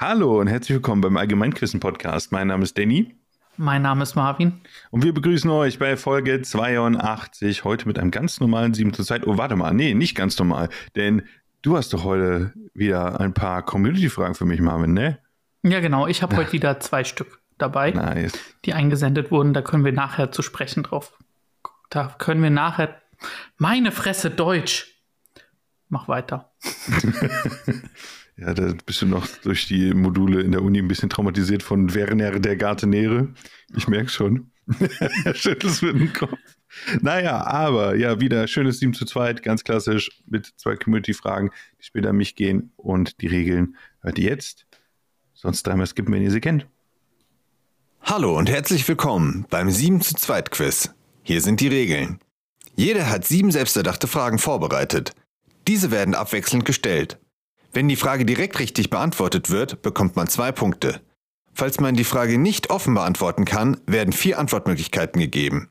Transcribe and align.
Hallo 0.00 0.38
und 0.38 0.46
herzlich 0.46 0.76
willkommen 0.76 1.00
beim 1.00 1.16
Allgemeinquissen 1.16 1.80
Podcast. 1.80 2.30
Mein 2.30 2.46
Name 2.46 2.62
ist 2.62 2.78
Danny. 2.78 3.16
Mein 3.56 3.82
Name 3.82 4.04
ist 4.04 4.14
Marvin. 4.14 4.60
Und 4.92 5.02
wir 5.02 5.12
begrüßen 5.12 5.50
euch 5.50 5.80
bei 5.80 5.96
Folge 5.96 6.40
82. 6.40 7.64
Heute 7.64 7.88
mit 7.88 7.98
einem 7.98 8.12
ganz 8.12 8.38
normalen 8.38 8.74
7 8.74 8.94
zu 8.94 9.02
Zeit. 9.02 9.26
Oh, 9.26 9.38
warte 9.38 9.56
mal. 9.56 9.74
Nee, 9.74 9.94
nicht 9.94 10.14
ganz 10.14 10.38
normal. 10.38 10.68
Denn 10.94 11.22
du 11.62 11.76
hast 11.76 11.92
doch 11.92 12.04
heute 12.04 12.52
wieder 12.74 13.18
ein 13.18 13.34
paar 13.34 13.64
Community-Fragen 13.64 14.36
für 14.36 14.44
mich, 14.44 14.60
Marvin, 14.60 14.92
ne? 14.92 15.18
Ja, 15.64 15.80
genau. 15.80 16.06
Ich 16.06 16.22
habe 16.22 16.36
heute 16.36 16.52
wieder 16.52 16.78
zwei 16.78 17.02
Stück 17.02 17.40
dabei, 17.58 17.90
Nice. 17.90 18.38
die 18.66 18.74
eingesendet 18.74 19.32
wurden. 19.32 19.52
Da 19.52 19.62
können 19.62 19.84
wir 19.84 19.90
nachher 19.90 20.30
zu 20.30 20.42
sprechen 20.42 20.84
drauf. 20.84 21.18
Da 21.90 22.14
können 22.18 22.40
wir 22.40 22.50
nachher. 22.50 23.02
Meine 23.56 23.90
Fresse, 23.90 24.30
Deutsch. 24.30 24.94
Mach 25.88 26.06
weiter. 26.06 26.52
Ja, 28.38 28.54
da 28.54 28.72
bist 28.86 29.02
du 29.02 29.06
noch 29.06 29.26
durch 29.42 29.66
die 29.66 29.92
Module 29.92 30.42
in 30.42 30.52
der 30.52 30.62
Uni 30.62 30.78
ein 30.78 30.86
bisschen 30.86 31.10
traumatisiert 31.10 31.62
von 31.62 31.92
Werner 31.94 32.38
der 32.38 32.56
Gartenere. 32.56 33.28
Ich 33.76 33.88
merke 33.88 34.10
schon. 34.10 34.52
er 35.24 35.34
schüttelt 35.34 35.82
mit 35.82 35.94
dem 35.96 36.12
Kopf. 36.12 36.38
Naja, 37.00 37.44
aber 37.44 37.96
ja, 37.96 38.20
wieder 38.20 38.46
schönes 38.46 38.78
7 38.78 38.94
zu 38.94 39.06
2, 39.06 39.34
ganz 39.34 39.64
klassisch, 39.64 40.22
mit 40.26 40.52
zwei 40.56 40.76
Community-Fragen, 40.76 41.50
die 41.78 41.84
später 41.84 42.10
an 42.10 42.16
mich 42.16 42.36
gehen. 42.36 42.72
Und 42.76 43.20
die 43.22 43.26
Regeln 43.26 43.76
hört 44.02 44.18
ihr 44.18 44.30
jetzt. 44.30 44.66
Sonst 45.34 45.66
dreimal 45.66 45.86
skippen, 45.86 46.14
wenn 46.14 46.22
ihr 46.22 46.30
sie 46.30 46.40
kennt. 46.40 46.66
Hallo 48.02 48.38
und 48.38 48.48
herzlich 48.48 48.86
willkommen 48.86 49.46
beim 49.50 49.70
7 49.70 50.00
zu 50.00 50.14
2 50.14 50.42
Quiz. 50.42 50.94
Hier 51.22 51.40
sind 51.40 51.60
die 51.60 51.68
Regeln. 51.68 52.20
Jeder 52.76 53.10
hat 53.10 53.24
sieben 53.26 53.50
selbsterdachte 53.50 54.06
Fragen 54.06 54.38
vorbereitet. 54.38 55.12
Diese 55.66 55.90
werden 55.90 56.14
abwechselnd 56.14 56.64
gestellt. 56.64 57.18
Wenn 57.78 57.86
die 57.86 57.94
Frage 57.94 58.24
direkt 58.24 58.58
richtig 58.58 58.90
beantwortet 58.90 59.50
wird, 59.50 59.82
bekommt 59.82 60.16
man 60.16 60.26
zwei 60.26 60.50
Punkte. 60.50 61.00
Falls 61.54 61.78
man 61.78 61.94
die 61.94 62.02
Frage 62.02 62.36
nicht 62.36 62.70
offen 62.70 62.92
beantworten 62.92 63.44
kann, 63.44 63.76
werden 63.86 64.12
vier 64.12 64.40
Antwortmöglichkeiten 64.40 65.20
gegeben. 65.20 65.70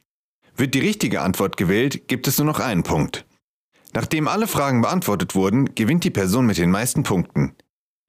Wird 0.56 0.74
die 0.74 0.80
richtige 0.80 1.20
Antwort 1.20 1.58
gewählt, 1.58 2.08
gibt 2.08 2.30
es 2.30 2.38
nur 2.38 2.48
noch 2.48 2.62
einen 2.62 2.84
Punkt. 2.84 3.26
Nachdem 3.94 4.30
alle 4.30 4.48
Fragen 4.48 4.80
beantwortet 4.80 5.36
wurden, 5.36 5.76
gewinnt 5.76 6.06
die 6.06 6.10
Person 6.10 6.46
mit 6.46 6.58
den 6.58 6.72
meisten 6.72 7.04
Punkten. 7.04 7.58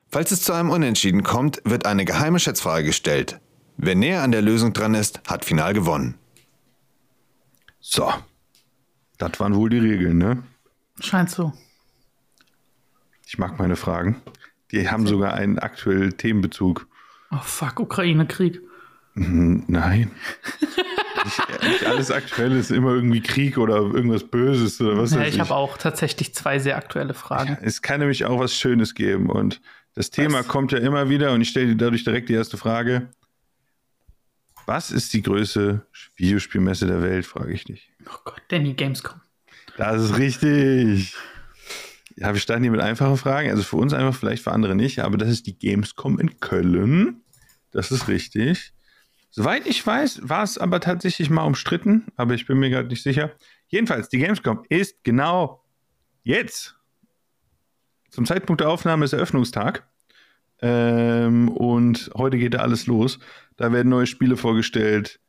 Falls 0.09 0.31
es 0.31 0.43
zu 0.43 0.53
einem 0.53 0.71
Unentschieden 0.71 1.25
kommt, 1.25 1.61
wird 1.65 1.85
eine 1.85 2.05
geheime 2.05 2.39
Schätzfrage 2.39 2.85
gestellt. 2.85 3.41
Wer 3.79 3.97
näher 3.97 4.23
an 4.23 4.31
der 4.31 4.43
Lösung 4.43 4.73
dran 4.75 4.95
ist, 4.95 5.23
hat 5.27 5.45
final 5.45 5.75
gewonnen. 5.75 6.15
So. 7.81 8.13
Das 9.17 9.41
waren 9.41 9.57
wohl 9.57 9.71
die 9.71 9.79
Regeln, 9.79 10.19
ne? 10.19 10.45
Scheint 11.01 11.31
so. 11.31 11.53
Ich 13.29 13.37
mag 13.37 13.59
meine 13.59 13.77
Fragen. 13.77 14.23
Die 14.71 14.89
haben 14.89 15.07
sogar 15.07 15.35
einen 15.35 15.59
aktuellen 15.59 16.17
Themenbezug. 16.17 16.87
Oh 17.31 17.37
fuck, 17.43 17.79
Ukraine-Krieg. 17.79 18.63
Hm, 19.13 19.65
Nein. 19.67 20.11
nicht, 21.25 21.63
nicht 21.63 21.85
alles 21.85 22.11
aktuell 22.11 22.53
ist 22.53 22.71
immer 22.71 22.95
irgendwie 22.95 23.21
Krieg 23.21 23.59
oder 23.59 23.77
irgendwas 23.77 24.25
Böses 24.25 24.81
oder 24.81 24.97
was 24.97 25.13
Ja, 25.13 25.27
ich 25.27 25.41
habe 25.41 25.55
auch 25.55 25.77
tatsächlich 25.77 26.35
zwei 26.35 26.59
sehr 26.59 26.79
aktuelle 26.79 27.13
Fragen. 27.13 27.59
Es 27.61 27.83
kann 27.83 28.01
nämlich 28.01 28.25
auch 28.25 28.41
was 28.41 28.55
Schönes 28.55 28.95
geben 28.95 29.29
und 29.29 29.61
das 29.93 30.09
Thema 30.09 30.39
Was? 30.39 30.49
kommt 30.49 30.73
ja 30.73 30.79
immer 30.79 31.11
wieder 31.11 31.33
und 31.33 31.43
ich 31.43 31.51
stelle 31.51 31.67
dir 31.67 31.77
dadurch 31.77 32.05
direkt 32.05 32.31
die 32.31 32.35
erste 32.35 32.57
Frage. 32.57 33.11
Was 34.65 34.91
ist 34.91 35.13
die 35.13 35.21
größte 35.21 35.87
Videospielmesse 36.17 36.87
der 36.87 37.03
Welt, 37.03 37.27
frage 37.27 37.53
ich 37.53 37.65
dich. 37.65 37.93
Oh 38.07 38.19
Gott, 38.25 38.41
Danny 38.49 38.73
Gamescom. 38.73 39.21
Das 39.77 40.03
ist 40.03 40.17
richtig. 40.17 41.15
Wir 42.21 42.35
starten 42.37 42.63
hier 42.63 42.73
mit 42.73 42.81
einfachen 42.81 43.17
Fragen. 43.17 43.51
Also 43.51 43.63
für 43.63 43.77
uns 43.77 43.93
einfach, 43.93 44.19
vielleicht 44.19 44.43
für 44.43 44.53
andere 44.53 44.75
nicht, 44.75 45.01
aber 45.01 45.17
das 45.17 45.29
ist 45.29 45.47
die 45.47 45.59
Gamescom 45.59 46.19
in 46.19 46.41
Köln. 46.41 47.23
Das 47.71 47.93
ist 47.93 48.09
richtig. 48.09 48.73
Soweit 49.31 49.67
ich 49.67 49.87
weiß, 49.87 50.29
war 50.29 50.43
es 50.43 50.59
aber 50.59 50.81
tatsächlich 50.81 51.31
mal 51.31 51.45
umstritten, 51.45 52.07
aber 52.17 52.35
ich 52.35 52.47
bin 52.47 52.59
mir 52.59 52.71
gerade 52.71 52.89
nicht 52.89 53.03
sicher. 53.03 53.33
Jedenfalls, 53.69 54.09
die 54.09 54.19
Gamescom 54.19 54.65
ist 54.69 55.05
genau 55.05 55.63
jetzt. 56.25 56.77
Zum 58.11 58.27
Zeitpunkt 58.27 58.63
der 58.63 58.71
Aufnahme 58.71 59.05
ist 59.05 59.13
Eröffnungstag. 59.13 59.87
Ähm, 60.61 61.49
und 61.51 62.11
heute 62.17 62.39
geht 62.39 62.55
da 62.55 62.59
alles 62.59 62.87
los. 62.87 63.19
Da 63.57 63.73
werden 63.73 63.91
neue 63.91 64.07
Spiele 64.07 64.37
vorgestellt. 64.37 65.21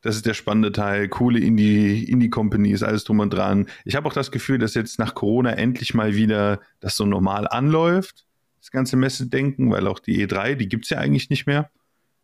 Das 0.00 0.14
ist 0.14 0.26
der 0.26 0.34
spannende 0.34 0.70
Teil. 0.70 1.08
Coole 1.08 1.40
Indie- 1.40 2.04
Indie-Companies, 2.04 2.82
alles 2.82 3.04
drum 3.04 3.20
und 3.20 3.30
dran. 3.30 3.66
Ich 3.84 3.96
habe 3.96 4.06
auch 4.06 4.12
das 4.12 4.30
Gefühl, 4.30 4.58
dass 4.58 4.74
jetzt 4.74 4.98
nach 4.98 5.14
Corona 5.14 5.52
endlich 5.52 5.94
mal 5.94 6.14
wieder 6.14 6.60
das 6.80 6.96
so 6.96 7.04
normal 7.04 7.48
anläuft, 7.48 8.26
das 8.60 8.70
ganze 8.70 8.96
Messedenken, 8.96 9.70
weil 9.70 9.86
auch 9.86 9.98
die 9.98 10.24
E3, 10.24 10.54
die 10.54 10.68
gibt 10.68 10.84
es 10.84 10.90
ja 10.90 10.98
eigentlich 10.98 11.30
nicht 11.30 11.46
mehr. 11.46 11.70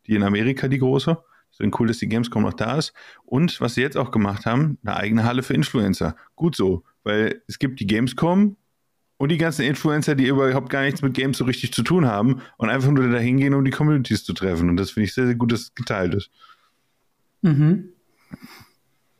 Die 0.06 0.14
in 0.14 0.22
Amerika, 0.22 0.68
die 0.68 0.78
große. 0.78 1.16
Deswegen 1.50 1.72
cool, 1.78 1.86
dass 1.86 1.98
die 1.98 2.08
Gamescom 2.08 2.42
noch 2.42 2.54
da 2.54 2.78
ist. 2.78 2.92
Und 3.24 3.60
was 3.60 3.74
sie 3.74 3.80
jetzt 3.80 3.96
auch 3.96 4.10
gemacht 4.10 4.44
haben, 4.44 4.78
eine 4.84 4.96
eigene 4.96 5.24
Halle 5.24 5.42
für 5.42 5.54
Influencer. 5.54 6.16
Gut 6.34 6.56
so, 6.56 6.84
weil 7.04 7.42
es 7.46 7.58
gibt 7.58 7.78
die 7.80 7.86
Gamescom 7.86 8.56
und 9.16 9.28
die 9.28 9.38
ganzen 9.38 9.62
Influencer, 9.62 10.16
die 10.16 10.26
überhaupt 10.26 10.68
gar 10.68 10.82
nichts 10.82 11.00
mit 11.00 11.14
Games 11.14 11.38
so 11.38 11.44
richtig 11.44 11.72
zu 11.72 11.82
tun 11.82 12.06
haben 12.06 12.42
und 12.56 12.70
einfach 12.70 12.90
nur 12.90 13.08
da 13.08 13.18
hingehen, 13.18 13.54
um 13.54 13.64
die 13.64 13.70
Communities 13.70 14.24
zu 14.24 14.32
treffen. 14.32 14.68
Und 14.68 14.76
das 14.76 14.90
finde 14.90 15.04
ich 15.04 15.14
sehr, 15.14 15.26
sehr 15.26 15.36
gut, 15.36 15.52
dass 15.52 15.60
es 15.60 15.74
geteilt 15.74 16.14
ist. 16.14 16.30
Mhm. 17.44 17.90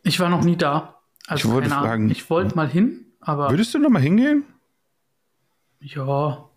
Ich 0.03 0.19
war 0.19 0.29
noch 0.31 0.43
nie 0.45 0.57
da. 0.57 1.01
Also 1.27 1.49
Ich 1.49 1.55
wollte 1.55 1.69
fragen- 1.71 2.11
Ich 2.11 2.31
wollte 2.31 2.57
mal 2.57 2.69
hin, 2.69 3.05
aber 3.21 3.51
Würdest 3.51 3.75
du 3.75 3.79
noch 3.79 3.91
mal 3.91 4.01
hingehen? 4.03 4.45
ja, 5.81 6.49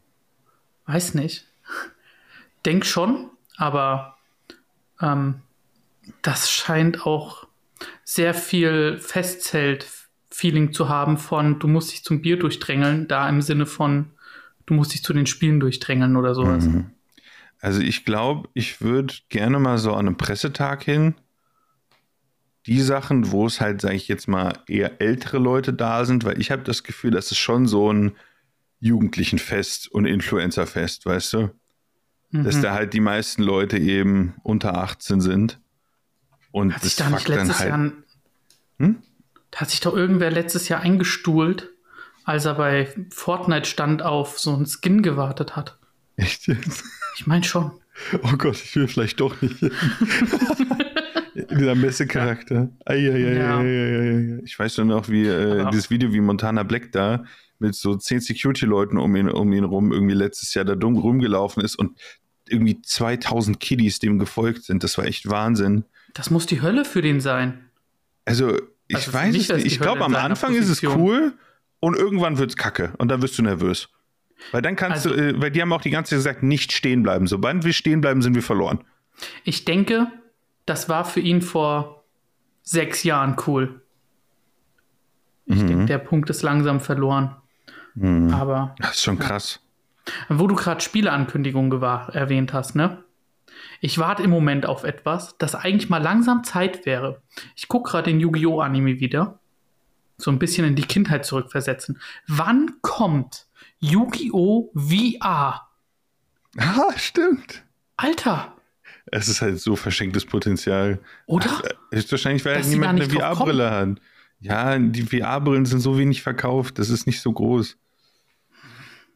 weiß 0.86 1.14
nicht. 1.16 1.46
Denk 2.66 2.86
schon, 2.86 3.30
aber 3.58 4.18
ähm, 5.02 5.42
das 6.22 6.50
scheint 6.50 7.06
auch 7.06 7.46
sehr 8.06 8.34
viel 8.34 8.98
Festzelt-Feeling 8.98 10.72
zu 10.72 10.88
haben 10.90 11.18
von, 11.18 11.60
du 11.60 11.68
musst 11.68 11.92
dich 11.92 12.04
zum 12.06 12.22
Bier 12.22 12.40
durchdrängeln, 12.40 13.08
da 13.10 13.28
im 13.28 13.42
Sinne 13.42 13.66
von, 13.66 14.12
du 14.66 14.74
musst 14.74 14.94
dich 14.94 15.04
zu 15.04 15.14
den 15.14 15.26
Spielen 15.28 15.60
durchdrängeln 15.60 16.16
oder 16.16 16.34
sowas. 16.34 16.66
Mhm. 16.66 16.92
Also 17.60 17.82
ich 17.82 18.06
glaube, 18.06 18.48
ich 18.54 18.82
würde 18.82 19.14
gerne 19.30 19.60
mal 19.60 19.78
so 19.78 19.94
an 19.94 20.08
einem 20.08 20.18
Pressetag 20.18 20.84
hin. 20.84 21.16
Die 22.68 22.82
Sachen, 22.82 23.32
wo 23.32 23.48
es 23.48 23.62
halt, 23.62 23.82
sage 23.82 23.96
ich 23.96 24.08
jetzt 24.08 24.28
mal, 24.28 24.54
eher 24.68 25.02
ältere 25.02 25.38
Leute 25.40 25.74
da 25.74 26.06
sind, 26.06 26.24
weil 26.26 26.40
ich 26.40 26.52
habe 26.52 26.64
das 26.64 26.84
Gefühl, 26.84 27.12
das 27.12 27.32
ist 27.32 27.38
schon 27.38 27.66
so 27.66 27.92
ein 27.92 28.16
Jugendlichenfest 28.80 29.88
und 29.92 30.06
Influencerfest, 30.06 31.06
weißt 31.06 31.34
du? 31.34 31.50
Dass 32.32 32.56
Mhm. 32.58 32.62
da 32.62 32.74
halt 32.74 32.94
die 32.94 33.00
meisten 33.00 33.42
Leute 33.42 33.78
eben 33.78 34.36
unter 34.44 34.78
18 34.78 35.22
sind. 35.22 35.60
Und 36.52 36.74
Hat 36.74 36.84
das 36.84 36.96
sich 36.96 36.98
da 36.98 37.10
nicht 37.10 37.28
letztes 37.28 37.60
halt. 37.60 37.70
Jahr. 37.70 37.78
ein- 37.78 37.94
Hm? 38.80 38.98
Da 39.52 39.62
hat 39.62 39.70
sich 39.72 39.80
doch 39.80 39.96
irgendwer 39.96 40.30
letztes 40.30 40.68
Jahr 40.68 40.82
eingestuhlt, 40.82 41.70
als 42.26 42.46
er 42.46 42.56
bei 42.56 42.94
Fortnite 43.12 43.68
stand, 43.68 44.02
auf 44.04 44.38
so 44.40 44.54
einen 44.54 44.66
Skin 44.68 45.02
gewartet 45.02 45.56
hat. 45.56 45.78
Echt 46.18 46.48
jetzt? 46.48 46.84
Ich 47.16 47.26
meine 47.28 47.44
schon. 47.46 47.72
Oh 48.24 48.36
Gott, 48.38 48.56
ich 48.62 48.76
will 48.76 48.88
vielleicht 48.88 49.20
doch 49.22 49.42
nicht. 49.42 49.56
Dieser 51.50 51.76
Messecharakter. 51.76 52.70
Eieieiei. 52.86 54.40
Ich 54.44 54.58
weiß 54.58 54.76
schon 54.76 54.88
noch, 54.88 55.08
wie 55.10 55.26
äh, 55.28 55.70
dieses 55.72 55.90
Video, 55.90 56.12
wie 56.14 56.22
Montana 56.22 56.64
Black 56.64 56.92
da 56.92 57.24
mit 57.60 57.76
so 57.76 57.96
zehn 57.96 58.20
Security-Leuten 58.20 58.98
um 58.98 59.16
ihn, 59.16 59.30
um 59.30 59.52
ihn 59.54 59.64
rum 59.64 59.92
irgendwie 59.92 60.14
letztes 60.16 60.54
Jahr 60.54 60.66
da 60.66 60.76
dumm 60.76 60.98
rumgelaufen 60.98 61.64
ist 61.64 61.76
und 61.76 61.98
irgendwie 62.50 62.82
2000 62.82 63.60
Kiddies 63.60 64.00
dem 64.00 64.20
gefolgt 64.20 64.64
sind. 64.64 64.84
Das 64.84 64.98
war 64.98 65.06
echt 65.06 65.30
Wahnsinn. 65.30 65.84
Das 66.14 66.30
muss 66.32 66.46
die 66.46 66.62
Hölle 66.62 66.86
für 66.86 67.02
den 67.02 67.20
sein. 67.20 67.66
Also, 68.26 68.58
ich 68.88 68.96
Also 68.96 69.14
weiß 69.14 69.34
nicht. 69.34 69.50
Ich 69.52 69.80
glaube, 69.80 70.04
am 70.06 70.16
Anfang 70.16 70.54
ist 70.54 70.70
es 70.70 70.82
Position. 70.82 71.00
cool 71.02 71.34
und 71.80 71.96
irgendwann 71.98 72.38
wird 72.38 72.52
es 72.52 72.58
kacke 72.58 72.94
und 72.98 73.10
dann 73.10 73.22
wirst 73.22 73.38
du 73.38 73.44
nervös. 73.44 73.90
Weil 74.52 74.62
dann 74.62 74.76
kannst 74.76 75.06
Also- 75.06 75.16
du, 75.16 75.22
äh, 75.36 75.42
weil 75.42 75.52
die 75.52 75.62
haben 75.62 75.74
auch 75.74 75.82
die 75.82 75.90
ganze 75.90 76.10
Zeit 76.12 76.18
gesagt, 76.20 76.44
nicht 76.44 76.72
stehen 76.72 77.04
bleiben. 77.04 77.28
Sobald 77.28 77.64
wir 77.64 77.74
stehen 77.74 78.02
bleiben, 78.02 78.22
sind 78.22 78.36
wir 78.36 78.44
verloren. 78.44 78.80
Ich 79.44 79.66
denke, 79.66 80.08
das 80.68 80.88
war 80.90 81.04
für 81.06 81.20
ihn 81.20 81.42
vor 81.42 82.04
sechs 82.62 83.04
Jahren 83.04 83.36
cool. 83.48 83.82
Ich 85.46 85.62
Mhm. 85.64 85.68
denke, 85.68 85.86
der 85.86 85.98
Punkt 85.98 86.30
ist 86.30 86.44
langsam 86.44 86.80
verloren. 86.80 87.36
Aber 88.32 88.76
Das 88.78 88.92
ist 88.92 89.02
schon 89.04 89.18
krass. 89.18 89.60
wo 90.30 90.46
du 90.46 90.54
gerade 90.54 90.82
Spieleankündigungen 90.82 91.72
gewahr- 91.72 92.14
erwähnt 92.14 92.54
hast, 92.54 92.76
ne? 92.76 93.04
Ich 93.82 93.98
warte 93.98 94.22
im 94.22 94.30
Moment 94.30 94.68
auf 94.68 94.84
etwas, 94.84 95.36
das 95.40 95.56
eigentlich 95.56 95.90
mal 95.90 96.02
langsam 96.04 96.44
Zeit 96.44 96.86
wäre. 96.86 97.22
Ich 97.56 97.68
gucke 97.68 97.90
gerade 97.92 98.12
den 98.12 98.20
Yu-Gi-Oh! 98.20 98.60
Anime 98.62 99.00
wieder. 99.00 99.40
So 100.18 100.30
ein 100.32 100.38
bisschen 100.40 100.66
in 100.68 100.76
die 100.76 100.84
Kindheit 100.84 101.26
zurückversetzen. 101.26 102.00
Wann 102.28 102.74
kommt 102.82 103.48
Yu-Gi-Oh! 103.80 104.72
VR? 104.76 105.64
Ah, 106.60 106.92
stimmt. 106.98 107.64
Alter, 107.98 108.56
Es 109.12 109.28
ist 109.28 109.42
halt 109.42 109.60
so 109.60 109.76
verschenktes 109.76 110.26
Potenzial. 110.26 111.00
oder? 111.26 111.50
Ist 111.92 112.12
wahrscheinlich, 112.12 112.44
weil 112.46 112.56
halt 112.56 112.68
niemand 112.68 113.02
eine 113.02 113.10
VR-Brille 113.10 113.72
hat. 113.72 114.00
Ja, 114.40 114.78
die 114.78 115.04
VR-Brillen 115.04 115.66
sind 115.66 115.80
so 115.80 115.98
wenig 115.98 116.22
verkauft, 116.22 116.78
das 116.80 116.90
ist 116.90 117.08
nicht 117.08 117.22
so 117.22 117.32
groß. 117.32 117.78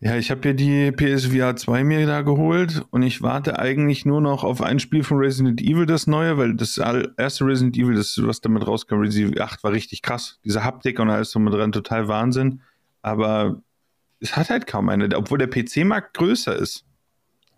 Ja, 0.03 0.15
ich 0.15 0.31
habe 0.31 0.47
ja 0.47 0.53
die 0.53 0.91
PSVR 0.91 1.55
2 1.55 1.83
mir 1.83 2.07
da 2.07 2.23
geholt 2.23 2.83
und 2.89 3.03
ich 3.03 3.21
warte 3.21 3.59
eigentlich 3.59 4.03
nur 4.03 4.19
noch 4.19 4.43
auf 4.43 4.63
ein 4.63 4.79
Spiel 4.79 5.03
von 5.03 5.19
Resident 5.19 5.61
Evil, 5.61 5.85
das 5.85 6.07
neue, 6.07 6.39
weil 6.39 6.55
das 6.55 6.79
erste 6.79 7.45
Resident 7.45 7.77
Evil, 7.77 7.93
das, 7.93 8.19
was 8.23 8.41
damit 8.41 8.65
rauskam, 8.65 8.95
Resident 8.95 9.33
Evil 9.33 9.41
8, 9.43 9.63
war 9.63 9.73
richtig 9.73 10.01
krass. 10.01 10.39
Diese 10.43 10.63
Haptik 10.63 10.97
und 10.99 11.11
alles 11.11 11.29
drum 11.31 11.45
dran, 11.45 11.71
total 11.71 12.07
Wahnsinn. 12.07 12.61
Aber 13.03 13.61
es 14.19 14.35
hat 14.35 14.49
halt 14.49 14.65
kaum 14.65 14.89
eine, 14.89 15.07
obwohl 15.15 15.37
der 15.37 15.47
PC-Markt 15.47 16.15
größer 16.15 16.55
ist. 16.55 16.83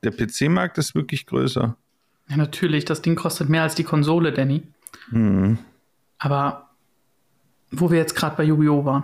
Der 0.03 0.11
PC-Markt 0.11 0.77
ist 0.77 0.95
wirklich 0.95 1.25
größer. 1.25 1.77
Ja, 2.29 2.37
natürlich, 2.37 2.85
das 2.85 3.01
Ding 3.01 3.15
kostet 3.15 3.49
mehr 3.49 3.63
als 3.63 3.75
die 3.75 3.83
Konsole, 3.83 4.31
Danny. 4.31 4.63
Mhm. 5.11 5.57
Aber 6.17 6.69
wo 7.71 7.91
wir 7.91 7.97
jetzt 7.97 8.15
gerade 8.15 8.35
bei 8.35 8.43
Yu-Gi-Oh! 8.43 8.85
waren, 8.85 9.03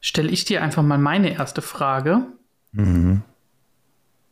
stelle 0.00 0.30
ich 0.30 0.44
dir 0.44 0.62
einfach 0.62 0.82
mal 0.82 0.98
meine 0.98 1.32
erste 1.32 1.62
Frage. 1.62 2.26
Mhm. 2.72 3.22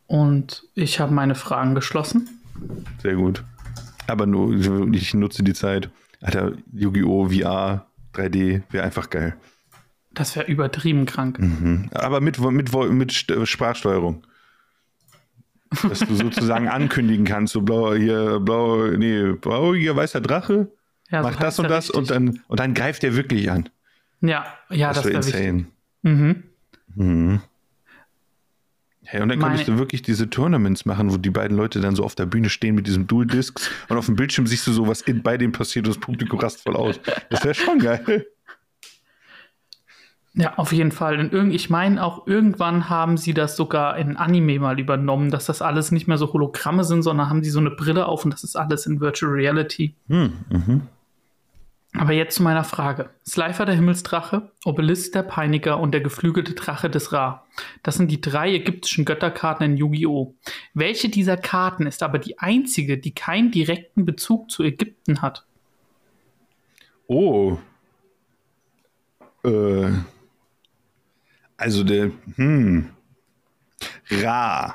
Und 0.06 0.68
ich 0.74 1.00
habe 1.00 1.12
meine 1.12 1.34
Fragen 1.34 1.74
geschlossen. 1.74 2.28
Sehr 3.02 3.14
gut. 3.14 3.42
Aber 4.06 4.26
nur, 4.26 4.52
ich 4.94 5.14
nutze 5.14 5.42
die 5.42 5.54
Zeit. 5.54 5.90
Alter, 6.20 6.52
Yu-Gi-Oh! 6.72 7.28
VR 7.30 7.86
3D 8.14 8.62
wäre 8.70 8.84
einfach 8.84 9.10
geil. 9.10 9.36
Das 10.12 10.36
wäre 10.36 10.46
übertrieben 10.46 11.04
krank. 11.04 11.38
Mhm. 11.38 11.90
Aber 11.92 12.20
mit, 12.20 12.38
mit, 12.38 12.72
mit 12.72 13.12
Sprachsteuerung. 13.12 14.22
Dass 15.88 16.00
du 16.00 16.14
sozusagen 16.14 16.68
ankündigen 16.68 17.24
kannst, 17.24 17.52
so 17.52 17.62
blau, 17.62 17.94
hier, 17.94 18.40
blau, 18.40 18.86
nee, 18.86 19.32
blau, 19.32 19.74
hier, 19.74 19.96
weißer 19.96 20.20
Drache, 20.20 20.70
ja, 21.10 21.22
mach 21.22 21.34
so 21.34 21.38
das 21.40 21.58
und 21.58 21.70
das 21.70 21.90
und 21.90 22.10
dann, 22.10 22.40
und 22.48 22.60
dann 22.60 22.74
greift 22.74 23.04
er 23.04 23.16
wirklich 23.16 23.50
an. 23.50 23.68
Ja, 24.20 24.46
ja, 24.70 24.88
das, 24.92 25.02
das 25.02 25.06
wäre 25.06 25.16
insane. 25.16 25.66
Mhm. 26.02 26.42
Mhm. 26.94 27.40
Hey, 29.08 29.22
und 29.22 29.28
dann 29.28 29.38
Meine... 29.38 29.50
könntest 29.50 29.68
du 29.68 29.78
wirklich 29.78 30.02
diese 30.02 30.28
Tournaments 30.28 30.84
machen, 30.84 31.12
wo 31.12 31.16
die 31.16 31.30
beiden 31.30 31.56
Leute 31.56 31.80
dann 31.80 31.94
so 31.94 32.02
auf 32.02 32.16
der 32.16 32.26
Bühne 32.26 32.48
stehen 32.50 32.74
mit 32.74 32.88
diesem 32.88 33.06
Dual 33.06 33.26
Discs 33.26 33.70
und 33.88 33.96
auf 33.96 34.06
dem 34.06 34.16
Bildschirm 34.16 34.46
siehst 34.48 34.66
du 34.66 34.72
so, 34.72 34.88
was 34.88 35.00
in, 35.02 35.22
bei 35.22 35.36
dem 35.38 35.52
passiert 35.52 35.86
und 35.86 35.94
das 35.94 36.00
Publikum 36.00 36.40
rast 36.40 36.62
voll 36.62 36.74
aus. 36.74 36.98
Das 37.30 37.44
wäre 37.44 37.54
schon 37.54 37.78
geil. 37.78 38.26
Ja, 40.38 40.58
auf 40.58 40.70
jeden 40.72 40.92
Fall. 40.92 41.18
Und 41.18 41.50
ich 41.50 41.70
meine 41.70 42.04
auch, 42.04 42.26
irgendwann 42.26 42.90
haben 42.90 43.16
sie 43.16 43.32
das 43.32 43.56
sogar 43.56 43.96
in 43.96 44.18
Anime 44.18 44.58
mal 44.58 44.78
übernommen, 44.78 45.30
dass 45.30 45.46
das 45.46 45.62
alles 45.62 45.92
nicht 45.92 46.08
mehr 46.08 46.18
so 46.18 46.30
Hologramme 46.30 46.84
sind, 46.84 47.02
sondern 47.02 47.30
haben 47.30 47.42
sie 47.42 47.48
so 47.48 47.58
eine 47.58 47.70
Brille 47.70 48.04
auf 48.06 48.24
und 48.26 48.34
das 48.34 48.44
ist 48.44 48.54
alles 48.54 48.84
in 48.84 49.00
Virtual 49.00 49.32
Reality. 49.32 49.94
Hm, 50.08 50.32
mhm. 50.50 50.82
Aber 51.94 52.12
jetzt 52.12 52.36
zu 52.36 52.42
meiner 52.42 52.64
Frage. 52.64 53.08
Slifer 53.26 53.64
der 53.64 53.76
Himmelsdrache, 53.76 54.52
Obelisk 54.66 55.12
der 55.12 55.22
Peiniger 55.22 55.80
und 55.80 55.92
der 55.92 56.02
geflügelte 56.02 56.52
Drache 56.52 56.90
des 56.90 57.14
Ra. 57.14 57.46
Das 57.82 57.94
sind 57.94 58.10
die 58.10 58.20
drei 58.20 58.52
ägyptischen 58.52 59.06
Götterkarten 59.06 59.64
in 59.64 59.76
Yu-Gi-Oh! 59.78 60.34
Welche 60.74 61.08
dieser 61.08 61.38
Karten 61.38 61.86
ist 61.86 62.02
aber 62.02 62.18
die 62.18 62.38
einzige, 62.38 62.98
die 62.98 63.14
keinen 63.14 63.50
direkten 63.50 64.04
Bezug 64.04 64.50
zu 64.50 64.62
Ägypten 64.62 65.22
hat? 65.22 65.46
Oh. 67.06 67.56
Äh. 69.42 69.92
Also 71.56 71.84
der, 71.84 72.10
hm, 72.36 72.90
Ra, 74.10 74.74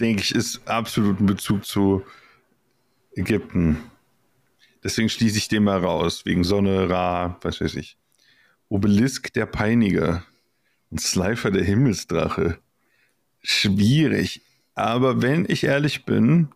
denke 0.00 0.22
ich, 0.22 0.34
ist 0.34 0.66
absolut 0.66 1.20
ein 1.20 1.26
Bezug 1.26 1.64
zu 1.64 2.04
Ägypten. 3.14 3.78
Deswegen 4.82 5.08
schließe 5.08 5.38
ich 5.38 5.48
den 5.48 5.64
mal 5.64 5.78
raus, 5.78 6.24
wegen 6.24 6.44
Sonne, 6.44 6.88
Ra, 6.88 7.38
was 7.42 7.60
weiß 7.60 7.74
ich. 7.74 7.98
Obelisk 8.68 9.32
der 9.32 9.46
Peiniger 9.46 10.24
und 10.90 11.00
Slifer 11.00 11.50
der 11.50 11.64
Himmelsdrache. 11.64 12.58
Schwierig. 13.42 14.42
Aber 14.74 15.22
wenn 15.22 15.46
ich 15.48 15.64
ehrlich 15.64 16.04
bin, 16.04 16.48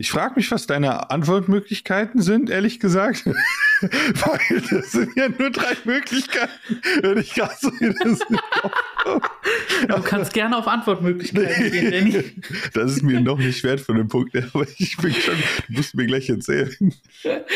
ich 0.00 0.12
frage 0.12 0.34
mich, 0.36 0.48
was 0.52 0.68
deine 0.68 1.10
Antwortmöglichkeiten 1.10 2.22
sind, 2.22 2.50
ehrlich 2.50 2.78
gesagt. 2.78 3.26
Weil 3.80 4.60
das 4.70 4.92
sind 4.92 5.16
ja 5.16 5.28
nur 5.28 5.50
drei 5.50 5.76
Möglichkeiten, 5.84 6.80
wenn 7.02 7.18
ich 7.18 7.34
gerade 7.34 7.54
so 7.60 7.70
das 8.04 8.20
Du 9.88 10.02
kannst 10.02 10.32
gerne 10.32 10.56
auf 10.56 10.68
Antwortmöglichkeiten 10.68 11.64
nee, 11.64 11.70
gehen, 11.70 11.90
Danny. 11.90 12.42
Das 12.74 12.92
ist 12.92 13.02
mir 13.02 13.20
noch 13.20 13.38
nicht 13.38 13.64
wert 13.64 13.80
von 13.80 13.96
dem 13.96 14.06
Punkt, 14.06 14.36
aber 14.36 14.66
ich 14.78 14.96
bin 14.98 15.12
schon, 15.12 15.36
du 15.66 15.72
musst 15.74 15.96
mir 15.96 16.06
gleich 16.06 16.28
erzählen. 16.28 16.94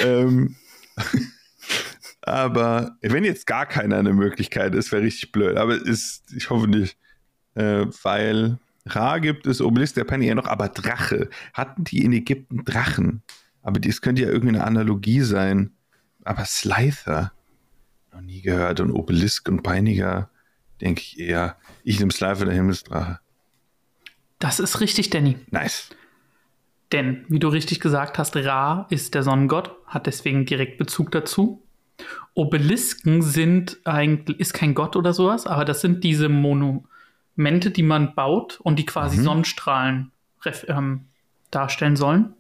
ähm, 0.02 0.56
aber 2.22 2.96
wenn 3.02 3.24
jetzt 3.24 3.46
gar 3.46 3.66
keine 3.66 3.96
eine 3.96 4.12
Möglichkeit 4.12 4.74
ist, 4.74 4.90
wäre 4.90 5.02
richtig 5.02 5.30
blöd. 5.30 5.56
Aber 5.56 5.74
ist, 5.74 6.24
ich 6.36 6.50
hoffe 6.50 6.66
nicht. 6.66 6.96
Äh, 7.54 7.86
weil 8.02 8.58
Ra 8.86 9.18
gibt 9.18 9.46
es, 9.46 9.60
Obelisk 9.60 9.94
der 9.94 10.04
Penny 10.04 10.26
ja 10.26 10.34
noch, 10.34 10.46
aber 10.46 10.68
Drache. 10.68 11.28
Hatten 11.52 11.84
die 11.84 12.04
in 12.04 12.12
Ägypten 12.12 12.64
Drachen? 12.64 13.22
Aber 13.62 13.78
das 13.78 14.00
könnte 14.00 14.22
ja 14.22 14.28
irgendeine 14.28 14.64
Analogie 14.64 15.20
sein. 15.20 15.72
Aber 16.24 16.44
Slifer, 16.44 17.32
noch 18.12 18.20
nie 18.20 18.42
gehört. 18.42 18.80
Und 18.80 18.92
Obelisk 18.92 19.48
und 19.48 19.62
Peiniger, 19.62 20.30
denke 20.80 21.00
ich 21.00 21.18
eher. 21.18 21.56
Ich 21.84 21.98
nehme 21.98 22.12
Slifer 22.12 22.44
der 22.44 22.54
Himmelsdrache. 22.54 23.20
Das 24.38 24.58
ist 24.58 24.80
richtig, 24.80 25.10
Danny. 25.10 25.36
Nice. 25.50 25.90
Denn, 26.90 27.24
wie 27.28 27.38
du 27.38 27.48
richtig 27.48 27.80
gesagt 27.80 28.18
hast, 28.18 28.36
Ra 28.36 28.86
ist 28.90 29.14
der 29.14 29.22
Sonnengott, 29.22 29.74
hat 29.86 30.06
deswegen 30.06 30.44
direkt 30.44 30.76
Bezug 30.76 31.10
dazu. 31.12 31.62
Obelisken 32.34 33.22
sind 33.22 33.78
eigentlich, 33.84 34.40
ist 34.40 34.52
kein 34.52 34.74
Gott 34.74 34.96
oder 34.96 35.12
sowas, 35.12 35.46
aber 35.46 35.64
das 35.64 35.80
sind 35.80 36.04
diese 36.04 36.28
Mono, 36.28 36.84
Mente, 37.42 37.70
die 37.70 37.82
man 37.82 38.14
baut 38.14 38.60
und 38.60 38.78
die 38.78 38.86
quasi 38.86 39.18
mhm. 39.18 39.24
Sonnenstrahlen 39.24 40.12
ähm, 40.68 41.06
darstellen 41.50 41.96
sollen. 41.96 42.34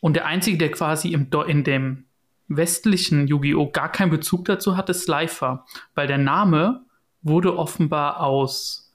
Und 0.00 0.14
der 0.14 0.26
einzige, 0.26 0.58
der 0.58 0.70
quasi 0.70 1.12
im, 1.12 1.28
in 1.46 1.64
dem 1.64 2.04
westlichen 2.48 3.26
Yu-Gi-Oh! 3.26 3.70
gar 3.70 3.90
keinen 3.90 4.10
Bezug 4.10 4.44
dazu 4.46 4.76
hat, 4.76 4.88
ist 4.88 5.04
Slifer. 5.04 5.66
Weil 5.94 6.06
der 6.06 6.18
Name 6.18 6.82
wurde 7.22 7.56
offenbar 7.56 8.20
aus. 8.20 8.92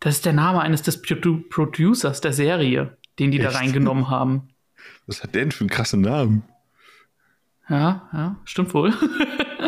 Das 0.00 0.16
ist 0.16 0.26
der 0.26 0.32
Name 0.32 0.60
eines 0.60 0.82
des 0.82 1.02
Produ 1.02 1.42
Producers 1.50 2.20
der 2.20 2.32
Serie, 2.32 2.96
den 3.18 3.30
die 3.30 3.38
Echt? 3.38 3.54
da 3.54 3.58
reingenommen 3.58 4.08
haben. 4.08 4.48
Was 5.06 5.22
hat 5.22 5.34
der 5.34 5.42
denn 5.42 5.52
für 5.52 5.60
einen 5.60 5.70
krassen 5.70 6.00
Namen? 6.00 6.42
Ja, 7.68 8.08
ja, 8.12 8.36
stimmt 8.44 8.74
wohl. 8.74 8.92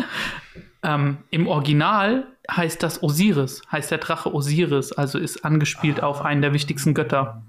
ähm, 0.83 1.19
Im 1.29 1.47
Original 1.47 2.32
heißt 2.49 2.83
das 2.83 3.01
Osiris, 3.01 3.61
heißt 3.71 3.91
der 3.91 3.97
Drache 3.99 4.33
Osiris, 4.33 4.91
also 4.91 5.17
ist 5.17 5.45
angespielt 5.45 6.01
ah. 6.01 6.07
auf 6.07 6.21
einen 6.21 6.41
der 6.41 6.53
wichtigsten 6.53 6.93
Götter. 6.93 7.43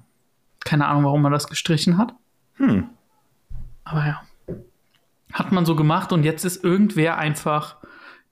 Keine 0.65 0.87
Ahnung, 0.87 1.05
warum 1.05 1.23
man 1.23 1.33
das 1.33 1.49
gestrichen 1.49 1.99
hat. 1.99 2.15
Hm. 2.55 2.89
Aber 3.85 4.07
ja. 4.07 4.23
Hat 5.33 5.51
man 5.51 5.67
so 5.67 5.75
gemacht 5.75 6.13
und 6.13 6.23
jetzt 6.23 6.45
ist 6.45 6.63
irgendwer 6.63 7.19
einfach, 7.19 7.77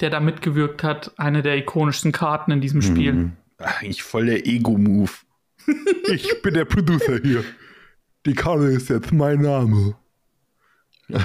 der 0.00 0.10
da 0.10 0.20
mitgewirkt 0.20 0.84
hat, 0.84 1.12
eine 1.18 1.42
der 1.42 1.56
ikonischsten 1.58 2.12
Karten 2.12 2.52
in 2.52 2.60
diesem 2.60 2.80
hm. 2.80 2.88
Spiel. 2.88 3.32
Eigentlich 3.58 4.02
voll 4.02 4.26
der 4.26 4.46
Ego-Move. 4.46 5.10
ich 6.06 6.42
bin 6.42 6.54
der 6.54 6.64
Producer 6.64 7.18
hier. 7.22 7.44
Die 8.24 8.34
Karte 8.34 8.66
ist 8.66 8.88
jetzt 8.88 9.12
mein 9.12 9.40
Name. 9.40 9.96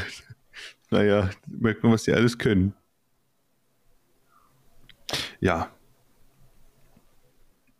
naja, 0.89 1.29
merkt 1.47 1.83
man, 1.83 1.93
was 1.93 2.03
die 2.03 2.13
alles 2.13 2.37
können 2.37 2.73
ja, 5.39 5.71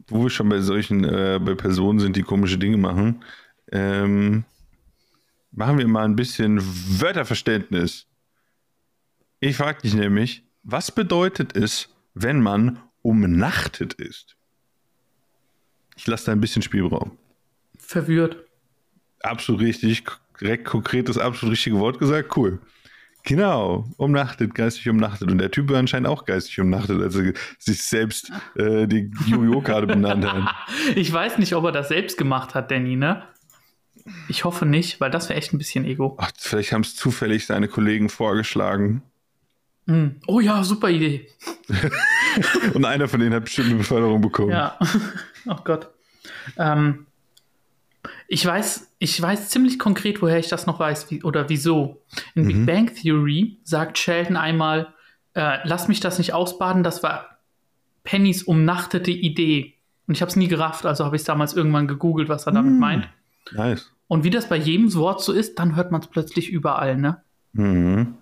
wo 0.08 0.24
wir 0.24 0.30
schon 0.30 0.50
bei 0.50 0.60
solchen, 0.62 1.04
äh, 1.04 1.40
bei 1.42 1.56
Personen 1.56 2.00
sind, 2.00 2.16
die 2.16 2.24
komische 2.24 2.58
Dinge 2.58 2.78
machen, 2.78 3.24
ähm, 3.72 4.46
machen 5.52 5.78
wir 5.78 5.88
mal 5.88 6.06
ein 6.06 6.16
bisschen 6.16 6.60
Wörterverständnis. 6.62 8.08
Ich 9.40 9.58
frage 9.58 9.82
dich 9.82 9.94
nämlich, 9.94 10.44
was 10.64 10.92
bedeutet 10.92 11.56
es, 11.56 11.90
wenn 12.14 12.42
man 12.42 12.80
umnachtet 13.02 13.94
ist? 13.94 14.36
Ich 15.96 16.08
lasse 16.08 16.28
da 16.28 16.32
ein 16.32 16.42
bisschen 16.42 16.62
Spielraum. 16.62 17.18
Verwirrt. 17.78 18.38
Absolut 19.22 19.62
richtig, 19.62 20.04
direkt 20.40 20.66
konkret 20.66 21.10
das 21.10 21.18
absolut 21.18 21.54
richtige 21.54 21.80
Wort 21.80 22.00
gesagt, 22.00 22.36
cool. 22.38 22.60
Genau, 23.28 23.86
umnachtet, 23.98 24.56
geistig 24.56 24.88
umnachtet. 24.88 25.30
Und 25.30 25.38
der 25.40 25.52
Typ 25.52 25.70
war 25.70 25.80
anscheinend 25.80 26.08
auch 26.08 26.24
geistig 26.24 26.62
umnachtet, 26.62 27.02
als 27.02 27.14
er 27.18 27.34
sich 27.60 27.84
selbst 27.84 28.32
äh, 28.56 28.88
die 28.88 29.12
Yu-Gi-Oh! 29.26 29.86
benannt 29.86 30.26
hat. 30.26 30.56
Ich 30.96 31.12
weiß 31.12 31.38
nicht, 31.38 31.54
ob 31.54 31.66
er 31.66 31.74
das 31.74 31.90
selbst 31.90 32.18
gemacht 32.18 32.56
hat, 32.56 32.72
Danny, 32.72 32.96
ne? 32.96 33.24
Ich 34.30 34.46
hoffe 34.46 34.66
nicht, 34.66 35.02
weil 35.02 35.12
das 35.12 35.28
wäre 35.28 35.38
echt 35.38 35.52
ein 35.52 35.58
bisschen 35.58 35.84
Ego. 35.84 36.16
Ach, 36.22 36.32
vielleicht 36.38 36.72
haben 36.72 36.84
es 36.84 36.96
zufällig 36.96 37.46
seine 37.46 37.68
Kollegen 37.68 38.08
vorgeschlagen. 38.08 39.02
Mm. 39.88 40.22
Oh 40.28 40.40
ja, 40.40 40.64
super 40.64 40.90
Idee. 40.90 41.28
Und 42.74 42.86
einer 42.86 43.10
von 43.10 43.20
denen 43.20 43.34
hat 43.34 43.44
bestimmt 43.44 43.68
eine 43.68 43.78
Beförderung 43.80 44.22
bekommen. 44.22 44.52
Ja. 44.52 44.80
Oh 45.50 45.56
Gott. 45.64 45.90
Ähm, 46.58 47.07
ich 48.28 48.46
weiß, 48.46 48.94
ich 49.00 49.22
weiß 49.22 49.50
ziemlich 49.50 49.80
konkret, 49.80 50.22
woher 50.22 50.40
ich 50.40 50.50
das 50.50 50.68
noch 50.68 50.80
weiß 50.80 51.10
wie, 51.12 51.24
oder 51.24 51.50
wieso. 51.50 52.02
In 52.36 52.44
mhm. 52.44 52.48
Big 52.48 52.66
Bang 52.66 52.94
Theory 52.94 53.60
sagt 53.64 53.98
Sheldon 53.98 54.36
einmal, 54.36 54.94
äh, 55.34 55.60
lass 55.64 55.88
mich 55.88 56.00
das 56.00 56.18
nicht 56.18 56.34
ausbaden, 56.34 56.84
das 56.84 57.04
war 57.04 57.40
Pennys 58.04 58.44
umnachtete 58.44 59.12
Idee. 59.12 59.76
Und 60.08 60.16
ich 60.16 60.22
habe 60.22 60.30
es 60.30 60.36
nie 60.36 60.48
gerafft, 60.48 60.86
also 60.86 61.06
habe 61.06 61.16
ich 61.16 61.22
es 61.22 61.26
damals 61.26 61.54
irgendwann 61.54 61.88
gegoogelt, 61.88 62.30
was 62.30 62.46
er 62.46 62.54
damit 62.54 62.72
Hm. 62.72 62.80
meint. 62.80 63.10
Nice. 63.52 63.92
Und 64.08 64.24
wie 64.24 64.30
das 64.30 64.48
bei 64.48 64.56
jedem 64.56 64.94
Wort 64.96 65.22
so 65.22 65.34
ist, 65.34 65.60
dann 65.60 65.76
hört 65.76 65.92
man 65.92 66.02
es 66.02 66.08
plötzlich 66.08 66.50
überall, 66.50 66.98
ne? 66.98 67.22
Mhm. 67.54 68.16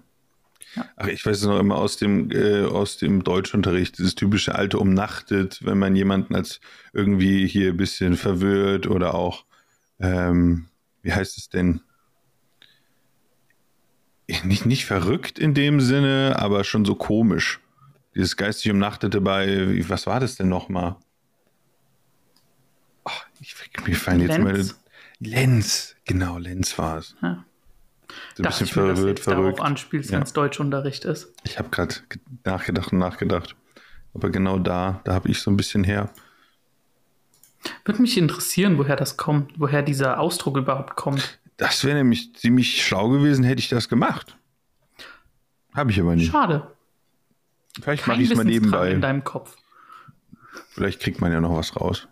Ja. 0.75 0.85
Ach, 0.97 1.07
ich 1.07 1.25
weiß 1.25 1.37
es 1.37 1.45
noch 1.45 1.59
immer 1.59 1.77
aus 1.77 1.97
dem, 1.97 2.31
äh, 2.31 2.63
aus 2.65 2.97
dem 2.97 3.23
Deutschunterricht, 3.23 3.97
dieses 3.97 4.15
typische 4.15 4.55
alte 4.55 4.77
umnachtet, 4.77 5.59
wenn 5.63 5.77
man 5.77 5.95
jemanden 5.95 6.35
als 6.35 6.59
irgendwie 6.91 7.47
hier 7.47 7.69
ein 7.69 7.77
bisschen 7.77 8.17
verwirrt 8.17 8.87
oder 8.87 9.13
auch, 9.15 9.45
ähm, 9.99 10.67
wie 11.01 11.13
heißt 11.13 11.37
es 11.37 11.49
denn? 11.49 11.81
Nicht, 14.43 14.65
nicht 14.65 14.85
verrückt 14.85 15.37
in 15.37 15.53
dem 15.53 15.79
Sinne, 15.79 16.35
aber 16.39 16.63
schon 16.63 16.83
so 16.83 16.95
komisch. 16.95 17.59
Dieses 18.15 18.37
geistig 18.37 18.71
umnachtete 18.71 19.21
bei, 19.21 19.87
was 19.87 20.07
war 20.07 20.19
das 20.19 20.35
denn 20.35 20.49
nochmal? 20.49 20.95
Ach, 23.03 23.25
ich, 23.39 23.55
mir 23.85 23.95
fallen 23.95 24.21
jetzt 24.21 24.39
meine. 24.39 24.67
Lenz? 25.19 25.95
Genau, 26.05 26.37
Lenz 26.37 26.77
war 26.77 26.97
es. 26.97 27.15
Ja. 27.21 27.45
So 28.35 28.43
ein 28.43 28.47
bisschen 28.47 28.65
ich 28.67 28.75
mir, 28.75 28.87
dass 28.87 28.89
du 28.91 28.95
verwirrt, 29.01 29.17
jetzt 29.19 29.27
darauf 29.27 29.43
verrückt. 29.43 29.61
anspielst, 29.61 30.09
Ja. 30.09 30.17
wenn 30.17 30.23
es 30.23 30.33
Deutschunterricht 30.33 31.05
ist. 31.05 31.33
Ich 31.43 31.59
habe 31.59 31.69
gerade 31.69 31.95
nachgedacht 32.43 32.91
und 32.93 32.99
nachgedacht. 32.99 33.55
Aber 34.13 34.29
genau 34.29 34.57
da, 34.59 35.01
da 35.03 35.13
habe 35.13 35.29
ich 35.29 35.39
so 35.41 35.51
ein 35.51 35.57
bisschen 35.57 35.83
her. 35.83 36.09
Würde 37.83 38.01
mich 38.01 38.17
interessieren, 38.17 38.77
woher 38.77 38.95
das 38.95 39.17
kommt, 39.17 39.59
woher 39.59 39.81
dieser 39.81 40.19
Ausdruck 40.19 40.57
überhaupt 40.57 40.95
kommt. 40.95 41.39
Das 41.57 41.83
wäre 41.83 41.97
nämlich 41.97 42.35
ziemlich 42.35 42.85
schlau 42.85 43.09
gewesen, 43.09 43.43
hätte 43.43 43.59
ich 43.59 43.69
das 43.69 43.89
gemacht. 43.89 44.35
Habe 45.73 45.91
ich 45.91 45.99
aber 45.99 46.15
nicht. 46.15 46.31
Schade. 46.31 46.71
Vielleicht 47.81 48.07
mache 48.07 48.21
ich 48.21 48.31
es 48.31 48.37
mal 48.37 48.45
nebenbei. 48.45 48.91
in 48.91 49.01
deinem 49.01 49.23
Kopf. 49.23 49.55
Vielleicht 50.69 51.01
kriegt 51.01 51.21
man 51.21 51.31
ja 51.31 51.41
noch 51.41 51.55
was 51.55 51.75
raus. 51.75 52.07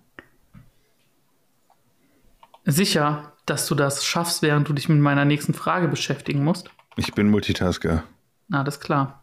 Sicher, 2.65 3.33
dass 3.45 3.67
du 3.67 3.75
das 3.75 4.05
schaffst, 4.05 4.41
während 4.41 4.69
du 4.69 4.74
dich 4.74 4.88
mit 4.88 5.00
meiner 5.00 5.25
nächsten 5.25 5.53
Frage 5.53 5.88
beschäftigen 5.88 6.43
musst? 6.43 6.69
Ich 6.95 7.13
bin 7.13 7.29
Multitasker. 7.29 8.03
Na, 8.48 8.63
das 8.63 8.75
ist 8.75 8.81
klar. 8.81 9.22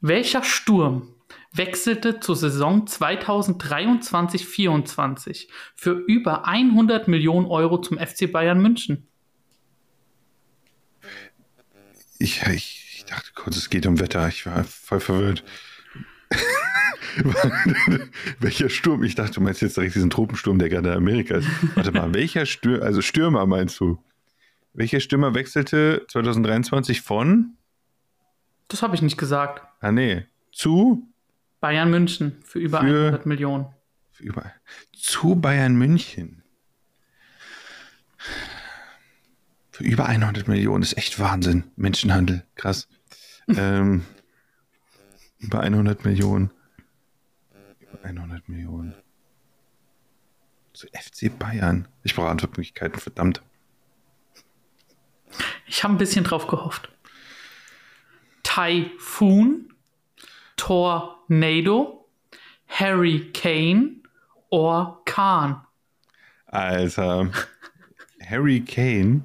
Welcher 0.00 0.42
Sturm 0.42 1.08
wechselte 1.56 2.20
zur 2.20 2.36
Saison 2.36 2.84
2023-24 2.86 5.48
für 5.74 5.92
über 5.92 6.46
100 6.46 7.08
Millionen 7.08 7.46
Euro 7.46 7.80
zum 7.80 7.98
FC 7.98 8.30
Bayern 8.30 8.60
München? 8.60 9.08
Ich, 12.18 12.42
ich, 12.46 12.86
dachte 13.06 13.30
kurz, 13.34 13.56
es 13.56 13.70
geht 13.70 13.86
um 13.86 14.00
Wetter. 14.00 14.28
Ich 14.28 14.46
war 14.46 14.64
voll 14.64 15.00
verwirrt. 15.00 15.44
welcher 18.40 18.68
Sturm? 18.68 19.04
Ich 19.04 19.14
dachte, 19.14 19.34
du 19.34 19.40
meinst 19.40 19.62
jetzt 19.62 19.76
direkt 19.76 19.94
diesen 19.94 20.10
Tropensturm, 20.10 20.58
der 20.58 20.68
gerade 20.68 20.90
in 20.90 20.96
Amerika 20.96 21.36
ist. 21.36 21.48
Warte 21.74 21.92
mal, 21.92 22.12
welcher 22.14 22.46
Stürmer, 22.46 22.84
also 22.84 23.02
Stürmer 23.02 23.46
meinst 23.46 23.78
du? 23.80 24.02
Welcher 24.72 25.00
Stürmer 25.00 25.34
wechselte 25.34 26.04
2023 26.08 27.00
von? 27.00 27.56
Das 28.68 28.82
habe 28.82 28.94
ich 28.94 29.02
nicht 29.02 29.16
gesagt. 29.16 29.62
Ah, 29.80 29.92
nee. 29.92 30.26
Zu? 30.52 31.08
Bayern 31.60 31.90
München 31.90 32.42
für 32.44 32.58
über 32.58 32.80
Für- 32.80 33.04
100 33.06 33.26
Millionen. 33.26 33.66
Über, 34.18 34.52
zu 34.94 35.36
Bayern 35.36 35.76
München. 35.76 36.42
Für 39.70 39.84
über 39.84 40.06
100 40.06 40.48
Millionen 40.48 40.82
ist 40.82 40.96
echt 40.96 41.18
Wahnsinn. 41.18 41.64
Menschenhandel, 41.76 42.44
krass. 42.54 42.88
ähm, 43.48 44.04
über 45.38 45.60
100 45.60 46.04
Millionen. 46.04 46.50
Über 47.80 48.04
100 48.04 48.48
Millionen. 48.48 48.94
Zu 50.72 50.86
FC 50.88 51.36
Bayern. 51.38 51.88
Ich 52.04 52.14
brauche 52.14 52.28
Antwortmöglichkeiten, 52.28 53.00
verdammt. 53.00 53.42
Ich 55.66 55.84
habe 55.84 55.94
ein 55.94 55.98
bisschen 55.98 56.24
drauf 56.24 56.46
gehofft. 56.46 56.90
Typhoon, 58.42 59.72
Tornado, 60.56 62.06
Hurricane, 62.66 64.02
Orkan. 64.52 65.60
Alter. 66.48 67.30
Harry 68.28 68.60
Kane. 68.60 69.24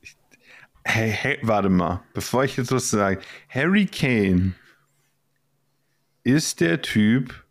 Ich- 0.00 0.16
Hey, 0.84 1.10
hey, 1.10 1.38
warte 1.42 1.68
mal, 1.68 2.02
bevor 2.14 2.44
ich 2.44 2.56
jetzt 2.56 2.72
was 2.72 2.88
sage. 2.90 3.20
Harry 3.48 3.86
Kane 3.86 4.54
ist 6.22 6.60
der 6.60 6.80
Typ, 6.82 7.44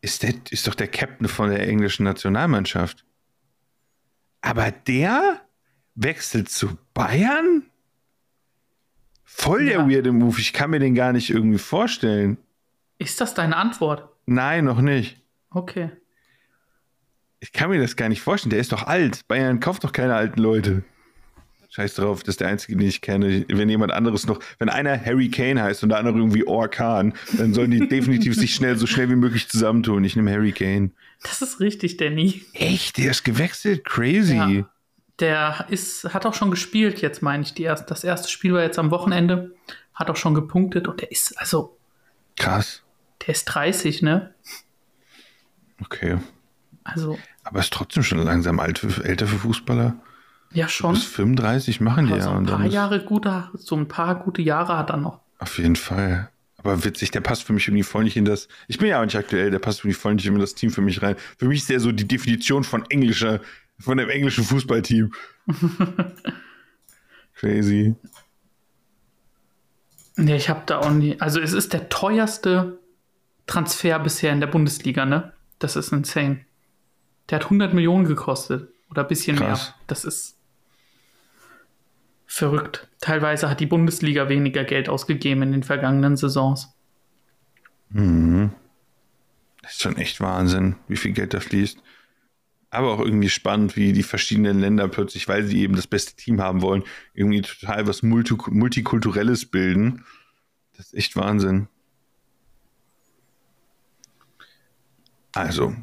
ist, 0.00 0.22
der, 0.22 0.34
ist 0.50 0.66
doch 0.66 0.74
der 0.74 0.88
Captain 0.88 1.28
von 1.28 1.50
der 1.50 1.66
englischen 1.68 2.04
Nationalmannschaft. 2.04 3.04
Aber 4.40 4.70
der 4.70 5.40
wechselt 5.94 6.48
zu 6.48 6.76
Bayern? 6.94 7.67
Voll 9.40 9.66
der 9.66 9.78
Ja. 9.78 9.88
weirde 9.88 10.10
Move. 10.12 10.40
Ich 10.40 10.52
kann 10.52 10.70
mir 10.70 10.80
den 10.80 10.94
gar 10.96 11.12
nicht 11.12 11.30
irgendwie 11.30 11.58
vorstellen. 11.58 12.38
Ist 12.98 13.20
das 13.20 13.34
deine 13.34 13.56
Antwort? 13.56 14.08
Nein, 14.26 14.64
noch 14.64 14.80
nicht. 14.80 15.20
Okay. 15.50 15.90
Ich 17.40 17.52
kann 17.52 17.70
mir 17.70 17.80
das 17.80 17.94
gar 17.94 18.08
nicht 18.08 18.20
vorstellen. 18.20 18.50
Der 18.50 18.58
ist 18.58 18.72
doch 18.72 18.82
alt. 18.88 19.26
Bayern 19.28 19.60
kauft 19.60 19.84
doch 19.84 19.92
keine 19.92 20.14
alten 20.16 20.40
Leute. 20.40 20.82
Scheiß 21.70 21.94
drauf, 21.94 22.22
das 22.24 22.32
ist 22.34 22.40
der 22.40 22.48
einzige, 22.48 22.76
den 22.76 22.88
ich 22.88 23.00
kenne. 23.00 23.44
Wenn 23.48 23.68
jemand 23.68 23.92
anderes 23.92 24.26
noch, 24.26 24.40
wenn 24.58 24.68
einer 24.70 24.98
Harry 25.04 25.28
Kane 25.30 25.62
heißt 25.62 25.82
und 25.84 25.90
der 25.90 25.98
andere 25.98 26.16
irgendwie 26.16 26.46
Orkan, 26.46 27.12
dann 27.36 27.54
sollen 27.54 27.70
die 27.70 27.86
definitiv 27.88 28.34
sich 28.34 28.54
schnell, 28.54 28.76
so 28.76 28.86
schnell 28.86 29.08
wie 29.10 29.16
möglich 29.16 29.48
zusammentun. 29.48 30.02
Ich 30.04 30.16
nehme 30.16 30.32
Harry 30.32 30.50
Kane. 30.52 30.90
Das 31.22 31.42
ist 31.42 31.60
richtig, 31.60 31.96
Danny. 31.98 32.42
Echt? 32.54 32.96
Der 32.96 33.10
ist 33.12 33.22
gewechselt? 33.22 33.84
Crazy. 33.84 34.34
Ja. 34.36 34.68
Der 35.20 35.66
ist, 35.68 36.04
hat 36.14 36.26
auch 36.26 36.34
schon 36.34 36.50
gespielt, 36.50 37.00
jetzt 37.00 37.22
meine 37.22 37.42
ich. 37.42 37.54
Die 37.54 37.64
erst, 37.64 37.90
das 37.90 38.04
erste 38.04 38.28
Spiel 38.28 38.54
war 38.54 38.62
jetzt 38.62 38.78
am 38.78 38.90
Wochenende. 38.90 39.54
Hat 39.94 40.10
auch 40.10 40.16
schon 40.16 40.34
gepunktet 40.34 40.86
und 40.86 41.00
der 41.00 41.10
ist, 41.10 41.36
also, 41.40 41.76
Krass. 42.36 42.82
der 43.26 43.34
ist 43.34 43.44
30, 43.46 44.02
ne? 44.02 44.32
Okay. 45.80 46.18
Also, 46.84 47.18
Aber 47.44 47.60
ist 47.60 47.72
trotzdem 47.72 48.02
schon 48.02 48.18
langsam 48.18 48.60
alt 48.60 48.78
für, 48.78 49.04
älter 49.04 49.26
für 49.26 49.38
Fußballer. 49.38 49.96
ja 50.52 50.68
schon. 50.68 50.94
Bis 50.94 51.04
35 51.04 51.80
machen 51.80 52.06
die 52.06 52.12
Also 52.14 52.28
ja. 52.28 52.32
ein 52.32 52.38
Und 52.38 52.50
dann 52.50 52.60
paar 52.62 52.70
Jahre 52.70 53.04
gute, 53.04 53.50
so 53.54 53.76
ein 53.76 53.88
paar 53.88 54.14
gute 54.16 54.42
Jahre 54.42 54.78
hat 54.78 54.90
er 54.90 54.96
noch. 54.96 55.20
Auf 55.38 55.58
jeden 55.58 55.76
Fall. 55.76 56.30
Aber 56.58 56.84
witzig, 56.84 57.10
der 57.12 57.20
passt 57.20 57.44
für 57.44 57.52
mich 57.52 57.68
irgendwie 57.68 57.84
voll 57.84 58.04
nicht 58.04 58.16
in 58.16 58.24
das. 58.24 58.48
Ich 58.66 58.78
bin 58.78 58.88
ja 58.88 59.00
auch 59.00 59.04
nicht 59.04 59.16
aktuell, 59.16 59.50
der 59.50 59.58
passt 59.60 59.80
irgendwie 59.80 59.94
voll 59.94 60.14
nicht 60.14 60.26
in 60.26 60.38
das 60.38 60.54
Team 60.54 60.70
für 60.70 60.80
mich 60.80 61.02
rein. 61.02 61.16
Für 61.38 61.46
mich 61.46 61.60
ist 61.60 61.70
der 61.70 61.78
so 61.80 61.92
die 61.92 62.08
Definition 62.08 62.64
von 62.64 62.84
englischer, 62.90 63.40
von 63.78 63.98
dem 63.98 64.10
englischen 64.10 64.44
Fußballteam. 64.44 65.12
Crazy. 67.34 67.94
Nee, 70.16 70.36
ich 70.36 70.48
habe 70.48 70.62
da 70.66 70.78
auch 70.80 70.90
nie. 70.90 71.20
Also, 71.20 71.40
es 71.40 71.52
ist 71.52 71.72
der 71.72 71.88
teuerste 71.88 72.78
Transfer 73.46 73.98
bisher 74.00 74.32
in 74.32 74.40
der 74.40 74.48
Bundesliga, 74.48 75.04
ne? 75.04 75.32
Das 75.58 75.76
ist 75.76 75.92
insane. 75.92 76.44
Der 77.30 77.38
hat 77.38 77.44
100 77.44 77.72
Millionen 77.74 78.04
gekostet. 78.04 78.72
Oder 78.90 79.02
ein 79.02 79.08
bisschen 79.08 79.36
Krass. 79.36 79.68
mehr. 79.68 79.74
Das 79.86 80.04
ist 80.04 80.38
verrückt. 82.26 82.88
Teilweise 83.00 83.48
hat 83.48 83.60
die 83.60 83.66
Bundesliga 83.66 84.28
weniger 84.28 84.64
Geld 84.64 84.88
ausgegeben 84.88 85.42
in 85.42 85.52
den 85.52 85.62
vergangenen 85.62 86.16
Saisons. 86.16 86.74
Das 87.90 89.72
ist 89.72 89.82
schon 89.82 89.96
echt 89.96 90.20
Wahnsinn, 90.20 90.76
wie 90.88 90.96
viel 90.96 91.12
Geld 91.12 91.34
da 91.34 91.40
fließt. 91.40 91.82
Aber 92.70 92.92
auch 92.92 93.00
irgendwie 93.00 93.30
spannend, 93.30 93.76
wie 93.76 93.92
die 93.94 94.02
verschiedenen 94.02 94.60
Länder 94.60 94.88
plötzlich, 94.88 95.26
weil 95.26 95.44
sie 95.44 95.60
eben 95.62 95.74
das 95.74 95.86
beste 95.86 96.14
Team 96.16 96.40
haben 96.42 96.60
wollen, 96.60 96.84
irgendwie 97.14 97.40
total 97.40 97.86
was 97.86 98.02
Multi 98.02 98.36
Multikulturelles 98.50 99.46
bilden. 99.46 100.04
Das 100.76 100.86
ist 100.86 100.94
echt 100.94 101.16
Wahnsinn. 101.16 101.68
Also, 105.32 105.74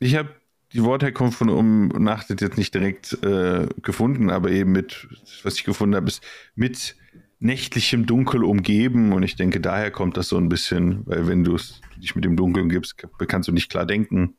ich 0.00 0.16
habe 0.16 0.30
die 0.72 0.84
Wortherkunft 0.84 1.38
von 1.38 1.48
umnachtet 1.48 2.40
jetzt 2.40 2.58
nicht 2.58 2.74
direkt 2.74 3.22
äh, 3.24 3.66
gefunden, 3.82 4.30
aber 4.30 4.50
eben 4.50 4.72
mit, 4.72 5.08
was 5.42 5.54
ich 5.56 5.64
gefunden 5.64 5.96
habe, 5.96 6.08
ist 6.08 6.22
mit 6.54 6.94
nächtlichem 7.40 8.04
Dunkel 8.06 8.44
umgeben 8.44 9.12
und 9.12 9.22
ich 9.22 9.36
denke, 9.36 9.60
daher 9.60 9.90
kommt 9.90 10.16
das 10.16 10.28
so 10.28 10.36
ein 10.36 10.48
bisschen, 10.48 11.06
weil 11.06 11.26
wenn 11.26 11.44
du 11.44 11.54
es- 11.54 11.80
dich 11.96 12.14
mit 12.14 12.24
dem 12.24 12.36
Dunkel 12.36 12.62
umgibst, 12.64 12.96
kannst 13.26 13.48
du 13.48 13.52
nicht 13.52 13.70
klar 13.70 13.86
denken, 13.86 14.34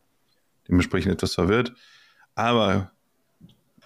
dementsprechend 0.69 1.11
etwas 1.11 1.33
verwirrt. 1.33 1.73
Aber 2.35 2.91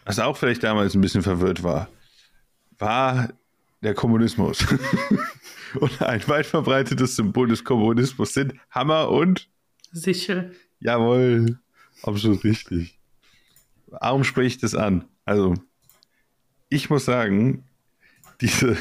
was 0.05 0.19
auch 0.19 0.37
vielleicht 0.37 0.63
damals 0.63 0.93
ein 0.93 1.01
bisschen 1.01 1.23
verwirrt 1.23 1.63
war, 1.63 1.89
war 2.77 3.29
der 3.81 3.93
Kommunismus. 3.93 4.65
und 5.79 6.01
ein 6.01 6.27
weit 6.27 6.45
verbreitetes 6.45 7.15
Symbol 7.15 7.47
des 7.47 7.63
Kommunismus 7.63 8.33
sind 8.33 8.53
Hammer 8.69 9.09
und 9.09 9.49
Sichel. 9.91 10.55
Jawohl, 10.79 11.59
absolut 12.01 12.43
richtig. 12.43 12.99
Warum 13.87 14.23
spreche 14.23 14.47
ich 14.47 14.57
das 14.57 14.75
an? 14.75 15.05
Also, 15.25 15.53
ich 16.69 16.89
muss 16.89 17.05
sagen, 17.05 17.63
diese, 18.41 18.75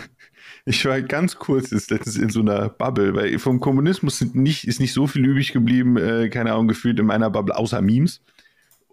Ich 0.65 0.85
war 0.85 1.01
ganz 1.03 1.37
kurz 1.37 1.71
jetzt 1.71 1.91
letztens 1.91 2.17
in 2.17 2.31
so 2.31 2.41
einer 2.41 2.69
Bubble, 2.69 3.15
weil 3.15 3.39
vom 3.39 3.61
Kommunismus 3.61 4.21
nicht, 4.35 4.67
ist 4.67 4.81
nicht 4.81 4.93
so 4.93 5.07
viel 5.07 5.25
übrig 5.25 5.53
geblieben, 5.53 5.97
äh, 5.97 6.29
keine 6.29 6.53
Ahnung, 6.53 6.69
gefühlt 6.69 6.99
in 6.99 7.07
meiner 7.07 7.31
Bubble, 7.31 7.57
außer 7.57 7.83
Memes. 7.83 8.23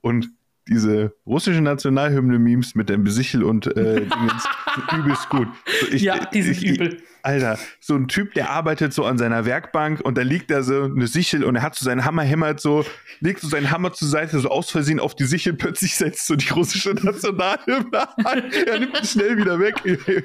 Und 0.01 0.29
diese 0.69 1.15
russische 1.25 1.61
Nationalhymne-Memes 1.61 2.75
mit 2.75 2.89
dem 2.89 3.07
Sichel 3.07 3.43
und 3.43 3.67
äh, 3.75 4.01
Dingens 4.05 4.47
übelst 4.95 5.29
gut. 5.29 5.47
So, 5.81 5.87
ich, 5.87 6.03
ja, 6.03 6.25
die 6.25 6.41
sind 6.41 6.63
ich, 6.63 6.65
übel. 6.65 7.01
Alter, 7.23 7.57
so 7.79 7.95
ein 7.95 8.07
Typ, 8.07 8.33
der 8.33 8.49
arbeitet 8.49 8.93
so 8.93 9.03
an 9.03 9.17
seiner 9.17 9.45
Werkbank 9.45 9.99
und 10.01 10.17
da 10.17 10.21
liegt 10.21 10.51
da 10.51 10.61
so 10.63 10.83
eine 10.83 11.07
Sichel 11.07 11.43
und 11.43 11.55
er 11.55 11.63
hat 11.63 11.75
so 11.75 11.83
seinen 11.83 12.05
Hammer 12.05 12.23
hämmert 12.23 12.61
so, 12.61 12.85
legt 13.19 13.41
so 13.41 13.49
seinen 13.49 13.71
Hammer 13.71 13.91
zur 13.91 14.07
Seite, 14.07 14.39
so 14.39 14.49
aus 14.49 14.69
Versehen 14.69 14.99
auf 14.99 15.15
die 15.15 15.25
Sichel, 15.25 15.53
plötzlich 15.53 15.95
setzt 15.95 16.27
so 16.27 16.35
die 16.35 16.49
russische 16.49 16.91
Nationalhymne 16.91 18.17
an. 18.25 18.43
Er 18.65 18.79
nimmt 18.79 19.01
die 19.01 19.07
schnell 19.07 19.37
wieder 19.37 19.59
weg, 19.59 19.75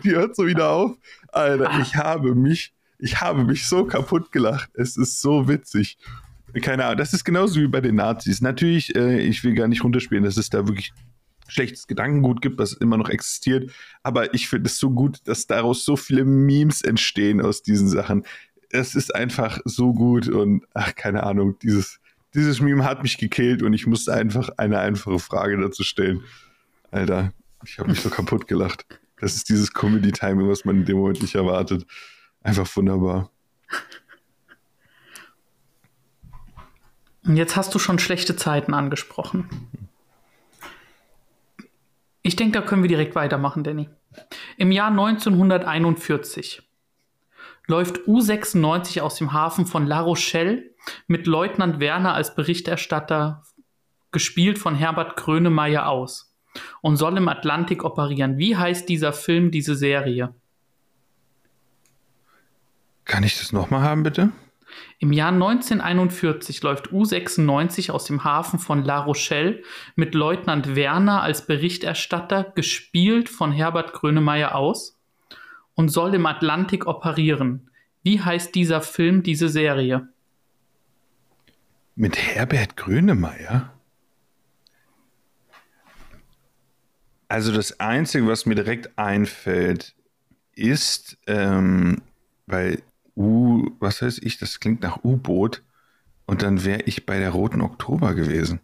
die 0.04 0.10
hört 0.10 0.36
so 0.36 0.46
wieder 0.46 0.70
auf. 0.70 0.92
Alter, 1.32 1.80
ich 1.80 1.96
habe 1.96 2.34
mich, 2.34 2.72
ich 2.98 3.20
habe 3.20 3.44
mich 3.44 3.66
so 3.66 3.84
kaputt 3.86 4.30
gelacht. 4.30 4.70
Es 4.74 4.96
ist 4.96 5.20
so 5.20 5.48
witzig. 5.48 5.98
Keine 6.62 6.84
Ahnung, 6.84 6.98
das 6.98 7.12
ist 7.12 7.24
genauso 7.24 7.60
wie 7.60 7.66
bei 7.66 7.80
den 7.80 7.96
Nazis. 7.96 8.40
Natürlich, 8.40 8.94
äh, 8.94 9.20
ich 9.20 9.42
will 9.42 9.54
gar 9.54 9.68
nicht 9.68 9.82
runterspielen, 9.82 10.24
dass 10.24 10.36
es 10.36 10.50
da 10.50 10.66
wirklich 10.68 10.92
schlechtes 11.48 11.86
Gedankengut 11.86 12.40
gibt, 12.40 12.58
was 12.58 12.72
immer 12.72 12.96
noch 12.96 13.08
existiert. 13.08 13.70
Aber 14.02 14.34
ich 14.34 14.48
finde 14.48 14.68
es 14.68 14.78
so 14.78 14.90
gut, 14.90 15.18
dass 15.24 15.46
daraus 15.46 15.84
so 15.84 15.96
viele 15.96 16.24
Memes 16.24 16.82
entstehen 16.82 17.40
aus 17.40 17.62
diesen 17.62 17.88
Sachen. 17.88 18.24
Es 18.70 18.94
ist 18.94 19.14
einfach 19.14 19.60
so 19.64 19.92
gut 19.92 20.28
und 20.28 20.64
ach, 20.74 20.94
keine 20.94 21.24
Ahnung, 21.24 21.58
dieses, 21.60 22.00
dieses 22.34 22.60
Meme 22.60 22.84
hat 22.84 23.02
mich 23.02 23.18
gekillt 23.18 23.62
und 23.62 23.72
ich 23.72 23.86
musste 23.86 24.14
einfach 24.14 24.50
eine 24.56 24.78
einfache 24.78 25.18
Frage 25.18 25.60
dazu 25.60 25.82
stellen. 25.82 26.22
Alter, 26.90 27.32
ich 27.64 27.78
habe 27.78 27.90
mich 27.90 28.00
so 28.00 28.10
kaputt 28.10 28.46
gelacht. 28.46 28.86
Das 29.20 29.36
ist 29.36 29.48
dieses 29.48 29.72
Comedy-Timing, 29.72 30.48
was 30.48 30.64
man 30.64 30.76
in 30.76 30.84
dem 30.84 30.98
Moment 30.98 31.22
nicht 31.22 31.34
erwartet. 31.34 31.86
Einfach 32.42 32.68
wunderbar. 32.76 33.30
Und 37.12 37.13
jetzt 37.24 37.56
hast 37.56 37.74
du 37.74 37.78
schon 37.78 37.98
schlechte 37.98 38.36
Zeiten 38.36 38.74
angesprochen. 38.74 39.48
Ich 42.22 42.36
denke, 42.36 42.58
da 42.60 42.66
können 42.66 42.82
wir 42.82 42.88
direkt 42.88 43.14
weitermachen, 43.14 43.64
Danny. 43.64 43.88
Im 44.56 44.70
Jahr 44.72 44.90
1941 44.90 46.62
läuft 47.66 47.98
U96 48.06 49.00
aus 49.00 49.16
dem 49.16 49.32
Hafen 49.32 49.66
von 49.66 49.86
La 49.86 50.00
Rochelle 50.00 50.70
mit 51.06 51.26
Leutnant 51.26 51.80
Werner 51.80 52.14
als 52.14 52.34
Berichterstatter, 52.34 53.42
gespielt 54.12 54.58
von 54.58 54.74
Herbert 54.74 55.16
Grönemeyer, 55.16 55.88
aus 55.88 56.34
und 56.82 56.96
soll 56.96 57.16
im 57.16 57.28
Atlantik 57.28 57.84
operieren. 57.84 58.38
Wie 58.38 58.56
heißt 58.56 58.88
dieser 58.88 59.12
Film, 59.12 59.50
diese 59.50 59.74
Serie? 59.74 60.34
Kann 63.04 63.24
ich 63.24 63.38
das 63.38 63.52
nochmal 63.52 63.82
haben, 63.82 64.02
bitte? 64.02 64.30
Im 64.98 65.12
Jahr 65.12 65.32
1941 65.32 66.62
läuft 66.62 66.88
U96 66.88 67.90
aus 67.90 68.04
dem 68.04 68.24
Hafen 68.24 68.58
von 68.58 68.84
La 68.84 69.00
Rochelle 69.00 69.62
mit 69.96 70.14
Leutnant 70.14 70.76
Werner 70.76 71.22
als 71.22 71.46
Berichterstatter, 71.46 72.52
gespielt 72.54 73.28
von 73.28 73.52
Herbert 73.52 73.92
Grönemeyer, 73.92 74.54
aus 74.54 74.98
und 75.74 75.88
soll 75.88 76.14
im 76.14 76.26
Atlantik 76.26 76.86
operieren. 76.86 77.70
Wie 78.02 78.20
heißt 78.20 78.54
dieser 78.54 78.80
Film, 78.80 79.22
diese 79.22 79.48
Serie? 79.48 80.08
Mit 81.96 82.16
Herbert 82.16 82.76
Grönemeyer? 82.76 83.72
Also 87.28 87.52
das 87.52 87.80
Einzige, 87.80 88.26
was 88.26 88.46
mir 88.46 88.54
direkt 88.54 88.98
einfällt, 88.98 89.94
ist, 90.54 91.18
ähm, 91.26 92.02
weil 92.46 92.82
U, 93.16 93.70
was 93.78 94.02
weiß 94.02 94.18
ich, 94.18 94.38
das 94.38 94.60
klingt 94.60 94.82
nach 94.82 95.04
U-Boot 95.04 95.62
und 96.26 96.42
dann 96.42 96.64
wäre 96.64 96.82
ich 96.82 97.06
bei 97.06 97.18
der 97.18 97.30
Roten 97.30 97.60
Oktober 97.60 98.14
gewesen. 98.14 98.60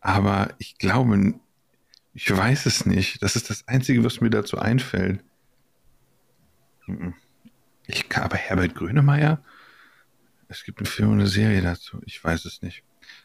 Aber 0.00 0.50
ich 0.58 0.78
glaube, 0.78 1.34
ich 2.14 2.36
weiß 2.36 2.66
es 2.66 2.86
nicht. 2.86 3.22
Das 3.22 3.36
ist 3.36 3.50
das 3.50 3.66
Einzige, 3.68 4.04
was 4.04 4.20
mir 4.20 4.30
dazu 4.30 4.58
einfällt. 4.58 5.20
Ich 7.86 8.06
aber 8.16 8.36
Herbert 8.36 8.74
Grönemeyer? 8.74 9.42
Es 10.48 10.64
gibt 10.64 10.78
einen 10.78 10.86
Film 10.86 11.10
und 11.10 11.20
eine 11.20 11.28
Serie 11.28 11.62
dazu. 11.62 12.00
Ich 12.04 12.22
weiß 12.22 12.44
es 12.44 12.62
nicht. 12.62 12.82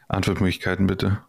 Antwortmöglichkeiten 0.08 0.86
bitte. 0.86 1.22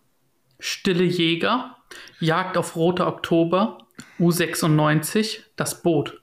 Stille 0.60 1.04
Jäger, 1.04 1.78
Jagd 2.20 2.58
auf 2.58 2.76
Rote 2.76 3.06
Oktober, 3.06 3.86
U96, 4.20 5.40
das 5.56 5.82
Boot. 5.82 6.19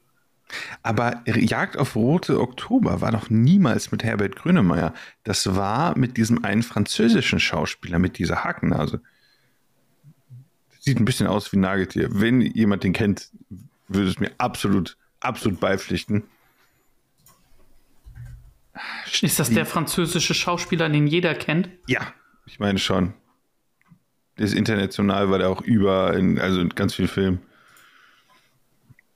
Aber 0.82 1.22
Jagd 1.26 1.76
auf 1.76 1.96
Rote 1.96 2.40
Oktober 2.40 3.00
war 3.00 3.12
doch 3.12 3.30
niemals 3.30 3.90
mit 3.90 4.04
Herbert 4.04 4.36
Grönemeyer. 4.36 4.94
Das 5.24 5.56
war 5.56 5.98
mit 5.98 6.16
diesem 6.16 6.44
einen 6.44 6.62
französischen 6.62 7.40
Schauspieler 7.40 7.98
mit 7.98 8.18
dieser 8.18 8.44
Hakennase. 8.44 9.02
Sieht 10.78 11.00
ein 11.00 11.04
bisschen 11.04 11.26
aus 11.26 11.50
wie 11.52 11.56
ein 11.56 11.62
Nagetier. 11.62 12.08
Wenn 12.12 12.40
jemand 12.40 12.84
den 12.84 12.92
kennt, 12.92 13.30
würde 13.88 14.08
es 14.08 14.20
mir 14.20 14.30
absolut, 14.38 14.96
absolut 15.20 15.58
beipflichten. 15.58 16.22
Ist 19.22 19.38
das 19.38 19.50
der 19.50 19.66
französische 19.66 20.34
Schauspieler, 20.34 20.88
den 20.88 21.06
jeder 21.06 21.34
kennt? 21.34 21.70
Ja, 21.86 22.12
ich 22.44 22.60
meine 22.60 22.78
schon. 22.78 23.14
Der 24.38 24.44
ist 24.44 24.54
international, 24.54 25.30
war 25.30 25.38
der 25.38 25.48
auch 25.48 25.62
über, 25.62 26.14
in, 26.14 26.38
also 26.38 26.60
in 26.60 26.68
ganz 26.68 26.94
vielen 26.94 27.08
Filmen. 27.08 27.42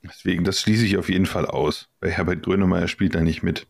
Deswegen, 0.03 0.45
das 0.45 0.61
schließe 0.61 0.87
ich 0.87 0.97
auf 0.97 1.09
jeden 1.09 1.27
Fall 1.27 1.47
aus. 1.47 1.89
Weil 2.01 2.11
Herbert 2.11 2.43
Grönemeyer 2.43 2.89
spielt 2.89 3.15
da 3.15 3.21
nicht 3.21 3.43
mit. 3.43 3.67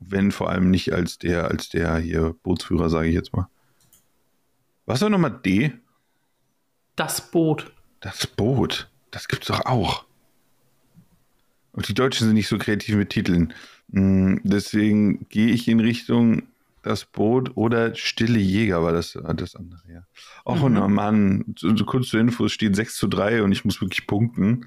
Wenn 0.00 0.32
vor 0.32 0.50
allem 0.50 0.70
nicht 0.70 0.92
als 0.92 1.18
der, 1.18 1.48
als 1.48 1.68
der 1.68 1.96
hier 1.98 2.34
Bootsführer, 2.42 2.90
sage 2.90 3.08
ich 3.08 3.14
jetzt 3.14 3.32
mal. 3.34 3.48
Was 4.86 5.00
war 5.00 5.10
nochmal 5.10 5.40
D? 5.44 5.72
Das 6.96 7.30
Boot. 7.30 7.72
Das 8.00 8.26
Boot. 8.26 8.90
Das 9.10 9.28
gibt's 9.28 9.46
doch 9.46 9.64
auch. 9.64 10.04
Und 11.72 11.88
die 11.88 11.94
Deutschen 11.94 12.26
sind 12.26 12.34
nicht 12.34 12.48
so 12.48 12.58
kreativ 12.58 12.94
mit 12.96 13.10
Titeln. 13.10 13.52
Hm, 13.92 14.40
deswegen 14.44 15.28
gehe 15.28 15.48
ich 15.48 15.68
in 15.68 15.80
Richtung 15.80 16.42
das 16.82 17.04
Boot 17.06 17.52
oder 17.56 17.94
Stille 17.94 18.38
Jäger 18.38 18.82
war 18.82 18.92
das, 18.92 19.18
das 19.36 19.56
andere, 19.56 19.80
ja. 19.90 20.06
Och, 20.44 20.68
mhm. 20.68 20.76
und 20.76 20.92
Mann, 20.92 21.54
kurz 21.86 22.08
zur 22.08 22.20
Info, 22.20 22.44
es 22.44 22.52
steht 22.52 22.76
6 22.76 22.96
zu 22.96 23.08
3 23.08 23.42
und 23.42 23.52
ich 23.52 23.64
muss 23.64 23.80
wirklich 23.80 24.06
punkten. 24.06 24.66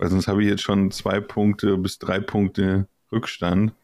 Weil 0.00 0.08
sonst 0.08 0.28
habe 0.28 0.42
ich 0.42 0.48
jetzt 0.48 0.62
schon 0.62 0.90
zwei 0.90 1.20
Punkte 1.20 1.76
bis 1.76 1.98
drei 1.98 2.20
Punkte 2.20 2.88
Rückstand. 3.12 3.74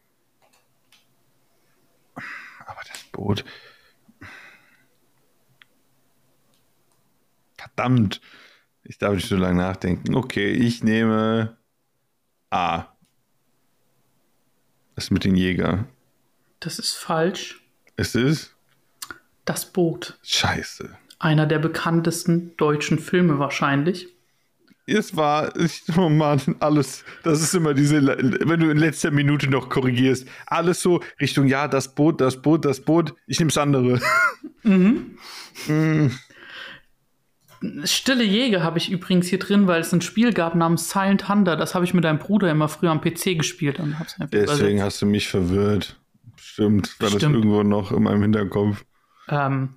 Aber 2.15 2.81
das 2.91 3.03
Boot. 3.11 3.45
Verdammt. 7.55 8.19
Ich 8.81 8.97
darf 8.97 9.13
nicht 9.13 9.27
so 9.27 9.37
lange 9.37 9.59
nachdenken. 9.59 10.15
Okay, 10.15 10.49
ich 10.53 10.83
nehme 10.83 11.55
A. 12.49 12.85
Das 14.95 15.11
mit 15.11 15.23
den 15.23 15.35
Jäger. 15.35 15.85
Das 16.59 16.79
ist 16.79 16.95
falsch. 16.95 17.61
Es 17.95 18.15
ist? 18.15 18.55
Das 19.45 19.71
Boot. 19.71 20.17
Scheiße. 20.23 20.97
Einer 21.19 21.45
der 21.45 21.59
bekanntesten 21.59 22.57
deutschen 22.57 22.97
Filme 22.97 23.37
wahrscheinlich 23.37 24.16
es 24.87 25.15
war, 25.15 25.55
ich, 25.57 25.83
oh 25.97 26.09
Mann, 26.09 26.41
alles, 26.59 27.03
das 27.23 27.41
ist 27.41 27.53
immer 27.53 27.73
diese, 27.73 28.01
wenn 28.05 28.59
du 28.59 28.69
in 28.69 28.77
letzter 28.77 29.11
Minute 29.11 29.49
noch 29.49 29.69
korrigierst, 29.69 30.27
alles 30.45 30.81
so 30.81 31.01
Richtung, 31.19 31.47
ja, 31.47 31.67
das 31.67 31.93
Boot, 31.93 32.21
das 32.21 32.41
Boot, 32.41 32.63
das 32.63 32.79
Boot, 32.79 33.13
ich 33.27 33.39
nehme 33.39 33.49
das 33.49 33.57
andere. 33.57 33.99
Mhm. 34.63 35.17
mm. 35.67 36.11
Stille 37.85 38.23
Jäger 38.23 38.63
habe 38.63 38.77
ich 38.77 38.91
übrigens 38.91 39.27
hier 39.27 39.39
drin, 39.39 39.65
weil 39.65 39.79
es 39.79 39.93
ein 39.93 40.01
Spiel 40.01 40.33
gab 40.33 40.55
namens 40.55 40.89
Silent 40.89 41.21
Thunder. 41.21 41.55
Das 41.55 41.73
habe 41.73 41.85
ich 41.85 41.93
mit 41.93 42.03
deinem 42.03 42.19
Bruder 42.19 42.51
immer 42.51 42.67
früher 42.67 42.91
am 42.91 42.99
PC 42.99 43.37
gespielt. 43.37 43.79
Und 43.79 43.97
hab's 43.97 44.17
Deswegen 44.31 44.81
hast 44.81 45.01
du 45.01 45.05
mich 45.05 45.27
verwirrt. 45.29 45.95
Stimmt, 46.35 46.99
war 46.99 47.07
Stimmt. 47.07 47.23
das 47.23 47.31
irgendwo 47.31 47.63
noch 47.63 47.91
in 47.91 48.03
meinem 48.03 48.23
Hinterkopf. 48.23 48.83
Ähm, 49.29 49.75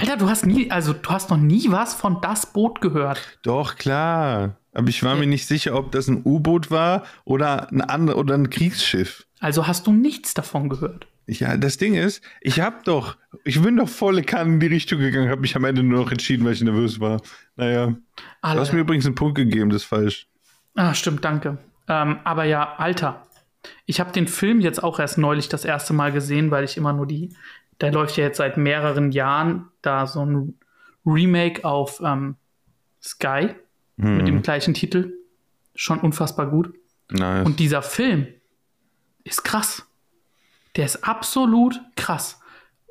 Alter, 0.00 0.16
du 0.16 0.28
hast 0.28 0.46
nie, 0.46 0.70
also 0.70 0.92
du 0.92 1.10
hast 1.10 1.28
noch 1.28 1.36
nie 1.36 1.70
was 1.70 1.92
von 1.94 2.20
das 2.20 2.52
Boot 2.52 2.80
gehört. 2.80 3.20
Doch, 3.42 3.74
klar. 3.74 4.56
Aber 4.72 4.88
ich 4.88 5.02
war 5.02 5.16
mir 5.16 5.26
nicht 5.26 5.46
sicher, 5.46 5.74
ob 5.74 5.90
das 5.90 6.06
ein 6.06 6.22
U-Boot 6.24 6.70
war 6.70 7.02
oder 7.24 7.68
ein 7.72 7.80
anderes 7.80 8.18
oder 8.18 8.34
ein 8.34 8.48
Kriegsschiff. 8.48 9.26
Also 9.40 9.66
hast 9.66 9.88
du 9.88 9.92
nichts 9.92 10.34
davon 10.34 10.68
gehört. 10.68 11.08
Ja, 11.26 11.56
das 11.56 11.78
Ding 11.78 11.94
ist, 11.94 12.22
ich 12.40 12.60
hab 12.60 12.84
doch, 12.84 13.16
ich 13.44 13.60
bin 13.60 13.76
doch 13.76 13.88
volle 13.88 14.22
Kanne 14.22 14.54
in 14.54 14.60
die 14.60 14.68
Richtung 14.68 15.00
gegangen, 15.00 15.28
habe 15.28 15.40
mich 15.40 15.56
am 15.56 15.64
Ende 15.64 15.82
nur 15.82 16.04
noch 16.04 16.12
entschieden, 16.12 16.44
weil 16.44 16.52
ich 16.52 16.62
nervös 16.62 17.00
war. 17.00 17.20
Naja. 17.56 17.94
Alter. 18.40 18.54
Du 18.54 18.60
hast 18.60 18.72
mir 18.72 18.80
übrigens 18.80 19.04
einen 19.04 19.16
Punkt 19.16 19.34
gegeben, 19.34 19.68
das 19.68 19.82
ist 19.82 19.88
falsch. 19.88 20.28
Ah, 20.76 20.94
stimmt, 20.94 21.24
danke. 21.24 21.58
Ähm, 21.88 22.20
aber 22.22 22.44
ja, 22.44 22.76
Alter, 22.76 23.26
ich 23.84 24.00
habe 24.00 24.12
den 24.12 24.28
Film 24.28 24.60
jetzt 24.60 24.82
auch 24.82 25.00
erst 25.00 25.18
neulich 25.18 25.48
das 25.48 25.64
erste 25.64 25.92
Mal 25.92 26.12
gesehen, 26.12 26.50
weil 26.50 26.64
ich 26.64 26.76
immer 26.76 26.92
nur 26.92 27.06
die 27.06 27.30
da 27.78 27.88
läuft 27.88 28.16
ja 28.16 28.24
jetzt 28.24 28.38
seit 28.38 28.56
mehreren 28.56 29.12
Jahren 29.12 29.68
da 29.82 30.06
so 30.06 30.24
ein 30.24 30.58
Remake 31.06 31.64
auf 31.64 32.00
ähm, 32.04 32.36
Sky 33.02 33.54
hm. 33.98 34.16
mit 34.16 34.28
dem 34.28 34.42
gleichen 34.42 34.74
Titel. 34.74 35.14
Schon 35.74 36.00
unfassbar 36.00 36.48
gut. 36.48 36.74
Nice. 37.10 37.46
Und 37.46 37.60
dieser 37.60 37.82
Film 37.82 38.26
ist 39.24 39.44
krass. 39.44 39.86
Der 40.76 40.84
ist 40.84 41.04
absolut 41.04 41.80
krass. 41.96 42.40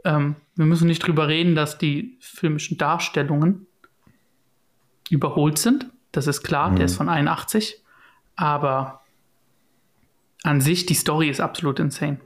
Ähm, 0.03 0.35
wir 0.55 0.65
müssen 0.65 0.87
nicht 0.87 1.05
drüber 1.05 1.27
reden, 1.27 1.55
dass 1.55 1.77
die 1.77 2.17
filmischen 2.19 2.77
Darstellungen 2.77 3.67
überholt 5.09 5.57
sind. 5.57 5.87
Das 6.11 6.27
ist 6.27 6.43
klar, 6.43 6.73
der 6.73 6.85
ist 6.85 6.95
von 6.95 7.09
81. 7.09 7.83
Aber 8.35 9.01
an 10.43 10.61
sich, 10.61 10.85
die 10.85 10.93
Story 10.93 11.29
ist 11.29 11.41
absolut 11.41 11.79
insane. 11.79 12.19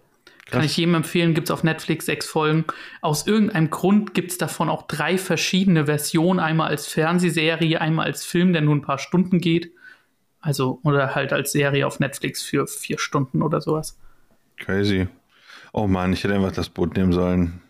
Kann 0.52 0.64
ich 0.64 0.78
jedem 0.78 0.96
empfehlen, 0.96 1.34
gibt 1.34 1.48
es 1.48 1.52
auf 1.52 1.64
Netflix 1.64 2.06
sechs 2.06 2.26
Folgen. 2.28 2.66
Aus 3.02 3.26
irgendeinem 3.26 3.70
Grund 3.70 4.14
gibt 4.14 4.32
es 4.32 4.38
davon 4.38 4.70
auch 4.70 4.84
drei 4.88 5.18
verschiedene 5.18 5.86
Versionen. 5.86 6.40
Einmal 6.40 6.68
als 6.70 6.88
Fernsehserie, 6.88 7.80
einmal 7.80 8.06
als 8.06 8.26
Film, 8.26 8.54
der 8.54 8.62
nur 8.62 8.76
ein 8.76 8.82
paar 8.82 9.00
Stunden 9.00 9.40
geht. 9.40 9.72
Also, 10.42 10.80
oder 10.84 11.16
halt 11.16 11.34
als 11.34 11.52
Serie 11.52 11.86
auf 11.88 12.00
Netflix 12.00 12.44
für 12.44 12.68
vier 12.68 13.00
Stunden 13.00 13.42
oder 13.42 13.62
sowas. 13.62 13.98
Crazy. 14.58 15.08
Oh 15.74 15.88
Mann, 15.88 16.14
ich 16.14 16.24
hätte 16.24 16.34
einfach 16.36 16.52
das 16.52 16.70
Boot 16.70 16.98
nehmen 16.98 17.14
sollen. 17.14 17.62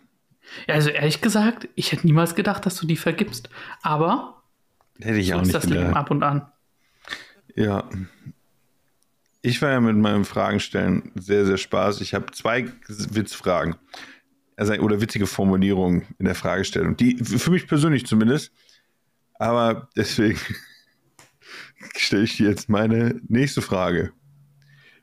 Ja, 0.66 0.74
also 0.74 0.90
ehrlich 0.90 1.20
gesagt, 1.20 1.68
ich 1.76 1.92
hätte 1.92 2.06
niemals 2.06 2.34
gedacht, 2.34 2.66
dass 2.66 2.76
du 2.76 2.86
die 2.86 2.96
vergibst. 2.96 3.48
Aber 3.82 4.42
Hätte 5.00 5.18
ich 5.18 5.28
so 5.28 5.34
auch 5.34 5.42
ist 5.42 5.48
nicht 5.48 5.54
das 5.54 5.64
Leben 5.66 5.80
gedacht. 5.82 5.96
ab 5.96 6.10
und 6.10 6.22
an. 6.22 6.46
Ja. 7.54 7.88
Ich 9.44 9.60
war 9.60 9.70
ja 9.70 9.80
mit 9.80 9.96
meinem 9.96 10.24
Fragenstellen 10.24 11.10
sehr, 11.16 11.44
sehr 11.44 11.56
Spaß. 11.56 12.00
Ich 12.00 12.14
habe 12.14 12.26
zwei 12.32 12.68
Witzfragen. 12.86 13.74
Also, 14.56 14.74
oder 14.74 15.00
witzige 15.00 15.26
Formulierungen 15.26 16.06
in 16.20 16.26
der 16.26 16.36
Fragestellung. 16.36 16.96
Die, 16.96 17.16
für 17.16 17.50
mich 17.50 17.66
persönlich 17.66 18.06
zumindest. 18.06 18.52
Aber 19.34 19.88
deswegen 19.96 20.38
stelle 21.96 22.22
ich 22.22 22.36
dir 22.36 22.48
jetzt 22.48 22.68
meine 22.68 23.20
nächste 23.26 23.62
Frage. 23.62 24.12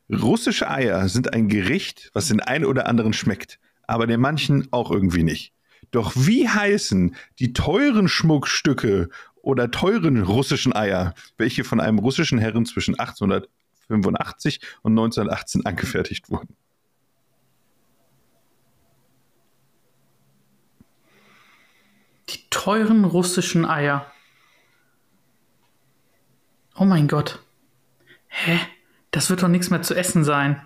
Russische 0.10 0.70
Eier 0.70 1.10
sind 1.10 1.34
ein 1.34 1.50
Gericht, 1.50 2.10
was 2.14 2.30
den 2.30 2.40
einen 2.40 2.64
oder 2.64 2.88
anderen 2.88 3.12
schmeckt, 3.12 3.60
aber 3.88 4.08
den 4.08 4.22
manchen 4.22 4.70
auch 4.72 4.90
irgendwie 4.90 5.24
nicht. 5.24 5.54
Doch 5.92 6.14
wie 6.16 6.48
heißen 6.48 7.16
die 7.40 7.52
teuren 7.52 8.08
Schmuckstücke 8.08 9.10
oder 9.42 9.70
teuren 9.70 10.22
russischen 10.22 10.74
Eier, 10.74 11.14
welche 11.38 11.66
von 11.66 11.82
einem 11.82 12.00
russischen 12.00 12.40
Herren 12.40 12.66
zwischen 12.66 12.98
1885 13.90 14.62
und 14.82 14.92
1918 14.94 15.66
angefertigt 15.66 16.30
wurden? 16.30 16.56
Die 22.30 22.40
teuren 22.50 23.06
russischen 23.06 23.66
Eier. 23.66 24.06
Oh 26.76 26.86
mein 26.86 27.08
Gott. 27.08 27.44
Hä? 28.28 28.60
Das 29.12 29.30
wird 29.30 29.42
doch 29.42 29.48
nichts 29.48 29.72
mehr 29.72 29.82
zu 29.82 29.96
essen 29.96 30.24
sein. 30.24 30.66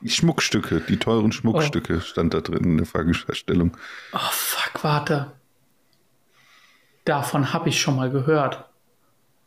Die 0.00 0.10
Schmuckstücke, 0.10 0.80
die 0.80 0.98
teuren 0.98 1.32
Schmuckstücke, 1.32 2.00
stand 2.00 2.32
da 2.34 2.40
drin 2.40 2.64
in 2.64 2.76
der 2.78 2.86
Fragestellung. 2.86 3.76
Oh 4.12 4.30
fuck, 4.30 4.82
warte. 4.82 5.32
Davon 7.04 7.52
habe 7.52 7.68
ich 7.68 7.80
schon 7.80 7.96
mal 7.96 8.10
gehört. 8.10 8.68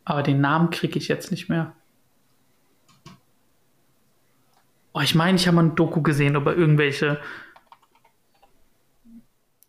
Aber 0.05 0.23
den 0.23 0.41
Namen 0.41 0.69
kriege 0.69 0.97
ich 0.97 1.07
jetzt 1.07 1.31
nicht 1.31 1.49
mehr. 1.49 1.75
Oh, 4.93 5.01
ich 5.01 5.15
meine, 5.15 5.37
ich 5.37 5.47
habe 5.47 5.55
mal 5.55 5.63
ein 5.65 5.75
Doku 5.75 6.01
gesehen 6.01 6.35
über 6.35 6.55
irgendwelche. 6.55 7.19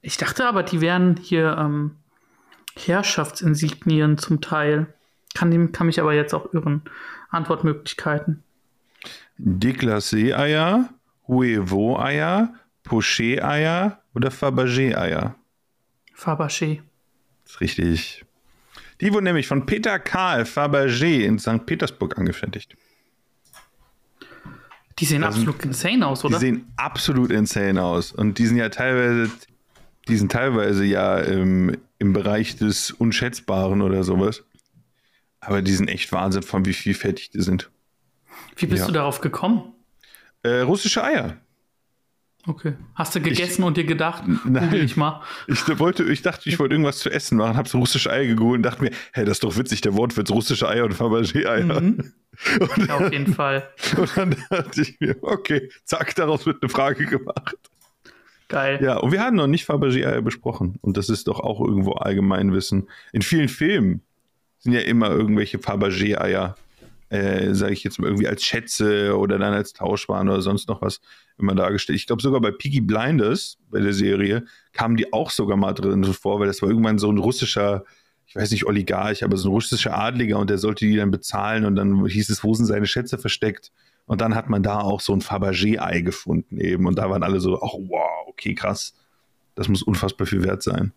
Ich 0.03 0.17
dachte 0.17 0.47
aber, 0.47 0.63
die 0.63 0.81
wären 0.81 1.17
hier 1.17 1.57
ähm, 1.59 1.97
Herrschaftsinsignien 2.77 4.17
zum 4.19 4.41
Teil. 4.41 4.93
Kann, 5.35 5.51
dem- 5.51 5.73
kann 5.73 5.87
mich 5.87 6.01
aber 6.01 6.15
jetzt 6.15 6.35
auch 6.35 6.53
irren. 6.55 6.83
Antwortmöglichkeiten. 7.31 8.43
Déglacé-Eier, 9.39 10.89
Huevo-Eier, 11.29 12.55
Poché-Eier 12.85 14.01
oder 14.15 14.31
Fabergé-Eier? 14.31 15.35
Fabergé. 16.17 16.81
Das 17.45 17.53
ist 17.55 17.61
richtig. 17.61 18.25
Die 19.01 19.13
wurden 19.13 19.25
nämlich 19.25 19.47
von 19.47 19.65
Peter 19.67 19.99
Karl 19.99 20.43
Fabergé 20.43 21.21
in 21.25 21.39
St. 21.39 21.65
Petersburg 21.67 22.19
angefertigt. 22.19 22.77
Die 25.01 25.07
sehen 25.07 25.25
absolut 25.25 25.65
insane 25.65 26.07
aus, 26.07 26.21
Die 26.21 26.27
oder? 26.27 26.39
sehen 26.39 26.71
absolut 26.77 27.31
insane 27.31 27.83
aus. 27.83 28.13
Und 28.13 28.39
die 28.39 28.47
sind 28.47 28.59
ja 28.59 28.69
teilweise, 28.69 29.31
die 30.09 30.17
sind 30.17 30.31
teilweise 30.31 30.85
ja 30.85 31.19
im, 31.19 31.77
im 31.99 32.13
Bereich 32.13 32.57
des 32.57 32.91
Unschätzbaren 32.91 33.81
oder 33.81 34.05
sowas. 34.05 34.45
Aber 35.41 35.63
die 35.63 35.73
sind 35.73 35.89
echt 35.89 36.13
Wahnsinn, 36.13 36.43
von 36.43 36.67
wie 36.67 36.75
vielfältig 36.75 37.31
die 37.31 37.41
sind. 37.41 37.71
Wie 38.57 38.67
bist 38.67 38.81
ja. 38.83 38.87
du 38.87 38.93
darauf 38.93 39.23
gekommen? 39.23 39.73
Äh, 40.43 40.61
russische 40.61 41.03
Eier. 41.03 41.39
Okay. 42.47 42.75
Hast 42.95 43.15
du 43.15 43.21
gegessen 43.21 43.65
und 43.65 43.77
dir 43.77 43.85
gedacht, 43.85 44.25
Nein. 44.47 44.75
ich 44.75 44.97
mal. 44.97 45.23
Ich, 45.47 45.79
wollte, 45.79 46.05
ich 46.05 46.23
dachte, 46.23 46.49
ich 46.49 46.59
wollte 46.59 46.75
irgendwas 46.75 46.99
zu 46.99 47.11
essen 47.11 47.37
machen, 47.37 47.57
habe 47.57 47.69
so 47.69 47.79
russische 47.79 48.11
Eier 48.11 48.27
gegoogelt 48.27 48.59
und 48.59 48.63
dachte 48.63 48.83
mir, 48.83 48.91
hey, 49.13 49.25
das 49.25 49.37
ist 49.37 49.45
doch 49.45 49.57
witzig, 49.57 49.83
der 49.83 49.95
Wortwitz 49.95 50.31
russische 50.31 50.69
Eier 50.69 50.85
und 50.85 50.95
Fabergé-Eier. 50.95 51.81
Mhm. 51.81 52.13
Ja, 52.89 52.97
auf 52.97 53.13
jeden 53.13 53.35
Fall. 53.35 53.69
Und 53.97 54.17
dann 54.17 54.37
dachte 54.49 54.81
ich 54.81 54.99
mir, 55.01 55.17
okay, 55.21 55.69
zack, 55.85 56.15
daraus 56.15 56.47
wird 56.47 56.63
eine 56.63 56.71
Frage 56.71 57.05
gemacht. 57.05 57.57
Geil. 58.49 58.79
Ja, 58.83 58.97
und 58.97 59.13
wir 59.13 59.21
hatten 59.21 59.37
noch 59.37 59.47
nicht 59.47 59.69
Fabergé-Eier 59.69 60.23
besprochen. 60.23 60.79
Und 60.81 60.97
das 60.97 61.09
ist 61.09 61.29
doch 61.29 61.41
auch 61.41 61.61
irgendwo 61.61 61.93
Allgemeinwissen. 61.93 62.89
In 63.13 63.23
vielen 63.23 63.49
Filmen 63.49 64.03
sind 64.59 64.73
ja 64.73 64.81
immer 64.81 65.11
irgendwelche 65.11 65.59
Fabergé-Eier, 65.59 66.57
äh, 67.11 67.55
sage 67.55 67.73
ich 67.73 67.85
jetzt 67.85 67.99
mal, 67.99 68.07
irgendwie 68.07 68.29
als 68.29 68.45
Schätze 68.45 69.17
oder 69.17 69.39
dann 69.39 69.53
als 69.53 69.73
Tauschwaren 69.73 70.29
oder 70.29 70.43
sonst 70.43 70.69
noch 70.69 70.81
was 70.81 71.01
immer 71.39 71.55
dargestellt. 71.55 71.99
Ich 71.99 72.07
glaube 72.07 72.23
sogar 72.23 72.41
bei 72.41 72.53
Peaky 72.53 72.81
Blinders, 72.81 73.59
bei 73.71 73.81
der 73.81 73.93
Serie, 73.93 74.45
kamen 74.73 74.97
die 74.97 75.13
auch 75.13 75.31
sogar 75.31 75.57
mal 75.57 75.73
drin 75.73 76.05
vor, 76.05 76.41
weil 76.41 76.47
das 76.47 76.63
war 76.63 76.69
irgendwann 76.69 76.99
so 76.99 77.11
ein 77.11 77.19
russischer, 77.19 77.85
ich 78.27 78.37
weiß 78.37 78.51
nicht, 78.53 78.65
Oligarch, 78.67 79.25
aber 79.25 79.37
so 79.37 79.49
ein 79.49 79.53
russischer 79.53 79.99
Adliger 79.99 80.39
und 80.39 80.51
der 80.51 80.59
sollte 80.59 80.87
die 80.87 80.97
dann 80.97 81.11
bezahlen 81.11 81.65
und 81.65 81.77
dann 81.77 82.07
hieß 82.07 82.31
es, 82.31 82.45
wo 82.45 82.55
sind 82.55 82.67
seine 82.67 82.87
Schätze 82.87 83.19
versteckt? 83.19 83.73
Und 84.07 84.21
dann 84.21 84.35
hat 84.35 84.49
man 84.49 84.63
da 84.63 84.81
auch 84.81 85.01
so 85.01 85.13
ein 85.13 85.21
Fabergé-Ei 85.21 86.01
gefunden 86.01 86.59
eben. 86.59 86.87
Und 86.87 86.99
da 86.99 87.09
waren 87.11 87.23
alle 87.23 87.39
so, 87.39 87.63
ach 87.63 87.75
wow, 87.75 88.27
okay, 88.27 88.57
krass. 88.57 88.95
Das 89.55 89.69
muss 89.69 89.85
unfassbar 89.85 90.27
viel 90.27 90.43
wert 90.43 90.65
sein. 90.65 90.93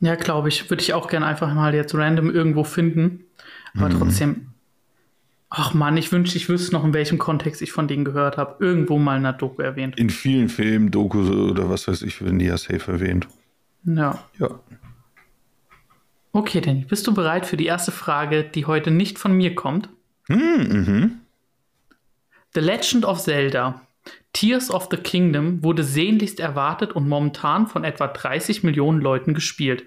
Ja, 0.00 0.14
glaube 0.14 0.48
ich. 0.48 0.70
Würde 0.70 0.82
ich 0.82 0.94
auch 0.94 1.08
gerne 1.08 1.26
einfach 1.26 1.52
mal 1.52 1.74
jetzt 1.74 1.94
random 1.94 2.30
irgendwo 2.30 2.64
finden. 2.64 3.24
Aber 3.78 3.90
trotzdem. 3.90 4.48
Ach 5.50 5.72
Mann, 5.72 5.96
ich 5.96 6.12
wünschte, 6.12 6.36
ich 6.36 6.48
wüsste 6.48 6.74
noch, 6.74 6.84
in 6.84 6.92
welchem 6.92 7.18
Kontext 7.18 7.62
ich 7.62 7.72
von 7.72 7.88
denen 7.88 8.04
gehört 8.04 8.36
habe. 8.36 8.56
Irgendwo 8.62 8.98
mal 8.98 9.16
in 9.16 9.24
einer 9.24 9.32
Doku 9.32 9.62
erwähnt. 9.62 9.96
In 9.98 10.10
vielen 10.10 10.48
Filmen, 10.48 10.90
Dokus 10.90 11.30
oder 11.30 11.70
was 11.70 11.88
weiß 11.88 12.02
ich, 12.02 12.22
werden 12.22 12.38
die 12.38 12.46
ja 12.46 12.58
safe 12.58 12.92
erwähnt. 12.92 13.26
Ja. 13.84 14.18
Ja. 14.38 14.60
Okay, 16.32 16.60
Danny, 16.60 16.84
bist 16.84 17.06
du 17.06 17.14
bereit 17.14 17.46
für 17.46 17.56
die 17.56 17.66
erste 17.66 17.90
Frage, 17.90 18.44
die 18.44 18.66
heute 18.66 18.90
nicht 18.90 19.18
von 19.18 19.32
mir 19.32 19.54
kommt? 19.54 19.88
Mhm. 20.28 21.20
The 22.54 22.60
Legend 22.60 23.06
of 23.06 23.18
Zelda. 23.18 23.80
Tears 24.32 24.70
of 24.70 24.88
the 24.90 24.96
Kingdom 24.96 25.64
wurde 25.64 25.82
sehnlichst 25.82 26.38
erwartet 26.38 26.92
und 26.92 27.08
momentan 27.08 27.66
von 27.66 27.84
etwa 27.84 28.06
30 28.06 28.62
Millionen 28.62 29.00
Leuten 29.00 29.34
gespielt. 29.34 29.86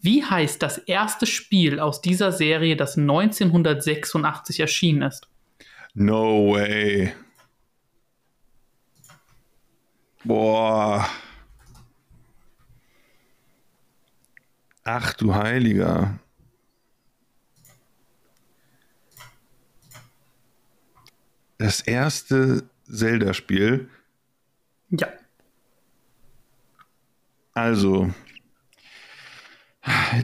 Wie 0.00 0.24
heißt 0.24 0.62
das 0.62 0.78
erste 0.78 1.26
Spiel 1.26 1.80
aus 1.80 2.02
dieser 2.02 2.32
Serie, 2.32 2.76
das 2.76 2.98
1986 2.98 4.60
erschienen 4.60 5.02
ist? 5.02 5.28
No 5.94 6.52
way. 6.52 7.14
Boah. 10.24 11.08
Ach 14.84 15.14
du 15.14 15.34
Heiliger. 15.34 16.18
Das 21.58 21.80
erste 21.80 22.68
Zelda-Spiel. 22.88 23.88
Ja. 24.90 25.08
Also, 27.54 28.10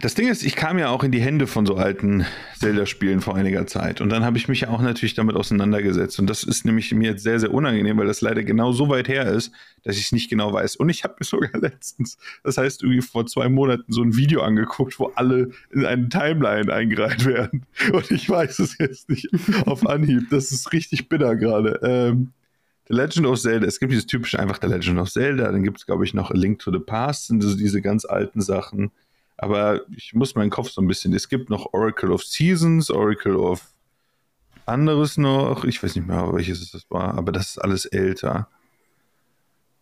das 0.01 0.15
Ding 0.15 0.29
ist, 0.29 0.43
ich 0.43 0.57
kam 0.57 0.79
ja 0.79 0.89
auch 0.89 1.05
in 1.05 1.13
die 1.13 1.21
Hände 1.21 1.47
von 1.47 1.67
so 1.67 1.77
alten 1.77 2.27
Zelda-Spielen 2.59 3.21
vor 3.21 3.37
einiger 3.37 3.65
Zeit. 3.67 4.01
Und 4.01 4.09
dann 4.11 4.25
habe 4.25 4.37
ich 4.37 4.49
mich 4.49 4.63
ja 4.63 4.69
auch 4.69 4.83
natürlich 4.83 5.15
damit 5.15 5.37
auseinandergesetzt. 5.37 6.19
Und 6.19 6.29
das 6.29 6.43
ist 6.43 6.65
nämlich 6.65 6.93
mir 6.93 7.11
jetzt 7.11 7.23
sehr, 7.23 7.39
sehr 7.39 7.55
unangenehm, 7.55 7.97
weil 7.97 8.09
das 8.09 8.23
leider 8.23 8.43
genau 8.43 8.73
so 8.73 8.89
weit 8.89 9.07
her 9.07 9.27
ist, 9.27 9.53
dass 9.85 9.97
ich 9.97 10.07
es 10.07 10.13
nicht 10.13 10.31
genau 10.31 10.53
weiß. 10.53 10.77
Und 10.77 10.89
ich 10.89 11.05
habe 11.05 11.15
mir 11.21 11.25
sogar 11.27 11.61
letztens, 11.61 12.19
das 12.43 12.59
heißt 12.59 12.83
irgendwie 12.83 13.03
vor 13.03 13.27
zwei 13.27 13.49
Monaten, 13.49 13.93
so 13.93 14.03
ein 14.03 14.17
Video 14.17 14.43
angeguckt, 14.43 14.99
wo 14.99 15.13
alle 15.15 15.51
in 15.71 15.87
eine 15.87 16.09
Timeline 16.09 16.73
eingereiht 16.73 17.25
werden. 17.25 17.65
Und 17.93 18.11
ich 18.11 18.29
weiß 18.29 18.59
es 18.59 18.79
jetzt 18.79 19.09
nicht 19.09 19.29
auf 19.67 19.87
Anhieb. 19.87 20.29
Das 20.31 20.51
ist 20.51 20.73
richtig 20.73 21.09
bitter 21.09 21.37
gerade. 21.37 21.79
Ähm, 21.85 22.33
The 22.89 22.95
Legend 22.95 23.27
of 23.27 23.41
Zelda, 23.41 23.67
es 23.67 23.79
gibt 23.79 23.93
dieses 23.93 24.07
typische 24.07 24.39
einfach 24.39 24.59
The 24.61 24.67
Legend 24.67 24.99
of 24.99 25.11
Zelda, 25.11 25.51
dann 25.51 25.63
gibt 25.63 25.79
es, 25.79 25.87
glaube 25.87 26.05
ich, 26.05 26.15
noch 26.15 26.31
A 26.31 26.35
Link 26.35 26.59
to 26.59 26.73
the 26.73 26.79
Past, 26.79 27.29
sind 27.29 27.43
so 27.43 27.55
diese 27.57 27.81
ganz 27.81 28.05
alten 28.05 28.41
Sachen. 28.41 28.91
Aber 29.37 29.83
ich 29.97 30.15
muss 30.15 30.35
meinen 30.35 30.51
Kopf 30.51 30.71
so 30.71 30.81
ein 30.81 30.89
bisschen, 30.89 31.13
es 31.15 31.29
gibt 31.29 31.51
noch 31.51 31.73
Oracle 31.73 32.13
of 32.13 32.23
Seasons, 32.23 32.91
Oracle 32.91 33.37
of 33.37 33.73
anderes 34.67 35.17
noch. 35.19 35.65
Ich 35.65 35.83
weiß 35.83 35.97
nicht 35.97 36.07
mehr, 36.07 36.33
welches 36.33 36.61
es 36.61 36.71
das 36.71 36.91
war, 36.91 37.15
aber 37.15 37.33
das 37.33 37.51
ist 37.51 37.59
alles 37.59 37.85
älter. 37.85 38.49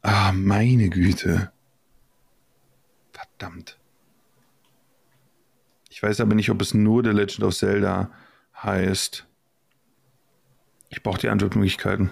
Ah, 0.02 0.32
meine 0.32 0.88
Güte. 0.88 1.52
Verdammt. 3.12 3.78
Ich 5.90 6.02
weiß 6.02 6.20
aber 6.20 6.34
nicht, 6.34 6.50
ob 6.50 6.62
es 6.62 6.72
nur 6.72 7.04
The 7.04 7.10
Legend 7.10 7.42
of 7.42 7.56
Zelda 7.56 8.10
heißt. 8.62 9.26
Ich 10.88 11.02
brauche 11.02 11.20
die 11.20 11.28
Antwortmöglichkeiten. 11.28 12.10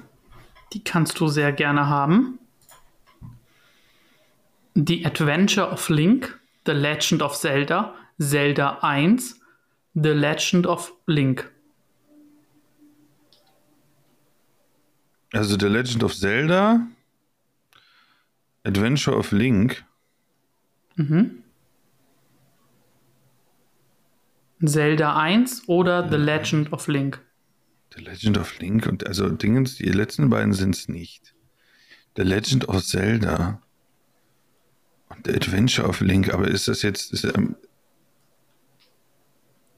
Die 0.72 0.84
kannst 0.84 1.18
du 1.20 1.28
sehr 1.28 1.52
gerne 1.52 1.86
haben. 1.88 2.38
The 4.74 5.04
Adventure 5.04 5.70
of 5.70 5.88
Link, 5.88 6.38
The 6.66 6.72
Legend 6.72 7.22
of 7.22 7.34
Zelda, 7.34 7.94
Zelda 8.20 8.78
1, 8.82 9.40
The 9.94 10.10
Legend 10.10 10.66
of 10.66 10.92
Link. 11.06 11.50
Also 15.32 15.56
The 15.56 15.66
Legend 15.66 16.04
of 16.04 16.14
Zelda, 16.14 16.86
Adventure 18.64 19.16
of 19.16 19.32
Link. 19.32 19.84
Mhm. 20.96 21.42
Zelda 24.64 25.16
1 25.16 25.68
oder 25.68 26.08
The 26.08 26.16
Legend 26.16 26.72
of 26.72 26.86
Link. 26.88 27.20
The 27.96 28.02
Legend 28.02 28.38
of 28.38 28.58
Link 28.58 28.86
und 28.86 29.06
also 29.06 29.28
Dingens, 29.30 29.76
die 29.76 29.84
letzten 29.90 30.28
beiden 30.30 30.52
sind 30.52 30.74
es 30.74 30.88
nicht. 30.88 31.34
The 32.16 32.22
Legend 32.22 32.68
of 32.68 32.84
Zelda 32.84 33.62
und 35.08 35.26
The 35.26 35.34
Adventure 35.34 35.88
of 35.88 36.00
Link, 36.00 36.32
aber 36.32 36.48
ist 36.48 36.68
das 36.68 36.82
jetzt, 36.82 37.12
ist, 37.12 37.24
ähm, 37.24 37.56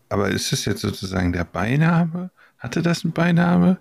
aber 0.09 0.29
ist 0.31 0.51
das 0.53 0.65
jetzt 0.65 0.81
sozusagen 0.81 1.33
der 1.33 1.45
Beiname? 1.45 2.31
Hatte 2.59 2.83
das 2.83 3.05
einen 3.05 3.13
Beiname? 3.13 3.79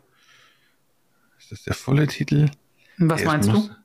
Ist 1.40 1.52
das 1.52 1.64
der 1.64 1.74
volle 1.74 2.08
Titel? 2.08 2.50
Was 2.98 3.24
meinst 3.24 3.50
muss- 3.50 3.68
du? 3.70 3.76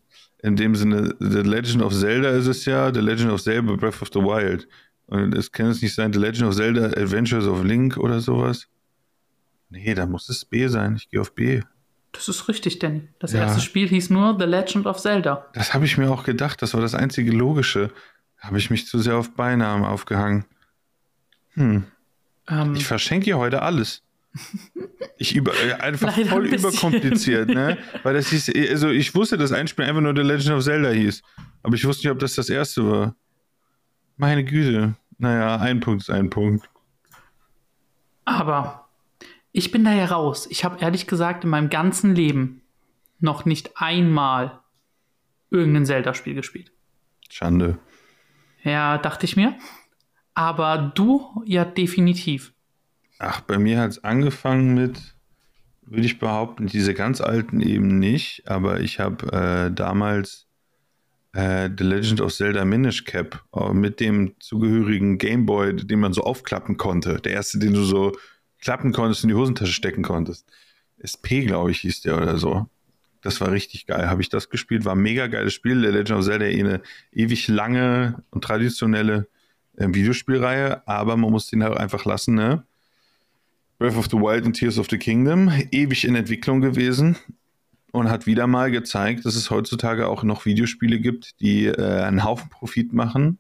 In 0.43 0.57
dem 0.57 0.75
Sinne, 0.75 1.15
The 1.21 1.41
Legend 1.41 1.83
of 1.83 1.95
Zelda 1.99 2.29
ist 2.29 2.47
es 2.47 2.67
ja, 2.67 2.93
The 2.93 3.01
Legend 3.01 3.31
of 3.33 3.43
Zelda 3.43 3.75
Breath 3.77 4.03
of 4.03 4.11
the 4.13 4.21
Wild. 4.21 4.69
Und 5.07 5.35
es 5.35 5.51
kann 5.51 5.67
es 5.69 5.81
nicht 5.81 5.95
sein, 5.95 6.13
The 6.13 6.19
Legend 6.19 6.49
of 6.51 6.55
Zelda 6.57 6.85
Adventures 6.89 7.47
of 7.47 7.65
Link 7.65 7.97
oder 7.97 8.21
sowas? 8.21 8.69
Nee, 9.69 9.95
da 9.95 10.07
muss 10.07 10.29
es 10.29 10.45
B 10.45 10.67
sein. 10.69 10.97
Ich 10.97 11.09
gehe 11.11 11.21
auf 11.21 11.35
B. 11.35 11.63
Das 12.13 12.29
ist 12.29 12.47
richtig, 12.49 12.79
Danny. 12.79 13.09
Das 13.19 13.33
Ja. 13.33 13.41
erste 13.41 13.61
Spiel 13.61 13.89
hieß 13.89 14.11
nur 14.11 14.37
The 14.39 14.45
Legend 14.47 14.87
of 14.87 14.99
Zelda. 15.01 15.47
Das 15.53 15.75
habe 15.75 15.85
ich 15.85 15.99
mir 15.99 16.11
auch 16.11 16.23
gedacht. 16.25 16.63
Das 16.63 16.73
war 16.75 16.81
das 16.81 16.95
einzige 16.95 17.33
Logische. 17.33 17.91
Habe 18.39 18.59
ich 18.59 18.71
mich 18.71 18.87
zu 18.87 18.99
sehr 19.01 19.17
auf 19.17 19.35
Beinamen 19.35 19.85
aufgehangen. 19.85 20.45
Hm. 21.55 21.85
Ähm, 22.49 22.75
Ich 22.75 22.87
verschenke 22.87 23.25
hier 23.25 23.39
heute 23.39 23.63
alles. 23.63 24.03
Ich 25.17 25.35
über, 25.37 25.53
äh, 25.65 25.75
einfach 25.75 26.17
Leider 26.17 26.29
voll 26.31 26.47
ein 26.47 26.55
überkompliziert, 26.55 27.49
ne? 27.49 27.79
Weil 28.03 28.15
das 28.15 28.29
hieß, 28.29 28.51
also 28.71 28.89
ich 28.91 29.15
wusste, 29.15 29.39
dass 29.39 29.53
ein 29.53 29.69
Spiel 29.69 29.85
einfach 29.85 30.01
nur 30.01 30.15
The 30.15 30.23
Legend 30.23 30.51
of 30.57 30.65
Zelda 30.65 30.91
hieß. 30.91 31.23
Aber 31.63 31.75
ich 31.77 31.85
wusste 31.85 32.07
nicht, 32.07 32.13
ob 32.13 32.19
das 32.19 32.35
das 32.35 32.49
erste 32.49 32.85
war. 32.89 33.15
Meine 34.17 34.45
Güte. 34.45 34.95
Naja, 35.19 35.57
ein 35.59 35.81
Punkt 35.81 36.03
ist 36.03 36.11
ein 36.11 36.31
Punkt. 36.31 36.69
aber 38.25 38.84
ich 39.55 39.71
bin 39.71 39.85
da 39.85 39.95
ja 39.95 40.07
raus. 40.07 40.49
Ich 40.51 40.65
habe 40.65 40.81
ehrlich 40.81 41.07
gesagt 41.07 41.45
in 41.45 41.51
meinem 41.51 41.71
ganzen 41.71 42.15
Leben 42.15 42.63
noch 43.21 43.45
nicht 43.45 43.71
einmal 43.77 44.59
irgendein 45.49 45.87
Zelda-Spiel 45.87 46.35
gespielt. 46.35 46.73
Schande. 47.31 47.79
Ja, 48.65 48.99
dachte 48.99 49.27
ich 49.27 49.37
mir. 49.37 49.55
Aber 50.35 50.93
du 50.97 51.45
ja 51.47 51.65
definitiv. 51.65 52.53
Ach, 53.21 53.43
bei 53.43 53.59
mir 53.59 53.79
hat 53.79 53.91
es 53.93 54.03
angefangen 54.03 54.75
mit, 54.75 55.15
würde 55.83 56.05
ich 56.05 56.19
behaupten, 56.19 56.67
diese 56.67 56.93
ganz 56.93 57.21
alten 57.21 57.61
eben 57.61 58.01
nicht, 58.01 58.49
aber 58.49 58.81
ich 58.81 58.99
habe 58.99 59.33
äh, 59.33 59.73
damals 59.73 60.49
äh, 61.33 61.71
The 61.79 61.85
Legend 61.85 62.21
of 62.23 62.35
Zelda 62.35 62.65
Minish 62.65 63.05
Cap 63.05 63.45
äh, 63.55 63.73
mit 63.73 64.01
dem 64.01 64.35
zugehörigen 64.41 65.17
Gameboy, 65.19 65.77
den 65.77 66.01
man 66.01 66.13
so 66.13 66.23
aufklappen 66.23 66.77
konnte. 66.77 67.21
Der 67.21 67.35
erste, 67.35 67.61
den 67.61 67.75
du 67.75 67.85
so 67.85 68.17
klappen 68.65 68.93
konntest 68.93 69.23
in 69.23 69.29
die 69.29 69.35
Hosentasche 69.35 69.73
stecken 69.73 70.03
konntest. 70.03 70.47
SP, 70.99 71.45
glaube 71.47 71.71
ich, 71.71 71.81
hieß 71.81 72.01
der 72.01 72.17
oder 72.17 72.39
so. 72.39 72.67
Das 73.21 73.41
war 73.41 73.53
richtig 73.53 73.87
geil. 73.87 74.09
Habe 74.09 74.23
ich 74.23 74.29
das 74.29 74.49
gespielt? 74.51 74.85
War 74.85 74.95
ein 74.95 75.03
mega 75.03 75.27
geiles 75.27 75.55
Spiel. 75.55 75.81
The 75.81 75.87
Legend 75.89 76.19
of 76.19 76.25
Zelda 76.25 76.47
eine 76.47 76.83
ewig 77.13 77.49
lange 77.49 78.23
und 78.31 78.43
traditionelle 78.43 79.29
äh, 79.77 79.87
Videospielreihe, 79.89 80.87
aber 80.87 81.17
man 81.17 81.31
muss 81.31 81.47
den 81.47 81.63
halt 81.63 81.77
einfach 81.77 82.05
lassen, 82.05 82.35
ne? 82.35 82.65
Breath 83.79 83.97
of 83.97 84.07
the 84.11 84.17
Wild 84.17 84.47
und 84.47 84.55
Tears 84.55 84.79
of 84.79 84.89
the 84.89 84.99
Kingdom, 84.99 85.51
ewig 85.71 86.05
in 86.05 86.15
Entwicklung 86.15 86.61
gewesen 86.61 87.17
und 87.91 88.09
hat 88.09 88.27
wieder 88.27 88.47
mal 88.47 88.71
gezeigt, 88.71 89.27
dass 89.27 89.35
es 89.35 89.51
heutzutage 89.51 90.07
auch 90.09 90.23
noch 90.23 90.47
Videospiele 90.47 91.01
gibt, 91.01 91.41
die 91.41 91.67
äh, 91.67 92.03
einen 92.03 92.25
Haufen 92.25 92.49
Profit 92.51 92.93
machen, 92.93 93.39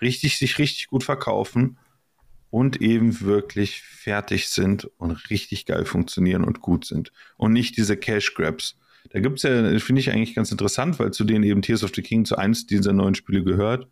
richtig, 0.00 0.38
sich 0.38 0.58
richtig 0.58 0.88
gut 0.88 1.02
verkaufen 1.02 1.76
und 2.52 2.82
eben 2.82 3.22
wirklich 3.22 3.80
fertig 3.80 4.50
sind 4.50 4.84
und 4.98 5.30
richtig 5.30 5.64
geil 5.64 5.86
funktionieren 5.86 6.44
und 6.44 6.60
gut 6.60 6.84
sind. 6.84 7.10
Und 7.38 7.54
nicht 7.54 7.78
diese 7.78 7.96
Cash 7.96 8.34
Grabs. 8.34 8.78
Da 9.08 9.20
gibt 9.20 9.38
es 9.38 9.44
ja, 9.44 9.78
finde 9.78 10.00
ich 10.00 10.10
eigentlich 10.10 10.34
ganz 10.34 10.52
interessant, 10.52 10.98
weil 10.98 11.12
zu 11.12 11.24
denen 11.24 11.44
eben 11.44 11.62
Tears 11.62 11.82
of 11.82 11.92
the 11.94 12.02
King 12.02 12.26
zu 12.26 12.36
eins 12.36 12.66
dieser 12.66 12.92
neuen 12.92 13.14
Spiele 13.14 13.42
gehört. 13.42 13.88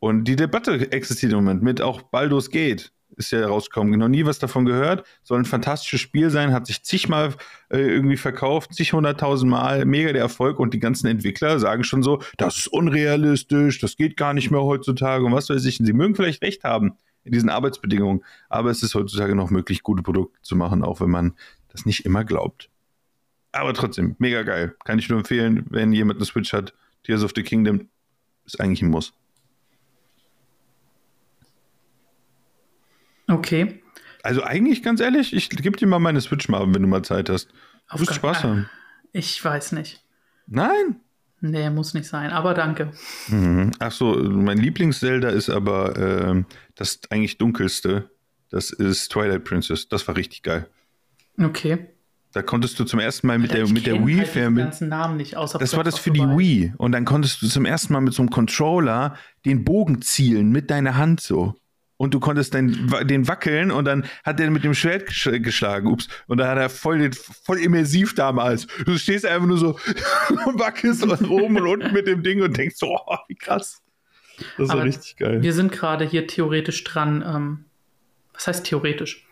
Und 0.00 0.24
die 0.24 0.34
Debatte 0.34 0.90
existiert 0.90 1.32
im 1.32 1.38
Moment 1.38 1.62
mit 1.62 1.80
auch 1.80 2.02
Baldur's 2.02 2.50
Gate 2.50 2.90
ist 3.16 3.30
ja 3.30 3.46
rausgekommen. 3.46 3.96
Noch 3.96 4.08
nie 4.08 4.26
was 4.26 4.40
davon 4.40 4.64
gehört. 4.64 5.06
Soll 5.22 5.38
ein 5.38 5.44
fantastisches 5.44 6.00
Spiel 6.00 6.30
sein, 6.30 6.52
hat 6.52 6.66
sich 6.66 6.82
zigmal 6.82 7.34
äh, 7.70 7.78
irgendwie 7.78 8.16
verkauft, 8.16 8.74
zig 8.74 8.92
hunderttausend 8.92 9.48
Mal, 9.48 9.84
mega 9.84 10.12
der 10.12 10.22
Erfolg 10.22 10.58
und 10.58 10.74
die 10.74 10.80
ganzen 10.80 11.06
Entwickler 11.06 11.60
sagen 11.60 11.84
schon 11.84 12.02
so, 12.02 12.20
das 12.38 12.56
ist 12.56 12.66
unrealistisch, 12.66 13.78
das 13.78 13.96
geht 13.96 14.16
gar 14.16 14.34
nicht 14.34 14.50
mehr 14.50 14.62
heutzutage 14.62 15.24
und 15.24 15.30
was 15.30 15.48
weiß 15.48 15.64
ich. 15.64 15.78
Und 15.78 15.86
sie 15.86 15.92
mögen 15.92 16.16
vielleicht 16.16 16.42
recht 16.42 16.64
haben 16.64 16.98
in 17.24 17.32
diesen 17.32 17.48
Arbeitsbedingungen, 17.48 18.24
aber 18.48 18.70
es 18.70 18.82
ist 18.82 18.94
heutzutage 18.94 19.34
noch 19.34 19.50
möglich, 19.50 19.82
gute 19.82 20.02
Produkte 20.02 20.40
zu 20.42 20.56
machen, 20.56 20.84
auch 20.84 21.00
wenn 21.00 21.10
man 21.10 21.34
das 21.68 21.86
nicht 21.86 22.04
immer 22.04 22.24
glaubt. 22.24 22.70
Aber 23.52 23.72
trotzdem, 23.72 24.16
mega 24.18 24.42
geil. 24.42 24.74
Kann 24.84 24.98
ich 24.98 25.08
nur 25.08 25.18
empfehlen, 25.18 25.64
wenn 25.70 25.92
jemand 25.92 26.18
eine 26.18 26.26
Switch 26.26 26.52
hat, 26.52 26.74
Tears 27.04 27.22
of 27.22 27.32
the 27.34 27.42
Kingdom 27.42 27.88
ist 28.44 28.60
eigentlich 28.60 28.82
ein 28.82 28.90
Muss. 28.90 29.14
Okay. 33.28 33.80
Also 34.22 34.42
eigentlich, 34.42 34.82
ganz 34.82 35.00
ehrlich, 35.00 35.32
ich 35.32 35.48
gebe 35.50 35.76
dir 35.76 35.86
mal 35.86 35.98
meine 35.98 36.20
Switch 36.20 36.48
mal, 36.48 36.62
wenn 36.62 36.82
du 36.82 36.88
mal 36.88 37.02
Zeit 37.02 37.28
hast. 37.28 37.50
Du 37.50 37.94
Auf 37.94 38.00
wirst 38.00 38.14
Spaß 38.14 38.44
haben. 38.44 38.70
Ich 39.12 39.42
weiß 39.42 39.72
nicht. 39.72 40.02
Nein? 40.46 41.00
Nee, 41.46 41.68
muss 41.68 41.92
nicht 41.92 42.06
sein. 42.06 42.30
Aber 42.30 42.54
danke. 42.54 42.90
Mhm. 43.28 43.72
Ach 43.78 43.92
so, 43.92 44.14
mein 44.14 44.56
Lieblings-Zelda 44.56 45.28
ist 45.28 45.50
aber 45.50 45.94
ähm, 45.98 46.46
das 46.74 47.00
eigentlich 47.10 47.36
dunkelste. 47.36 48.08
Das 48.48 48.70
ist 48.70 49.10
Twilight 49.10 49.44
Princess. 49.44 49.86
Das 49.86 50.08
war 50.08 50.16
richtig 50.16 50.42
geil. 50.42 50.66
Okay. 51.38 51.86
Da 52.32 52.40
konntest 52.40 52.78
du 52.80 52.84
zum 52.84 52.98
ersten 52.98 53.26
Mal 53.26 53.38
mit 53.38 53.52
der, 53.52 53.64
Ich 53.64 53.72
mit 53.74 53.84
der 53.84 54.06
Wii 54.06 54.24
halt 54.24 54.50
mit, 54.52 54.64
ganzen 54.64 54.88
Namen 54.88 55.18
nicht, 55.18 55.36
außer 55.36 55.58
Das 55.58 55.76
war 55.76 55.84
das 55.84 55.98
für 55.98 56.10
die. 56.10 56.22
Wii. 56.22 56.72
Und 56.78 56.92
dann 56.92 57.04
konntest 57.04 57.42
du 57.42 57.46
zum 57.46 57.66
ersten 57.66 57.92
Mal 57.92 58.00
mit 58.00 58.14
so 58.14 58.22
einem 58.22 58.30
Controller 58.30 59.14
den 59.44 59.64
Bogen 59.64 60.00
zielen 60.00 60.50
mit 60.50 60.70
deiner 60.70 60.96
Hand 60.96 61.20
so. 61.20 61.54
Und 61.96 62.12
du 62.12 62.18
konntest 62.20 62.54
den, 62.54 62.92
den 63.04 63.28
wackeln 63.28 63.70
und 63.70 63.84
dann 63.84 64.04
hat 64.24 64.40
er 64.40 64.50
mit 64.50 64.64
dem 64.64 64.74
Schwert 64.74 65.08
gesch- 65.08 65.38
geschlagen. 65.40 65.86
Ups. 65.86 66.08
Und 66.26 66.38
da 66.38 66.48
hat 66.48 66.58
er 66.58 66.68
voll, 66.68 66.98
den, 66.98 67.12
voll 67.12 67.58
immersiv 67.58 68.14
damals. 68.16 68.66
Du 68.84 68.98
stehst 68.98 69.24
einfach 69.24 69.46
nur 69.46 69.58
so 69.58 69.78
und 70.46 70.58
wackelst 70.58 71.04
oben 71.06 71.56
und 71.56 71.66
unten 71.66 71.92
mit 71.92 72.08
dem 72.08 72.22
Ding 72.24 72.42
und 72.42 72.56
denkst 72.56 72.76
so, 72.76 72.88
oh, 73.06 73.16
wie 73.28 73.36
krass. 73.36 73.80
Das 74.58 74.68
war 74.70 74.82
richtig 74.82 75.16
geil. 75.16 75.42
Wir 75.42 75.52
sind 75.52 75.70
gerade 75.70 76.04
hier 76.04 76.26
theoretisch 76.26 76.82
dran. 76.82 77.22
Ähm, 77.24 77.64
was 78.32 78.48
heißt 78.48 78.66
theoretisch? 78.66 79.28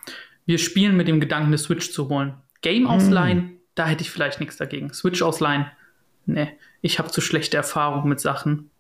Wir 0.47 0.59
spielen 0.59 0.97
mit 0.97 1.09
dem 1.09 1.19
Gedanken, 1.21 1.49
eine 1.49 1.59
Switch 1.59 1.91
zu 1.91 2.09
holen. 2.09 2.35
Game 2.61 2.87
ausleihen, 2.87 3.59
da 3.75 3.87
hätte 3.87 4.03
ich 4.03 4.11
vielleicht 4.13 4.39
nichts 4.39 4.57
dagegen. 4.57 4.93
Switch 4.93 5.21
ausleihen, 5.23 5.67
nee. 6.27 6.49
Ich 6.81 7.01
habe 7.01 7.11
zu 7.11 7.21
schlechte 7.21 7.57
Erfahrungen 7.57 8.09
mit 8.09 8.21
Sachen. 8.21 8.71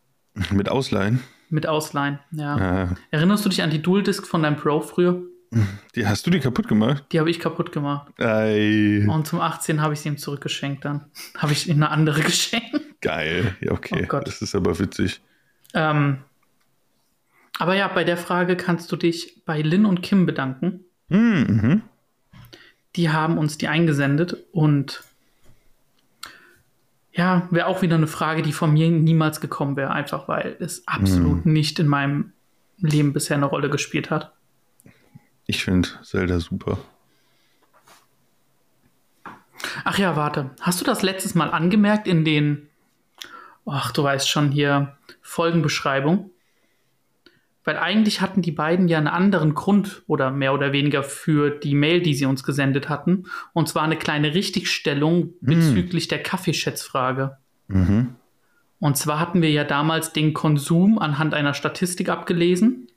Mit 0.53 0.68
Ausleihen. 0.68 1.21
Mit 1.53 1.67
Ausleihen, 1.67 2.19
ja. 2.31 2.59
Ja. 2.59 2.95
Erinnerst 3.11 3.45
du 3.45 3.49
dich 3.51 3.62
an 3.62 3.71
die 3.71 3.83
Dual 3.83 4.03
Disc 4.03 4.27
von 4.27 4.43
deinem 4.43 4.57
Pro 4.57 4.81
früher? 4.81 5.21
Die, 5.95 6.07
hast 6.07 6.27
du 6.27 6.31
die 6.31 6.41
kaputt 6.41 6.67
gemacht? 6.67 7.05
Die 7.12 7.21
habe 7.21 7.29
ich 7.29 7.38
kaputt 7.38 7.73
gemacht. 7.73 8.11
Ei, 8.19 9.07
Und 9.07 9.27
zum 9.27 9.38
18 9.41 9.83
habe 9.83 9.93
ich 9.93 10.01
sie 10.01 10.09
ihm 10.09 10.17
zurückgeschenkt 10.17 10.83
dann. 10.87 11.05
Habe 11.37 11.53
ich 11.53 11.69
ihm 11.69 11.77
eine 11.77 11.91
andere 11.91 12.21
geschenkt. 12.23 12.81
geil. 13.03 13.55
Ja, 13.61 13.73
okay. 13.73 14.01
Oh 14.03 14.07
Gott. 14.09 14.27
das 14.27 14.41
ist 14.41 14.55
aber 14.55 14.79
witzig. 14.79 15.21
Ähm, 15.75 16.19
aber 17.59 17.75
ja, 17.75 17.87
bei 17.88 18.03
der 18.05 18.17
Frage 18.17 18.57
kannst 18.57 18.91
du 18.93 18.97
dich 18.97 19.43
bei 19.45 19.61
Lin 19.61 19.85
und 19.85 20.03
Kim 20.03 20.25
bedanken. 20.25 20.81
Hm, 21.11 21.43
Mhm. 21.47 21.83
Die 22.97 23.11
haben 23.11 23.37
uns 23.37 23.59
die 23.59 23.69
eingesendet 23.69 24.37
und 24.53 25.03
ja, 27.12 27.46
wäre 27.51 27.66
auch 27.66 27.83
wieder 27.83 27.96
eine 27.96 28.07
Frage, 28.07 28.42
die 28.42 28.53
von 28.53 28.72
mir 28.72 28.90
niemals 28.90 29.40
gekommen 29.40 29.77
wäre, 29.77 29.90
einfach 29.90 30.29
weil 30.29 30.57
es 30.61 30.87
absolut 30.87 31.44
nicht 31.46 31.79
in 31.79 31.87
meinem 31.87 32.33
Leben 32.79 33.12
bisher 33.12 33.37
eine 33.37 33.46
Rolle 33.46 33.68
gespielt 33.70 34.11
hat. 34.11 34.33
Ich 35.46 35.64
finde 35.64 35.88
Zelda 36.03 36.40
super. 36.40 36.79
Ach 39.85 39.98
ja, 39.98 40.16
warte. 40.16 40.51
Hast 40.61 40.81
du 40.81 40.85
das 40.85 41.03
letztes 41.03 41.35
Mal 41.35 41.51
angemerkt 41.51 42.09
in 42.09 42.25
den, 42.25 42.68
ach, 43.66 43.92
du 43.92 44.03
weißt 44.03 44.29
schon 44.29 44.51
hier, 44.51 44.96
Folgenbeschreibung? 45.20 46.31
Weil 47.64 47.77
eigentlich 47.77 48.20
hatten 48.20 48.42
die 48.42 48.53
beiden 48.53 48.88
ja 48.88 48.98
einen 48.98 49.07
anderen 49.07 49.55
Grund 49.55 50.03
oder 50.07 50.31
mehr 50.31 50.53
oder 50.53 50.72
weniger 50.72 51.03
für 51.05 51.51
die 51.51 51.75
Mail, 51.75 52.03
die 52.03 52.14
sie 52.14 52.27
uns 52.27 52.42
gesendet 52.42 52.88
hatten. 52.88 53.25
Und 53.53 53.68
zwar 53.68 53.85
eine 53.85 53.96
kleine 53.96 54.35
Richtigstellung 54.35 55.35
bezüglich 55.40 56.09
der 56.09 56.22
Kaffeeschätzfrage. 56.22 57.37
Mhm. 57.68 58.16
Und 58.81 58.96
zwar 58.96 59.20
hatten 59.20 59.42
wir 59.42 59.51
ja 59.51 59.62
damals 59.62 60.12
den 60.12 60.35
Konsum 60.35 60.98
anhand 60.98 61.35
einer 61.35 61.55
Statistik 61.55 62.09
abgelesen. 62.09 62.88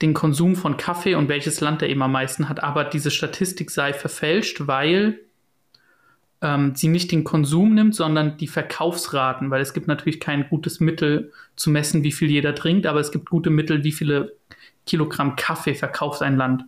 Den 0.00 0.14
Konsum 0.14 0.56
von 0.56 0.78
Kaffee 0.78 1.16
und 1.16 1.28
welches 1.28 1.60
Land 1.60 1.82
er 1.82 1.90
eben 1.90 2.02
am 2.02 2.12
meisten 2.12 2.48
hat. 2.48 2.62
Aber 2.62 2.84
diese 2.84 3.10
Statistik 3.10 3.70
sei 3.70 3.92
verfälscht, 3.92 4.66
weil 4.66 5.20
ähm, 6.42 6.74
sie 6.74 6.88
nicht 6.88 7.12
den 7.12 7.24
Konsum 7.24 7.74
nimmt, 7.74 7.94
sondern 7.94 8.36
die 8.36 8.48
Verkaufsraten. 8.48 9.50
Weil 9.50 9.62
es 9.62 9.72
gibt 9.72 9.88
natürlich 9.88 10.20
kein 10.20 10.48
gutes 10.48 10.80
Mittel 10.80 11.32
zu 11.56 11.70
messen, 11.70 12.02
wie 12.02 12.12
viel 12.12 12.30
jeder 12.30 12.54
trinkt, 12.54 12.86
aber 12.86 13.00
es 13.00 13.10
gibt 13.10 13.30
gute 13.30 13.50
Mittel, 13.50 13.84
wie 13.84 13.92
viele 13.92 14.34
Kilogramm 14.86 15.36
Kaffee 15.36 15.74
verkauft 15.74 16.22
ein 16.22 16.36
Land. 16.36 16.64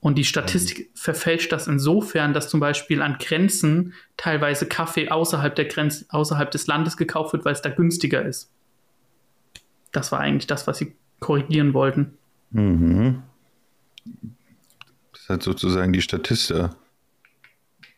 Und 0.00 0.18
die 0.18 0.24
Statistik 0.24 0.90
verfälscht 0.94 1.50
das 1.50 1.66
insofern, 1.66 2.34
dass 2.34 2.50
zum 2.50 2.60
Beispiel 2.60 3.00
an 3.00 3.16
Grenzen 3.18 3.94
teilweise 4.18 4.66
Kaffee 4.66 5.08
außerhalb 5.08 5.54
der 5.54 5.64
Grenzen, 5.64 6.04
außerhalb 6.10 6.50
des 6.50 6.66
Landes 6.66 6.98
gekauft 6.98 7.32
wird, 7.32 7.46
weil 7.46 7.54
es 7.54 7.62
da 7.62 7.70
günstiger 7.70 8.22
ist. 8.22 8.50
Das 9.92 10.12
war 10.12 10.20
eigentlich 10.20 10.46
das, 10.46 10.66
was 10.66 10.76
sie 10.76 10.94
korrigieren 11.20 11.72
wollten. 11.72 12.18
Mhm. 12.50 13.22
Das 15.12 15.28
hat 15.28 15.42
sozusagen 15.42 15.94
die 15.94 16.02
Statista 16.02 16.76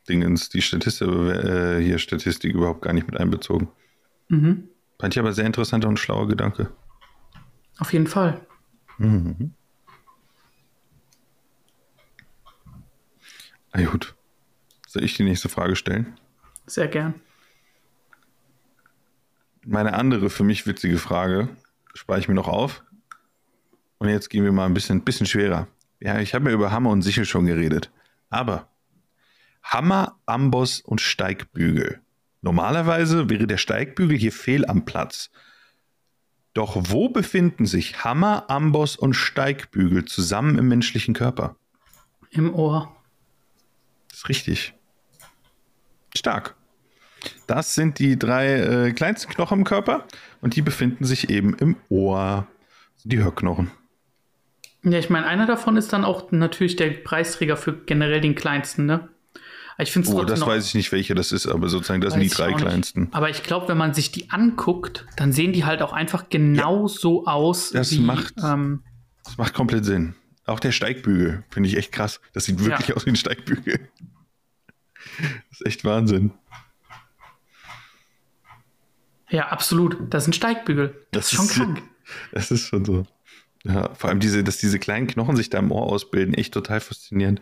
Dingens, 0.06 0.48
die 0.48 0.62
Statista 0.62 1.04
äh, 1.06 1.82
hier 1.82 1.98
Statistik 1.98 2.54
überhaupt 2.54 2.82
gar 2.82 2.92
nicht 2.92 3.06
mit 3.06 3.18
einbezogen. 3.18 3.68
Mhm. 4.28 4.68
Fand 4.98 5.14
ich 5.14 5.18
aber 5.18 5.32
sehr 5.32 5.46
interessanter 5.46 5.88
und 5.88 5.98
schlauer 5.98 6.28
Gedanke. 6.28 6.72
Auf 7.78 7.92
jeden 7.92 8.06
Fall. 8.06 8.40
Mhm. 8.98 9.52
Ah, 13.72 13.82
gut. 13.82 14.14
Soll 14.86 15.04
ich 15.04 15.14
die 15.14 15.24
nächste 15.24 15.50
Frage 15.50 15.76
stellen? 15.76 16.18
Sehr 16.66 16.88
gern. 16.88 17.14
Meine 19.66 19.94
andere 19.94 20.30
für 20.30 20.44
mich 20.44 20.66
witzige 20.66 20.96
Frage 20.96 21.48
spare 21.92 22.18
ich 22.18 22.28
mir 22.28 22.34
noch 22.34 22.48
auf. 22.48 22.84
Und 23.98 24.08
jetzt 24.08 24.30
gehen 24.30 24.44
wir 24.44 24.52
mal 24.52 24.66
ein 24.66 24.74
bisschen, 24.74 25.02
bisschen 25.02 25.26
schwerer. 25.26 25.68
Ja, 26.00 26.20
ich 26.20 26.34
habe 26.34 26.48
ja 26.48 26.54
über 26.54 26.70
Hammer 26.70 26.90
und 26.90 27.02
Sichel 27.02 27.24
schon 27.24 27.46
geredet. 27.46 27.90
Aber 28.30 28.68
Hammer, 29.66 30.16
Amboss 30.26 30.80
und 30.80 31.00
Steigbügel. 31.00 32.00
Normalerweise 32.40 33.28
wäre 33.28 33.48
der 33.48 33.56
Steigbügel 33.56 34.16
hier 34.16 34.32
fehl 34.32 34.64
am 34.64 34.84
Platz. 34.84 35.30
Doch 36.54 36.76
wo 36.88 37.08
befinden 37.08 37.66
sich 37.66 38.04
Hammer, 38.04 38.48
Amboss 38.48 38.96
und 38.96 39.14
Steigbügel 39.14 40.04
zusammen 40.04 40.56
im 40.56 40.68
menschlichen 40.68 41.14
Körper? 41.14 41.56
Im 42.30 42.54
Ohr. 42.54 42.94
Das 44.08 44.18
ist 44.18 44.28
richtig. 44.28 44.74
Stark. 46.16 46.54
Das 47.48 47.74
sind 47.74 47.98
die 47.98 48.18
drei 48.18 48.54
äh, 48.54 48.92
kleinsten 48.92 49.32
Knochen 49.32 49.58
im 49.58 49.64
Körper 49.64 50.06
und 50.40 50.54
die 50.54 50.62
befinden 50.62 51.04
sich 51.04 51.28
eben 51.28 51.54
im 51.54 51.76
Ohr. 51.88 52.46
Die 53.04 53.22
Hörknochen. 53.22 53.70
Ja, 54.82 54.98
ich 54.98 55.10
meine, 55.10 55.26
einer 55.26 55.46
davon 55.46 55.76
ist 55.76 55.92
dann 55.92 56.04
auch 56.04 56.30
natürlich 56.32 56.76
der 56.76 56.90
Preisträger 56.90 57.56
für 57.56 57.72
generell 57.72 58.20
den 58.20 58.34
kleinsten, 58.34 58.86
ne? 58.86 59.08
Ich 59.78 59.92
finde 59.92 60.08
Oh, 60.10 60.24
das 60.24 60.40
noch- 60.40 60.46
weiß 60.46 60.66
ich 60.68 60.74
nicht, 60.74 60.90
welche 60.92 61.14
das 61.14 61.32
ist, 61.32 61.46
aber 61.46 61.68
sozusagen, 61.68 62.00
das 62.00 62.14
sind 62.14 62.22
die 62.22 62.28
drei 62.30 62.52
kleinsten. 62.54 63.08
Aber 63.12 63.28
ich 63.28 63.42
glaube, 63.42 63.68
wenn 63.68 63.76
man 63.76 63.92
sich 63.92 64.10
die 64.10 64.30
anguckt, 64.30 65.06
dann 65.16 65.32
sehen 65.32 65.52
die 65.52 65.64
halt 65.66 65.82
auch 65.82 65.92
einfach 65.92 66.30
genau 66.30 66.88
so 66.88 67.26
aus. 67.26 67.70
Das 67.72 67.92
wie, 67.92 68.00
macht- 68.00 68.34
Ähm, 68.42 68.82
Das 69.24 69.36
macht 69.36 69.52
komplett 69.54 69.84
Sinn. 69.84 70.14
Auch 70.46 70.60
der 70.60 70.72
Steigbügel 70.72 71.44
finde 71.50 71.68
ich 71.68 71.76
echt 71.76 71.92
krass. 71.92 72.20
Das 72.32 72.44
sieht 72.44 72.64
wirklich 72.64 72.88
Ja. 72.88 72.94
aus 72.96 73.04
wie 73.04 73.10
ein 73.10 73.16
Steigbügel. 73.16 73.88
Das 75.50 75.60
ist 75.60 75.66
echt 75.66 75.84
Wahnsinn. 75.84 76.32
ja, 79.28 79.48
absolut. 79.48 79.96
Das 80.10 80.24
sind 80.24 80.34
Steigbügel. 80.36 81.06
Das, 81.10 81.26
ist 81.26 81.32
schon 81.36 81.48
krank. 81.48 81.82
Das 82.32 82.50
ist 82.50 82.66
schon 82.66 82.84
so. 82.84 83.06
Ja, 83.64 83.92
vor 83.94 84.10
allem 84.10 84.20
diese, 84.20 84.44
dass 84.44 84.58
diese 84.58 84.78
kleinen 84.78 85.08
Knochen 85.08 85.34
sich 85.36 85.50
da 85.50 85.58
im 85.58 85.72
Ohr 85.72 85.82
ausbilden, 85.82 86.34
echt 86.34 86.54
total 86.54 86.78
faszinierend. 86.80 87.40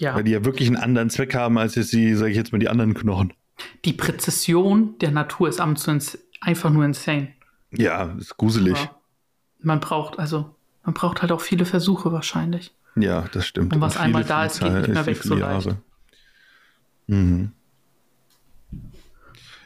Ja. 0.00 0.14
Weil 0.14 0.24
die 0.24 0.30
ja 0.32 0.44
wirklich 0.46 0.66
einen 0.68 0.78
anderen 0.78 1.10
Zweck 1.10 1.34
haben, 1.34 1.58
als 1.58 1.74
jetzt 1.74 1.92
die, 1.92 2.14
sage 2.14 2.30
ich 2.30 2.36
jetzt 2.36 2.52
mal, 2.52 2.58
die 2.58 2.70
anderen 2.70 2.94
Knochen. 2.94 3.34
Die 3.84 3.92
Präzision 3.92 4.96
der 4.98 5.10
Natur 5.10 5.48
ist 5.50 5.60
ins- 5.60 6.18
einfach 6.40 6.70
nur 6.70 6.84
insane. 6.86 7.34
Ja, 7.70 8.04
ist 8.18 8.36
gruselig. 8.38 8.78
Aber 8.78 8.98
man 9.60 9.80
braucht, 9.80 10.18
also, 10.18 10.54
man 10.84 10.94
braucht 10.94 11.20
halt 11.20 11.32
auch 11.32 11.42
viele 11.42 11.66
Versuche 11.66 12.12
wahrscheinlich. 12.12 12.74
Ja, 12.96 13.26
das 13.32 13.46
stimmt. 13.46 13.74
Und 13.74 13.82
was 13.82 13.98
einmal 13.98 14.24
da 14.24 14.46
ist, 14.46 14.60
geht 14.60 14.72
nicht 14.72 14.88
mehr 14.88 15.04
weg 15.04 15.18
so 15.22 15.34
leicht. 15.34 15.76
Mhm. 17.06 17.52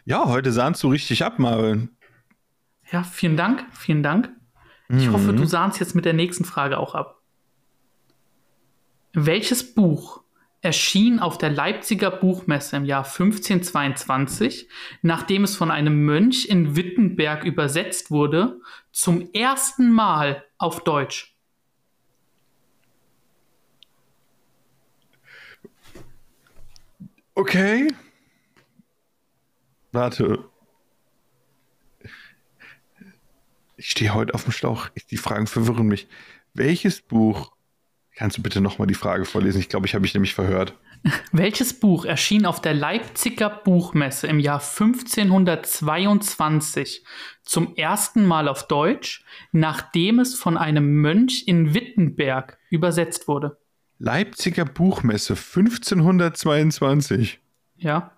Ja, 0.04 0.24
heute 0.26 0.50
sahnst 0.50 0.82
du 0.82 0.88
richtig 0.88 1.24
ab, 1.24 1.38
Marvin. 1.38 1.90
Ja, 2.90 3.04
vielen 3.04 3.36
Dank, 3.36 3.64
vielen 3.72 4.02
Dank. 4.02 4.30
Ich 4.88 5.08
hoffe, 5.10 5.32
Mhm. 5.32 5.36
du 5.36 5.46
sahnst 5.46 5.78
jetzt 5.78 5.94
mit 5.94 6.04
der 6.04 6.12
nächsten 6.12 6.44
Frage 6.44 6.78
auch 6.78 6.94
ab. 6.96 7.20
Welches 9.12 9.74
Buch 9.74 10.23
erschien 10.64 11.20
auf 11.20 11.38
der 11.38 11.50
Leipziger 11.50 12.10
Buchmesse 12.10 12.76
im 12.76 12.84
Jahr 12.84 13.04
1522, 13.04 14.68
nachdem 15.02 15.44
es 15.44 15.56
von 15.56 15.70
einem 15.70 16.04
Mönch 16.04 16.46
in 16.46 16.74
Wittenberg 16.74 17.44
übersetzt 17.44 18.10
wurde, 18.10 18.60
zum 18.90 19.30
ersten 19.32 19.92
Mal 19.92 20.44
auf 20.58 20.82
Deutsch? 20.82 21.36
Okay. 27.34 27.88
Warte. 29.92 30.48
Ich 33.76 33.90
stehe 33.90 34.14
heute 34.14 34.34
auf 34.34 34.44
dem 34.44 34.52
Schlauch. 34.52 34.88
Die 35.10 35.16
Fragen 35.16 35.46
verwirren 35.46 35.86
mich. 35.86 36.08
Welches 36.54 37.02
Buch? 37.02 37.53
Kannst 38.16 38.38
du 38.38 38.42
bitte 38.42 38.60
nochmal 38.60 38.86
die 38.86 38.94
Frage 38.94 39.24
vorlesen? 39.24 39.58
Ich 39.58 39.68
glaube, 39.68 39.86
ich 39.86 39.94
habe 39.94 40.02
mich 40.02 40.14
nämlich 40.14 40.34
verhört. 40.34 40.78
Welches 41.32 41.80
Buch 41.80 42.04
erschien 42.04 42.46
auf 42.46 42.60
der 42.60 42.72
Leipziger 42.74 43.50
Buchmesse 43.50 44.28
im 44.28 44.38
Jahr 44.38 44.60
1522 44.60 47.04
zum 47.42 47.74
ersten 47.76 48.24
Mal 48.24 48.46
auf 48.48 48.68
Deutsch, 48.68 49.24
nachdem 49.52 50.20
es 50.20 50.34
von 50.36 50.56
einem 50.56 51.00
Mönch 51.00 51.42
in 51.46 51.74
Wittenberg 51.74 52.56
übersetzt 52.70 53.26
wurde? 53.26 53.58
Leipziger 53.98 54.64
Buchmesse 54.64 55.32
1522. 55.34 57.40
Ja, 57.76 58.12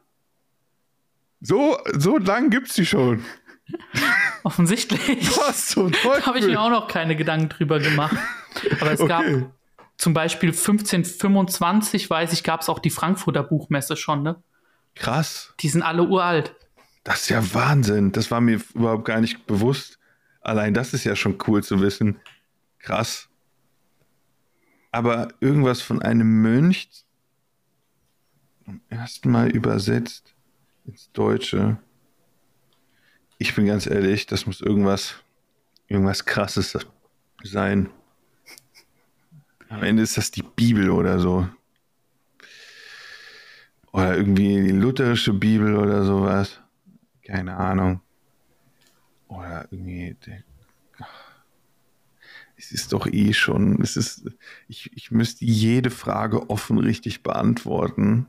So, 1.40 1.78
so 1.94 2.18
lang 2.18 2.50
gibt's 2.50 2.74
die 2.74 2.84
schon. 2.86 3.24
offensichtlich. 4.42 5.26
Was 5.38 5.68
zum 5.68 5.90
Teufel? 6.02 6.26
Habe 6.26 6.38
ich 6.38 6.46
mir 6.46 6.60
auch 6.60 6.68
noch 6.70 6.86
keine 6.88 7.16
Gedanken 7.16 7.48
drüber 7.48 7.78
gemacht. 7.80 8.16
Aber 8.80 8.92
es 8.92 9.06
gab 9.06 9.20
Okay. 9.22 9.46
Zum 9.96 10.12
Beispiel 10.14 10.50
1525, 10.50 12.08
weiß 12.10 12.32
ich, 12.32 12.44
gab 12.44 12.60
es 12.60 12.68
auch 12.68 12.78
die 12.78 12.90
Frankfurter 12.90 13.42
Buchmesse 13.42 13.96
schon, 13.96 14.22
ne? 14.22 14.42
Krass. 14.94 15.54
Die 15.60 15.68
sind 15.68 15.82
alle 15.82 16.02
uralt. 16.04 16.54
Das 17.04 17.22
ist 17.22 17.28
ja 17.28 17.54
Wahnsinn. 17.54 18.12
Das 18.12 18.30
war 18.30 18.40
mir 18.40 18.60
überhaupt 18.74 19.04
gar 19.04 19.20
nicht 19.20 19.46
bewusst. 19.46 19.98
Allein 20.40 20.74
das 20.74 20.92
ist 20.92 21.04
ja 21.04 21.14
schon 21.14 21.38
cool 21.46 21.62
zu 21.62 21.80
wissen. 21.80 22.18
Krass. 22.78 23.28
Aber 24.90 25.28
irgendwas 25.40 25.82
von 25.82 26.02
einem 26.02 26.42
Mönch 26.42 26.88
zum 28.64 28.80
ersten 28.88 29.30
Mal 29.30 29.50
übersetzt 29.50 30.34
ins 30.84 31.12
Deutsche. 31.12 31.78
Ich 33.38 33.54
bin 33.54 33.66
ganz 33.66 33.86
ehrlich, 33.86 34.26
das 34.26 34.46
muss 34.46 34.60
irgendwas, 34.60 35.14
irgendwas 35.88 36.24
krasses 36.24 36.78
sein. 37.42 37.90
Am 39.68 39.82
Ende 39.82 40.02
ist 40.02 40.16
das 40.16 40.30
die 40.30 40.42
Bibel 40.42 40.90
oder 40.90 41.18
so. 41.18 41.48
Oder 43.92 44.16
irgendwie 44.16 44.62
die 44.62 44.70
lutherische 44.70 45.32
Bibel 45.32 45.74
oder 45.76 46.04
sowas. 46.04 46.60
Keine 47.22 47.56
Ahnung. 47.56 48.00
Oder 49.28 49.66
irgendwie. 49.70 50.16
Es 52.56 52.72
ist 52.72 52.92
doch 52.92 53.06
eh 53.06 53.32
schon. 53.32 53.80
Es 53.82 53.96
ist, 53.96 54.30
ich, 54.68 54.90
ich 54.94 55.10
müsste 55.10 55.44
jede 55.44 55.90
Frage 55.90 56.48
offen 56.48 56.78
richtig 56.78 57.22
beantworten, 57.22 58.26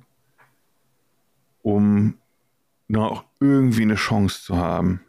um 1.62 2.18
noch 2.88 3.26
irgendwie 3.40 3.84
eine 3.84 3.96
Chance 3.96 4.42
zu 4.42 4.58
haben. 4.58 5.02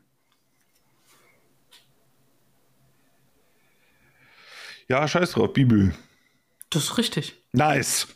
Ja, 4.89 5.07
scheiß 5.07 5.33
drauf, 5.33 5.53
Bibel. 5.53 5.95
Das 6.71 6.85
ist 6.85 6.99
richtig. 6.99 7.43
Nice. 7.53 8.09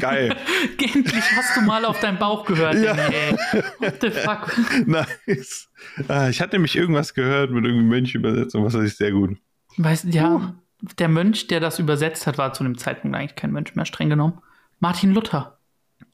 Geil. 0.00 0.34
Endlich 0.78 1.24
hast 1.36 1.56
du 1.56 1.60
mal 1.60 1.84
auf 1.84 2.00
deinen 2.00 2.18
Bauch 2.18 2.46
gehört. 2.46 2.76
Ja. 2.76 2.94
Ey. 2.94 3.32
What 3.78 4.00
the 4.00 4.10
fuck? 4.10 4.52
nice. 4.86 5.68
Ah, 6.08 6.28
ich 6.28 6.40
hatte 6.40 6.56
nämlich 6.56 6.76
irgendwas 6.76 7.12
gehört 7.14 7.50
mit 7.50 7.64
irgendeinem 7.64 7.88
Mönch-Übersetzung, 7.88 8.64
was 8.64 8.74
weiß 8.74 8.84
ich 8.84 8.96
sehr 8.96 9.12
gut. 9.12 9.36
Weißt 9.76 10.04
du, 10.04 10.08
ja, 10.08 10.54
der 10.98 11.08
Mönch, 11.08 11.48
der 11.48 11.60
das 11.60 11.78
übersetzt 11.78 12.26
hat, 12.26 12.38
war 12.38 12.52
zu 12.54 12.64
dem 12.64 12.78
Zeitpunkt 12.78 13.16
eigentlich 13.16 13.34
kein 13.36 13.52
Mönch 13.52 13.74
mehr, 13.74 13.84
streng 13.84 14.08
genommen. 14.08 14.40
Martin 14.80 15.12
Luther. 15.12 15.58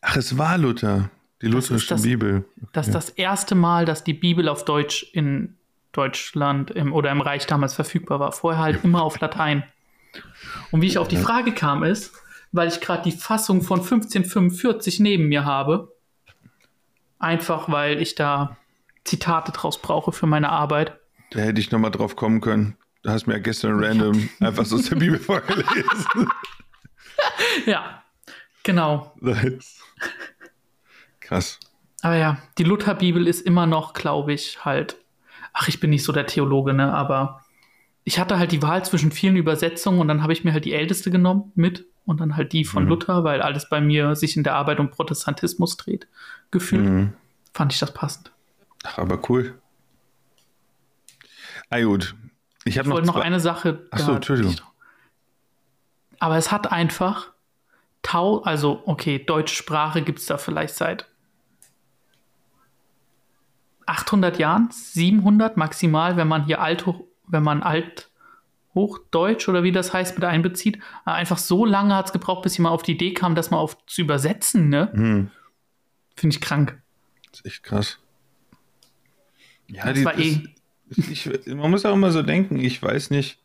Ach, 0.00 0.16
es 0.16 0.36
war 0.38 0.58
Luther. 0.58 1.10
Die 1.42 1.48
lutherische 1.48 1.88
das- 1.88 2.02
Bibel. 2.02 2.44
Das 2.72 2.86
ist 2.88 2.94
das 2.94 3.10
erste 3.10 3.54
Mal, 3.54 3.84
dass 3.84 4.04
die 4.04 4.14
Bibel 4.14 4.48
auf 4.48 4.64
Deutsch 4.64 5.06
in 5.12 5.56
Deutschland 5.92 6.70
im, 6.70 6.92
oder 6.92 7.10
im 7.10 7.20
Reich 7.20 7.46
damals 7.46 7.74
verfügbar 7.74 8.18
war. 8.20 8.32
Vorher 8.32 8.62
halt 8.62 8.84
immer 8.84 9.02
auf 9.02 9.20
Latein. 9.20 9.64
Und 10.70 10.82
wie 10.82 10.86
ich 10.86 10.98
auf 10.98 11.08
die 11.08 11.16
Frage 11.16 11.52
kam, 11.52 11.82
ist, 11.82 12.12
weil 12.52 12.68
ich 12.68 12.80
gerade 12.80 13.02
die 13.02 13.16
Fassung 13.16 13.62
von 13.62 13.80
1545 13.80 15.00
neben 15.00 15.28
mir 15.28 15.44
habe. 15.44 15.92
Einfach 17.18 17.70
weil 17.70 18.00
ich 18.00 18.14
da 18.14 18.56
Zitate 19.04 19.52
draus 19.52 19.80
brauche 19.80 20.12
für 20.12 20.26
meine 20.26 20.50
Arbeit. 20.50 20.98
Da 21.30 21.40
hätte 21.40 21.60
ich 21.60 21.70
nochmal 21.70 21.90
drauf 21.90 22.16
kommen 22.16 22.40
können. 22.40 22.76
Du 23.02 23.10
hast 23.10 23.26
mir 23.26 23.34
ja 23.34 23.38
gestern 23.40 23.82
random 23.82 24.28
einfach 24.40 24.64
so 24.64 24.76
aus 24.76 24.88
der 24.88 24.96
Bibel 24.96 25.18
vorgelesen. 25.20 26.28
Ja, 27.66 28.02
genau. 28.62 29.14
Krass. 31.20 31.58
Aber 32.02 32.16
ja, 32.16 32.38
die 32.58 32.64
Lutherbibel 32.64 33.26
ist 33.26 33.40
immer 33.40 33.66
noch, 33.66 33.92
glaube 33.92 34.32
ich, 34.32 34.64
halt. 34.64 34.96
Ach, 35.52 35.68
ich 35.68 35.80
bin 35.80 35.90
nicht 35.90 36.04
so 36.04 36.12
der 36.12 36.26
Theologe, 36.26 36.72
ne? 36.74 36.92
Aber 36.92 37.41
ich 38.04 38.18
hatte 38.18 38.38
halt 38.38 38.52
die 38.52 38.62
Wahl 38.62 38.84
zwischen 38.84 39.12
vielen 39.12 39.36
Übersetzungen 39.36 40.00
und 40.00 40.08
dann 40.08 40.22
habe 40.22 40.32
ich 40.32 40.44
mir 40.44 40.52
halt 40.52 40.64
die 40.64 40.72
älteste 40.74 41.10
genommen 41.10 41.52
mit 41.54 41.86
und 42.04 42.20
dann 42.20 42.36
halt 42.36 42.52
die 42.52 42.64
von 42.64 42.84
Mhm. 42.84 42.88
Luther, 42.90 43.22
weil 43.24 43.40
alles 43.42 43.68
bei 43.68 43.80
mir 43.80 44.16
sich 44.16 44.36
in 44.36 44.42
der 44.42 44.54
Arbeit 44.56 44.80
um 44.80 44.90
Protestantismus 44.90 45.76
dreht. 45.76 46.08
Gefühlt 46.50 46.84
Mhm. 46.84 47.12
fand 47.54 47.72
ich 47.72 47.78
das 47.78 47.94
passend. 47.94 48.32
Ach, 48.84 48.98
aber 48.98 49.20
cool. 49.30 49.60
Ah, 51.70 51.80
gut. 51.80 52.14
Ich 52.64 52.76
habe 52.78 52.86
Ich 52.86 52.88
noch, 52.88 52.94
wollte 52.96 53.06
noch 53.06 53.16
eine 53.16 53.40
Sache. 53.40 53.86
Ach 53.92 53.98
so, 54.00 54.06
da- 54.08 54.16
Entschuldigung. 54.16 54.56
Aber 56.18 56.36
es 56.36 56.50
hat 56.52 56.70
einfach 56.70 57.28
tau, 58.02 58.42
also 58.42 58.82
okay, 58.86 59.18
deutsche 59.24 59.54
Sprache 59.54 60.02
gibt 60.02 60.18
es 60.18 60.26
da 60.26 60.38
vielleicht 60.38 60.74
seit 60.74 61.06
800 63.86 64.38
Jahren, 64.38 64.68
700 64.70 65.56
maximal, 65.56 66.16
wenn 66.16 66.28
man 66.28 66.44
hier 66.44 66.60
alt, 66.60 66.84
wenn 67.28 67.42
man 67.42 67.62
alt 67.62 68.10
Hochdeutsch 68.74 69.48
oder 69.48 69.62
wie 69.62 69.72
das 69.72 69.92
heißt 69.92 70.14
mit 70.16 70.24
einbezieht. 70.24 70.78
Einfach 71.04 71.38
so 71.38 71.64
lange 71.66 71.94
hat 71.94 72.06
es 72.06 72.12
gebraucht, 72.12 72.42
bis 72.42 72.56
jemand 72.56 72.72
auf 72.74 72.82
die 72.82 72.92
Idee 72.92 73.12
kam, 73.12 73.34
das 73.34 73.50
mal 73.50 73.58
auf 73.58 73.76
zu 73.86 74.00
übersetzen, 74.02 74.68
ne? 74.70 74.90
Hm, 74.92 75.30
Finde 76.16 76.34
ich 76.36 76.40
krank. 76.40 76.80
das 77.30 77.40
ist 77.40 77.46
echt 77.46 77.62
krass. 77.64 77.98
Ja, 79.68 79.84
Das 79.86 79.94
die, 79.94 80.04
war 80.04 80.18
eh- 80.18 80.42
das- 80.88 81.08
ich, 81.08 81.30
man 81.46 81.70
muss 81.70 81.84
auch 81.86 81.94
immer 81.94 82.10
so 82.12 82.22
denken, 82.22 82.58
ich 82.58 82.82
weiß 82.82 83.10
nicht, 83.10 83.38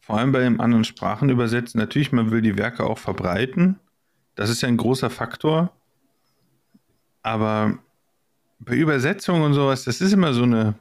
vor 0.00 0.18
allem 0.18 0.32
bei 0.32 0.40
den 0.40 0.58
anderen 0.60 0.84
Sprachen 0.84 1.28
übersetzen, 1.30 1.78
natürlich, 1.78 2.10
man 2.10 2.30
will 2.32 2.40
die 2.42 2.56
Werke 2.58 2.84
auch 2.84 2.98
verbreiten. 2.98 3.78
Das 4.34 4.50
ist 4.50 4.60
ja 4.62 4.68
ein 4.68 4.76
großer 4.76 5.10
Faktor. 5.10 5.72
Aber 7.22 7.78
bei 8.58 8.74
Übersetzungen 8.74 9.42
und 9.42 9.54
sowas, 9.54 9.84
das 9.84 10.00
ist 10.00 10.12
immer 10.12 10.32
so 10.32 10.42
eine, 10.44 10.74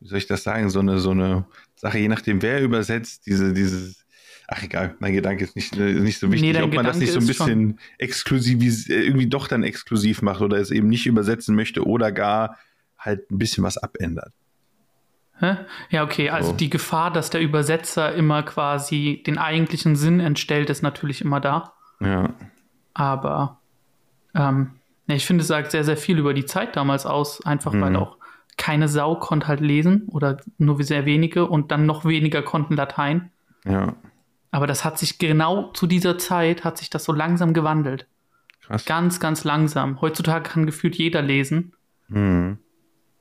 wie 0.00 0.08
soll 0.08 0.18
ich 0.18 0.26
das 0.26 0.42
sagen, 0.42 0.70
so 0.70 0.80
eine, 0.80 0.98
so 0.98 1.10
eine 1.10 1.44
Sache, 1.76 1.98
je 1.98 2.08
nachdem, 2.08 2.42
wer 2.42 2.62
übersetzt, 2.62 3.26
diese, 3.26 3.52
dieses, 3.52 4.04
ach 4.46 4.62
egal, 4.62 4.94
mein 5.00 5.12
Gedanke 5.12 5.44
ist 5.44 5.56
nicht, 5.56 5.76
äh, 5.76 5.92
nicht 5.94 6.18
so 6.18 6.26
Nee, 6.26 6.34
wichtig, 6.34 6.52
dein 6.54 6.64
ob 6.64 6.74
man 6.74 6.84
das 6.84 6.98
nicht 6.98 7.12
so 7.12 7.18
ein 7.20 7.26
Gedanke 7.26 7.44
bisschen 7.54 7.80
exklusiv, 7.98 8.88
irgendwie 8.88 9.26
doch 9.28 9.48
dann 9.48 9.62
exklusiv 9.62 10.22
macht 10.22 10.40
oder 10.40 10.56
es 10.58 10.70
eben 10.70 10.88
nicht 10.88 11.06
übersetzen 11.06 11.54
möchte 11.54 11.86
oder 11.86 12.12
gar 12.12 12.56
halt 12.98 13.30
ein 13.30 13.38
bisschen 13.38 13.64
was 13.64 13.78
abändert. 13.78 14.32
Ja, 15.90 16.02
okay, 16.02 16.30
also 16.30 16.50
So. 16.50 16.56
die 16.56 16.68
Gefahr, 16.68 17.12
dass 17.12 17.30
der 17.30 17.40
Übersetzer 17.40 18.12
immer 18.12 18.42
quasi 18.42 19.22
den 19.24 19.38
eigentlichen 19.38 19.94
Sinn 19.94 20.18
entstellt, 20.18 20.68
ist 20.68 20.82
natürlich 20.82 21.20
immer 21.20 21.38
da. 21.40 21.74
Ja. 22.00 22.34
Aber 22.92 23.60
ähm, 24.34 24.72
ich 25.06 25.24
finde, 25.26 25.42
es 25.42 25.48
sagt 25.48 25.70
sehr, 25.70 25.84
sehr 25.84 25.96
viel 25.96 26.18
über 26.18 26.34
die 26.34 26.44
Zeit 26.44 26.74
damals 26.74 27.06
aus, 27.06 27.44
einfach 27.46 27.72
weil 27.72 27.90
Mhm. 27.90 27.96
auch 27.96 28.17
keine 28.56 28.88
Sau 28.88 29.14
konnte 29.16 29.46
halt 29.48 29.60
lesen 29.60 30.04
oder 30.08 30.38
nur 30.58 30.82
sehr 30.82 31.04
wenige 31.06 31.46
und 31.46 31.70
dann 31.70 31.86
noch 31.86 32.04
weniger 32.04 32.42
konnten 32.42 32.74
Latein. 32.74 33.30
Ja, 33.64 33.94
Aber 34.50 34.66
das 34.66 34.84
hat 34.84 34.98
sich 34.98 35.18
genau 35.18 35.70
zu 35.72 35.86
dieser 35.86 36.18
Zeit, 36.18 36.64
hat 36.64 36.78
sich 36.78 36.90
das 36.90 37.04
so 37.04 37.12
langsam 37.12 37.52
gewandelt. 37.54 38.06
krass. 38.62 38.84
Ganz, 38.84 39.20
ganz 39.20 39.44
langsam. 39.44 40.00
Heutzutage 40.00 40.48
kann 40.50 40.66
gefühlt 40.66 40.96
jeder 40.96 41.22
lesen, 41.22 41.72
Mhm. 42.08 42.58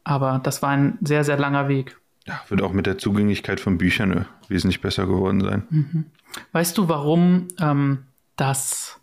aber 0.03 0.39
das 0.43 0.61
war 0.61 0.69
ein 0.69 0.97
sehr, 1.01 1.23
sehr 1.23 1.38
langer 1.38 1.67
Weg. 1.67 1.97
Ja, 2.25 2.41
wird 2.49 2.61
auch 2.61 2.73
mit 2.73 2.86
der 2.86 2.97
Zugänglichkeit 2.97 3.59
von 3.59 3.78
Büchern 3.78 4.11
äh, 4.11 4.25
wesentlich 4.49 4.82
besser 4.82 5.05
geworden 5.07 5.41
sein. 5.41 6.05
Weißt 6.51 6.78
du, 6.78 6.88
warum 6.89 7.47
ähm, 7.59 8.05
das 8.36 8.99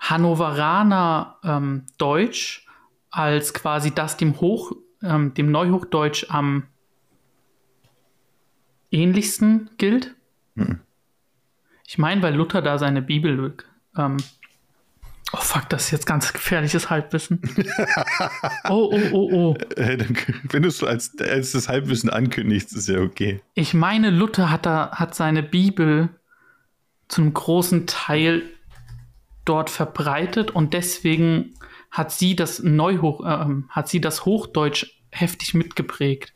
Hannoveraner 0.00 1.36
ähm, 1.42 1.84
Deutsch 1.98 2.66
als 3.10 3.54
quasi 3.54 3.94
das 3.94 4.16
dem 4.16 4.40
Hoch, 4.40 4.72
ähm, 5.08 5.34
dem 5.34 5.50
Neuhochdeutsch 5.50 6.26
am 6.28 6.64
ähnlichsten 8.90 9.70
gilt? 9.78 10.14
Mhm. 10.54 10.80
Ich 11.86 11.98
meine, 11.98 12.22
weil 12.22 12.34
Luther 12.34 12.62
da 12.62 12.78
seine 12.78 13.02
Bibel. 13.02 13.54
Ähm, 13.96 14.16
oh 15.32 15.38
fuck, 15.38 15.68
das 15.68 15.84
ist 15.84 15.90
jetzt 15.92 16.06
ganz 16.06 16.32
gefährliches 16.32 16.90
Halbwissen. 16.90 17.40
oh, 18.68 18.90
oh, 18.92 19.00
oh, 19.12 19.30
oh. 19.32 19.56
Äh, 19.76 20.04
wenn 20.50 20.62
du 20.62 20.68
es 20.68 20.82
als, 20.82 21.16
als 21.20 21.52
das 21.52 21.68
Halbwissen 21.68 22.10
ankündigst, 22.10 22.74
ist 22.74 22.88
ja 22.88 23.00
okay. 23.00 23.40
Ich 23.54 23.74
meine, 23.74 24.10
Luther 24.10 24.50
hat, 24.50 24.66
da, 24.66 24.90
hat 24.92 25.14
seine 25.14 25.42
Bibel 25.42 26.08
zu 27.08 27.22
einem 27.22 27.34
großen 27.34 27.86
Teil 27.86 28.42
dort 29.44 29.70
verbreitet 29.70 30.50
und 30.50 30.74
deswegen 30.74 31.54
hat 31.90 32.10
sie 32.10 32.34
das 32.34 32.62
Neuhoch, 32.62 33.20
ähm, 33.24 33.66
hat 33.70 33.88
sie 33.88 34.00
das 34.00 34.24
Hochdeutsch 34.24 34.95
heftig 35.18 35.54
mitgeprägt. 35.54 36.32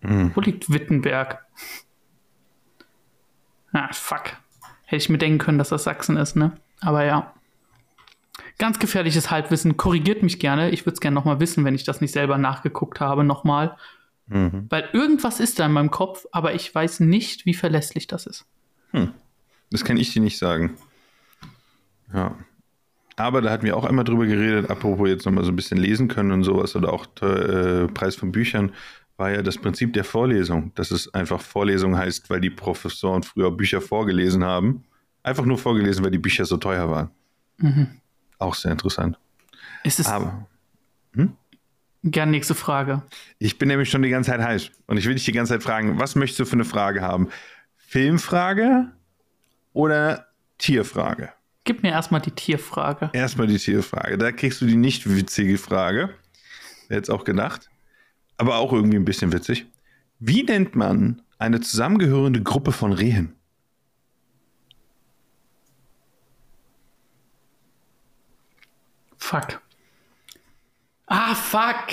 Mhm. 0.00 0.32
Wo 0.34 0.40
liegt 0.40 0.72
Wittenberg? 0.72 1.44
Ah, 3.72 3.92
fuck. 3.92 4.36
Hätte 4.84 5.02
ich 5.02 5.08
mir 5.08 5.18
denken 5.18 5.38
können, 5.38 5.58
dass 5.58 5.70
das 5.70 5.84
Sachsen 5.84 6.16
ist, 6.16 6.36
ne? 6.36 6.52
Aber 6.80 7.04
ja. 7.04 7.32
Ganz 8.58 8.78
gefährliches 8.78 9.30
Halbwissen. 9.30 9.76
Korrigiert 9.76 10.22
mich 10.22 10.38
gerne. 10.38 10.70
Ich 10.70 10.84
würde 10.84 10.94
es 10.94 11.00
gerne 11.00 11.14
nochmal 11.14 11.40
wissen, 11.40 11.64
wenn 11.64 11.74
ich 11.74 11.84
das 11.84 12.00
nicht 12.00 12.12
selber 12.12 12.38
nachgeguckt 12.38 13.00
habe, 13.00 13.24
nochmal. 13.24 13.76
Mhm. 14.26 14.66
Weil 14.68 14.88
irgendwas 14.92 15.40
ist 15.40 15.58
da 15.58 15.66
in 15.66 15.72
meinem 15.72 15.90
Kopf, 15.90 16.26
aber 16.32 16.54
ich 16.54 16.74
weiß 16.74 17.00
nicht, 17.00 17.46
wie 17.46 17.54
verlässlich 17.54 18.06
das 18.06 18.26
ist. 18.26 18.46
Das 19.70 19.84
kann 19.84 19.96
ich 19.96 20.12
dir 20.12 20.20
nicht 20.20 20.38
sagen. 20.38 20.76
Ja. 22.12 22.36
Aber 23.16 23.42
da 23.42 23.50
hatten 23.50 23.64
wir 23.64 23.76
auch 23.76 23.84
einmal 23.84 24.04
drüber 24.04 24.26
geredet, 24.26 24.70
apropos 24.70 25.08
jetzt 25.08 25.26
nochmal 25.26 25.44
so 25.44 25.52
ein 25.52 25.56
bisschen 25.56 25.78
lesen 25.78 26.08
können 26.08 26.32
und 26.32 26.44
sowas 26.44 26.74
oder 26.76 26.92
auch 26.92 27.06
äh, 27.22 27.86
Preis 27.88 28.16
von 28.16 28.32
Büchern, 28.32 28.72
war 29.16 29.30
ja 29.30 29.42
das 29.42 29.58
Prinzip 29.58 29.92
der 29.92 30.04
Vorlesung, 30.04 30.72
dass 30.74 30.90
es 30.90 31.12
einfach 31.14 31.40
Vorlesung 31.40 31.96
heißt, 31.96 32.30
weil 32.30 32.40
die 32.40 32.50
Professoren 32.50 33.22
früher 33.22 33.50
Bücher 33.50 33.80
vorgelesen 33.80 34.42
haben. 34.44 34.84
Einfach 35.22 35.44
nur 35.44 35.58
vorgelesen, 35.58 36.02
weil 36.04 36.10
die 36.10 36.18
Bücher 36.18 36.44
so 36.44 36.56
teuer 36.56 36.90
waren. 36.90 37.10
Auch 38.38 38.54
sehr 38.54 38.72
interessant. 38.72 39.18
Es 39.84 39.98
ist 39.98 40.08
Aber 40.08 40.46
gern 42.04 42.30
nächste 42.30 42.54
Frage. 42.54 43.02
ich 43.38 43.58
bin 43.58 43.68
nämlich 43.68 43.90
schon 43.90 44.02
die 44.02 44.08
ganze 44.10 44.32
Zeit 44.32 44.40
heiß 44.40 44.70
und 44.86 44.96
ich 44.96 45.06
will 45.06 45.14
dich 45.14 45.24
die 45.24 45.32
ganze 45.32 45.52
Zeit 45.52 45.62
fragen, 45.62 46.00
was 46.00 46.16
möchtest 46.16 46.40
du 46.40 46.44
für 46.44 46.54
eine 46.54 46.64
Frage 46.64 47.02
haben? 47.02 47.28
Filmfrage 47.76 48.90
oder 49.72 50.26
Tierfrage? 50.58 51.32
Gib 51.64 51.82
mir 51.82 51.90
erstmal 51.90 52.20
die 52.20 52.32
Tierfrage. 52.32 53.10
Erstmal 53.12 53.46
die 53.46 53.58
Tierfrage. 53.58 54.18
Da 54.18 54.32
kriegst 54.32 54.60
du 54.60 54.66
die 54.66 54.76
nicht 54.76 55.08
witzige 55.08 55.58
Frage. 55.58 56.10
Jetzt 56.88 57.10
auch 57.10 57.24
gedacht. 57.24 57.70
Aber 58.36 58.56
auch 58.56 58.72
irgendwie 58.72 58.96
ein 58.96 59.04
bisschen 59.04 59.32
witzig. 59.32 59.66
Wie 60.18 60.42
nennt 60.42 60.74
man 60.74 61.22
eine 61.38 61.60
zusammengehörende 61.60 62.42
Gruppe 62.42 62.72
von 62.72 62.92
Rehen? 62.92 63.34
Fuck. 69.16 69.60
Ah, 71.06 71.34
fuck. 71.34 71.88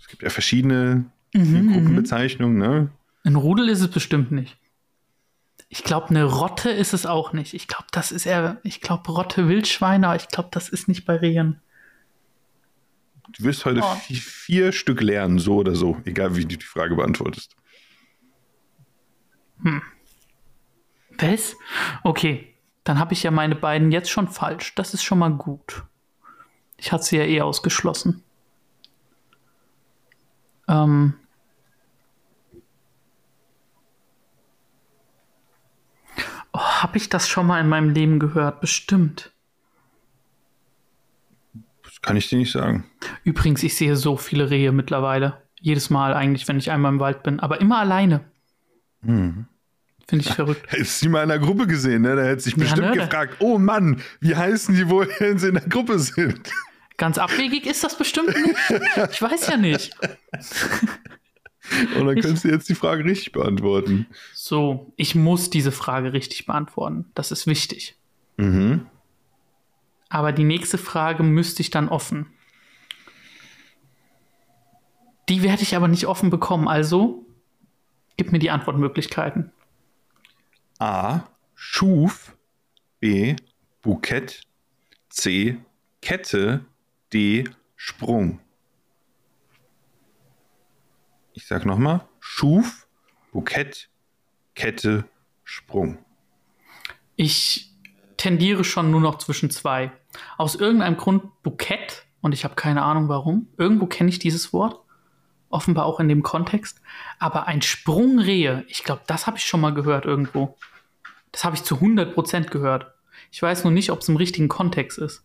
Es 0.00 0.08
gibt 0.08 0.22
ja 0.22 0.30
verschiedene 0.30 1.04
Mhm, 1.34 1.72
Gruppenbezeichnungen, 1.72 2.56
ne? 2.56 2.90
Ein 3.24 3.36
Rudel 3.36 3.68
ist 3.68 3.80
es 3.80 3.90
bestimmt 3.90 4.32
nicht. 4.32 4.56
Ich 5.68 5.82
glaube, 5.82 6.10
eine 6.10 6.24
Rotte 6.24 6.70
ist 6.70 6.92
es 6.94 7.06
auch 7.06 7.32
nicht. 7.32 7.52
Ich 7.54 7.66
glaube, 7.66 7.86
das 7.90 8.12
ist 8.12 8.24
eher, 8.26 8.60
ich 8.62 8.80
glaube, 8.80 9.10
Rotte 9.10 9.48
Wildschweine, 9.48 10.06
aber 10.08 10.16
ich 10.16 10.28
glaube, 10.28 10.48
das 10.52 10.68
ist 10.68 10.86
nicht 10.88 11.04
bei 11.04 11.16
Rehen. 11.16 11.60
Du 13.36 13.44
wirst 13.44 13.64
heute 13.64 13.80
Oh. 13.82 13.96
vi- 14.08 14.20
vier 14.20 14.72
Stück 14.72 15.00
lernen, 15.00 15.38
so 15.38 15.56
oder 15.56 15.74
so, 15.74 16.00
egal 16.04 16.36
wie 16.36 16.44
du 16.44 16.56
die 16.56 16.64
Frage 16.64 16.94
beantwortest. 16.94 17.56
Was? 21.18 21.56
Okay. 22.04 22.52
Dann 22.84 23.00
habe 23.00 23.14
ich 23.14 23.24
ja 23.24 23.32
meine 23.32 23.56
beiden 23.56 23.90
jetzt 23.90 24.10
schon 24.10 24.28
falsch. 24.28 24.74
Das 24.76 24.94
ist 24.94 25.02
schon 25.02 25.18
mal 25.18 25.32
gut. 25.32 25.82
Ich 26.76 26.92
hatte 26.92 27.02
sie 27.04 27.16
ja 27.16 27.24
eh 27.24 27.40
ausgeschlossen. 27.40 28.22
Ähm. 30.68 31.14
Oh, 36.56 36.82
habe 36.82 36.96
ich 36.96 37.10
das 37.10 37.28
schon 37.28 37.46
mal 37.46 37.60
in 37.60 37.68
meinem 37.68 37.90
Leben 37.90 38.18
gehört? 38.18 38.62
Bestimmt. 38.62 39.30
Das 41.84 42.00
kann 42.00 42.16
ich 42.16 42.30
dir 42.30 42.38
nicht 42.38 42.50
sagen. 42.50 42.84
Übrigens, 43.24 43.62
ich 43.62 43.74
sehe 43.76 43.94
so 43.94 44.16
viele 44.16 44.48
Rehe 44.48 44.72
mittlerweile. 44.72 45.42
Jedes 45.60 45.90
Mal 45.90 46.14
eigentlich, 46.14 46.48
wenn 46.48 46.56
ich 46.56 46.70
einmal 46.70 46.92
im 46.92 46.98
Wald 46.98 47.22
bin. 47.22 47.40
Aber 47.40 47.60
immer 47.60 47.78
alleine. 47.78 48.24
Mhm. 49.02 49.44
Finde 50.08 50.24
ich 50.24 50.32
verrückt. 50.34 50.64
Hättest 50.72 51.02
du 51.02 51.06
die 51.06 51.08
mal 51.10 51.24
in 51.24 51.28
der 51.28 51.40
Gruppe 51.40 51.66
gesehen, 51.66 52.02
ne? 52.02 52.16
Da 52.16 52.22
hätte 52.22 52.40
sich 52.40 52.54
Ja, 52.54 52.60
bestimmt 52.60 52.88
ne? 52.88 53.02
gefragt, 53.02 53.36
oh 53.40 53.58
Mann, 53.58 54.00
wie 54.20 54.34
heißen 54.34 54.74
die 54.74 54.88
wohl, 54.88 55.10
wenn 55.18 55.38
sie 55.38 55.48
in 55.48 55.54
der 55.56 55.68
Gruppe 55.68 55.98
sind? 55.98 56.50
Ganz 56.96 57.18
abwegig 57.18 57.66
ist 57.66 57.84
das 57.84 57.98
bestimmt 57.98 58.28
nicht. 58.28 58.56
Ich 59.12 59.20
weiß 59.20 59.48
ja 59.48 59.58
nicht. 59.58 59.94
Und 61.96 62.06
dann 62.06 62.20
könntest 62.20 62.44
du 62.44 62.48
jetzt 62.48 62.68
die 62.68 62.74
Frage 62.74 63.04
richtig 63.04 63.32
beantworten. 63.32 64.06
So, 64.34 64.92
ich 64.96 65.14
muss 65.14 65.50
diese 65.50 65.72
Frage 65.72 66.12
richtig 66.12 66.46
beantworten. 66.46 67.06
Das 67.14 67.32
ist 67.32 67.46
wichtig. 67.46 67.96
Mhm. 68.36 68.86
Aber 70.08 70.32
die 70.32 70.44
nächste 70.44 70.78
Frage 70.78 71.22
müsste 71.22 71.62
ich 71.62 71.70
dann 71.70 71.88
offen. 71.88 72.26
Die 75.28 75.42
werde 75.42 75.62
ich 75.62 75.74
aber 75.74 75.88
nicht 75.88 76.06
offen 76.06 76.30
bekommen. 76.30 76.68
Also, 76.68 77.26
gib 78.16 78.30
mir 78.30 78.38
die 78.38 78.50
Antwortmöglichkeiten. 78.50 79.50
A. 80.78 81.24
Schuf. 81.54 82.36
B. 83.00 83.34
Bukett. 83.82 84.42
C. 85.08 85.56
Kette. 86.00 86.64
D. 87.12 87.44
Sprung. 87.74 88.40
Ich 91.36 91.46
sag 91.46 91.66
nochmal. 91.66 92.00
Schuf, 92.18 92.88
Bukett, 93.30 93.90
Kette, 94.54 95.04
Sprung. 95.44 95.98
Ich 97.14 97.74
tendiere 98.16 98.64
schon 98.64 98.90
nur 98.90 99.02
noch 99.02 99.18
zwischen 99.18 99.50
zwei. 99.50 99.92
Aus 100.38 100.54
irgendeinem 100.54 100.96
Grund 100.96 101.42
Bukett, 101.42 102.06
und 102.22 102.32
ich 102.32 102.44
habe 102.44 102.54
keine 102.54 102.82
Ahnung 102.82 103.10
warum. 103.10 103.48
Irgendwo 103.58 103.84
kenne 103.84 104.08
ich 104.08 104.18
dieses 104.18 104.54
Wort. 104.54 104.80
Offenbar 105.50 105.84
auch 105.84 106.00
in 106.00 106.08
dem 106.08 106.22
Kontext. 106.22 106.80
Aber 107.18 107.46
ein 107.46 107.60
Sprungrehe, 107.60 108.64
ich 108.68 108.82
glaube, 108.82 109.02
das 109.06 109.26
habe 109.26 109.36
ich 109.36 109.44
schon 109.44 109.60
mal 109.60 109.74
gehört 109.74 110.06
irgendwo. 110.06 110.56
Das 111.32 111.44
habe 111.44 111.54
ich 111.54 111.64
zu 111.64 111.76
100% 111.76 112.48
gehört. 112.48 112.94
Ich 113.30 113.42
weiß 113.42 113.64
nur 113.64 113.74
nicht, 113.74 113.90
ob 113.90 114.00
es 114.00 114.08
im 114.08 114.16
richtigen 114.16 114.48
Kontext 114.48 114.96
ist. 114.96 115.22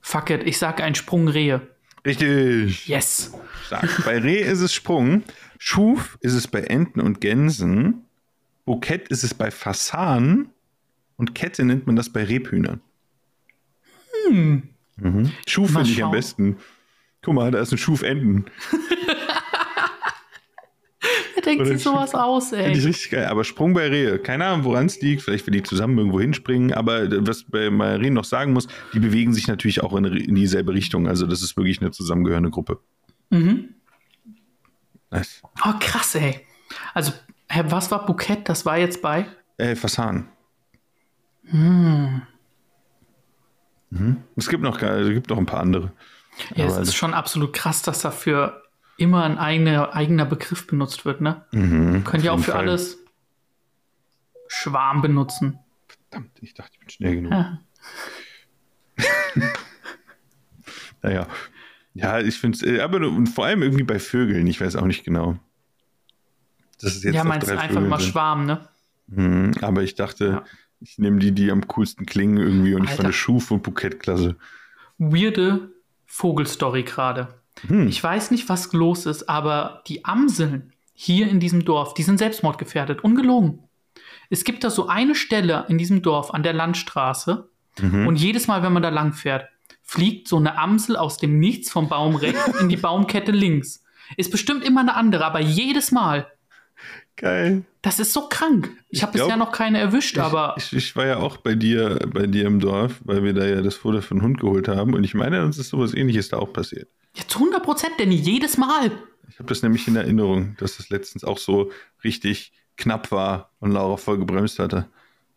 Fuck 0.00 0.30
it, 0.30 0.42
ich 0.46 0.56
sage 0.56 0.82
ein 0.82 0.94
Sprungrehe. 0.94 1.75
Richtig. 2.06 2.86
Yes. 2.86 3.32
Stark. 3.66 4.04
Bei 4.04 4.18
Reh 4.18 4.40
ist 4.40 4.60
es 4.60 4.72
Sprung. 4.72 5.24
Schuf 5.58 6.16
ist 6.20 6.34
es 6.34 6.46
bei 6.46 6.60
Enten 6.60 7.00
und 7.00 7.20
Gänsen. 7.20 8.04
Bukett 8.64 9.08
ist 9.08 9.24
es 9.24 9.34
bei 9.34 9.50
Fasanen. 9.50 10.50
Und 11.16 11.34
Kette 11.34 11.64
nennt 11.64 11.86
man 11.86 11.96
das 11.96 12.10
bei 12.10 12.24
Rebhühnern. 12.24 12.80
Hm. 14.28 14.62
Mhm. 14.96 15.32
Schuf 15.46 15.72
finde 15.72 15.90
ich 15.90 16.02
am 16.02 16.12
besten. 16.12 16.56
Guck 17.22 17.34
mal, 17.34 17.50
da 17.50 17.60
ist 17.60 17.72
ein 17.72 17.78
Schuf 17.78 18.02
Enten. 18.02 18.46
Denkt 21.46 21.62
Oder 21.62 21.70
sich 21.74 21.82
sowas 21.82 22.14
aus, 22.14 22.48
Finde 22.50 22.72
ich 22.72 22.78
ey? 22.80 22.86
richtig 22.86 23.10
geil. 23.10 23.26
Aber 23.26 23.44
Sprung 23.44 23.72
bei 23.72 23.88
Rehe, 23.88 24.18
keine 24.18 24.44
Ahnung, 24.46 24.64
woran 24.64 24.86
es 24.86 25.00
liegt. 25.00 25.22
Vielleicht, 25.22 25.46
wenn 25.46 25.52
die 25.52 25.62
zusammen 25.62 25.96
irgendwo 25.96 26.20
hinspringen. 26.20 26.74
Aber 26.74 27.06
was 27.26 27.44
bei 27.44 27.68
Rehen 27.68 28.14
noch 28.14 28.24
sagen 28.24 28.52
muss, 28.52 28.66
die 28.92 28.98
bewegen 28.98 29.32
sich 29.32 29.46
natürlich 29.46 29.82
auch 29.82 29.94
in, 29.96 30.04
in 30.06 30.34
dieselbe 30.34 30.74
Richtung. 30.74 31.06
Also, 31.08 31.26
das 31.26 31.42
ist 31.42 31.56
wirklich 31.56 31.80
eine 31.80 31.92
zusammengehörende 31.92 32.50
Gruppe. 32.50 32.80
Mhm. 33.30 33.70
Nice. 35.10 35.40
Oh, 35.64 35.72
krass, 35.78 36.16
ey. 36.16 36.40
Also, 36.94 37.12
was 37.68 37.90
war 37.92 38.04
Bukett? 38.04 38.48
Das 38.48 38.66
war 38.66 38.76
jetzt 38.76 39.00
bei. 39.00 39.26
Äh, 39.56 39.76
Fasan. 39.76 40.28
Hm. 41.44 42.22
Mhm. 43.90 44.16
Es 44.34 44.48
gibt 44.48 44.62
noch, 44.64 44.82
es 44.82 45.08
gibt 45.10 45.30
noch 45.30 45.38
ein 45.38 45.46
paar 45.46 45.60
andere. 45.60 45.92
Ja, 46.56 46.66
es 46.66 46.72
Aber 46.72 46.82
ist 46.82 46.88
das- 46.88 46.94
schon 46.96 47.14
absolut 47.14 47.52
krass, 47.52 47.82
dass 47.82 48.00
dafür 48.00 48.62
immer 48.98 49.24
ein 49.24 49.38
eigener, 49.38 49.94
eigener 49.94 50.24
Begriff 50.24 50.66
benutzt 50.66 51.04
wird, 51.04 51.20
ne? 51.20 51.44
Mhm, 51.52 52.04
Könnt 52.04 52.24
ihr 52.24 52.32
auch 52.32 52.38
für 52.40 52.52
Fall. 52.52 52.62
alles 52.68 52.98
Schwarm 54.48 55.02
benutzen. 55.02 55.58
Verdammt, 56.08 56.30
ich 56.40 56.54
dachte, 56.54 56.72
ich 56.74 56.78
bin 56.80 56.88
schnell 56.90 57.14
genug. 57.16 57.32
Ja. 57.32 57.60
Naja. 61.02 61.26
Ja, 61.94 62.20
ich 62.20 62.38
finde 62.38 62.58
es, 62.74 62.80
aber 62.80 63.00
nur- 63.00 63.12
und 63.14 63.26
vor 63.28 63.46
allem 63.46 63.62
irgendwie 63.62 63.84
bei 63.84 63.98
Vögeln, 63.98 64.46
ich 64.46 64.60
weiß 64.60 64.76
auch 64.76 64.84
nicht 64.86 65.04
genau. 65.04 65.38
Das 66.80 66.94
ist 66.96 67.04
jetzt 67.04 67.14
ja, 67.14 67.24
meinst 67.24 67.48
einfach 67.48 67.68
Vögeln 67.68 67.88
mal 67.88 68.00
sind. 68.00 68.10
Schwarm, 68.10 68.44
ne? 68.46 68.68
Mhm, 69.06 69.52
aber 69.62 69.82
ich 69.82 69.94
dachte, 69.94 70.24
Ja. 70.26 70.44
ich 70.80 70.98
nehme 70.98 71.18
die, 71.20 71.32
die 71.32 71.50
am 71.50 71.66
coolsten 71.68 72.04
klingen 72.04 72.36
irgendwie 72.38 72.74
und 72.74 72.84
ich 72.84 72.90
Alter. 72.90 73.04
fand 73.04 73.14
Schuf 73.14 73.50
und 73.50 73.62
Bukett 73.62 74.00
klasse. 74.00 74.36
Weirde 74.98 75.70
Vogelstory 76.06 76.82
gerade. 76.82 77.28
Hm. 77.66 77.88
Ich 77.88 78.02
weiß 78.02 78.30
nicht, 78.30 78.48
was 78.48 78.72
los 78.72 79.06
ist, 79.06 79.28
aber 79.28 79.82
die 79.86 80.04
Amseln 80.04 80.72
hier 80.92 81.28
in 81.28 81.40
diesem 81.40 81.64
Dorf, 81.64 81.94
die 81.94 82.02
sind 82.02 82.18
selbstmordgefährdet. 82.18 83.02
Ungelogen. 83.04 83.60
Es 84.30 84.44
gibt 84.44 84.64
da 84.64 84.70
so 84.70 84.88
eine 84.88 85.14
Stelle 85.14 85.64
in 85.68 85.78
diesem 85.78 86.02
Dorf 86.02 86.32
an 86.32 86.42
der 86.42 86.52
Landstraße 86.52 87.48
Mhm. 87.78 88.06
und 88.06 88.16
jedes 88.16 88.46
Mal, 88.46 88.62
wenn 88.62 88.72
man 88.72 88.82
da 88.82 88.88
lang 88.88 89.12
fährt, 89.12 89.48
fliegt 89.82 90.28
so 90.28 90.38
eine 90.38 90.56
Amsel 90.58 90.96
aus 90.96 91.18
dem 91.18 91.38
Nichts 91.38 91.70
vom 91.70 91.88
Baum 91.90 92.16
rechts 92.16 92.58
in 92.60 92.68
die 92.70 92.76
Baumkette 92.78 93.32
links. 93.32 93.84
Ist 94.16 94.30
bestimmt 94.30 94.64
immer 94.64 94.80
eine 94.80 94.94
andere, 94.96 95.24
aber 95.26 95.40
jedes 95.40 95.92
Mal. 95.92 96.26
Geil. 97.16 97.64
Das 97.82 97.98
ist 97.98 98.12
so 98.12 98.28
krank. 98.28 98.70
Ich 98.88 98.98
Ich 98.98 99.02
habe 99.02 99.12
bisher 99.12 99.36
noch 99.36 99.52
keine 99.52 99.78
erwischt, 99.78 100.18
aber 100.18 100.54
ich, 100.58 100.72
ich, 100.72 100.78
ich 100.78 100.96
war 100.96 101.06
ja 101.06 101.16
auch 101.18 101.36
bei 101.38 101.54
dir, 101.54 101.98
bei 102.12 102.26
dir 102.26 102.46
im 102.46 102.60
Dorf, 102.60 103.00
weil 103.04 103.22
wir 103.22 103.32
da 103.32 103.46
ja 103.46 103.62
das 103.62 103.74
Futter 103.76 104.02
für 104.02 104.14
den 104.14 104.22
Hund 104.22 104.40
geholt 104.40 104.68
haben 104.68 104.94
und 104.94 105.04
ich 105.04 105.14
meine, 105.14 105.42
uns 105.44 105.56
ist 105.58 105.70
sowas 105.70 105.94
ähnliches 105.94 106.28
da 106.28 106.38
auch 106.38 106.52
passiert. 106.52 106.88
Ja, 107.16 107.22
zu 107.26 107.38
100 107.40 107.62
Prozent, 107.62 107.92
denn 107.98 108.12
jedes 108.12 108.56
Mal. 108.58 108.92
Ich 109.28 109.38
habe 109.38 109.48
das 109.48 109.62
nämlich 109.62 109.86
in 109.88 109.96
Erinnerung, 109.96 110.54
dass 110.58 110.76
das 110.76 110.88
letztens 110.90 111.24
auch 111.24 111.38
so 111.38 111.70
richtig 112.04 112.52
knapp 112.76 113.10
war 113.10 113.50
und 113.60 113.72
Laura 113.72 113.96
voll 113.96 114.18
gebremst 114.18 114.58
hatte, 114.58 114.86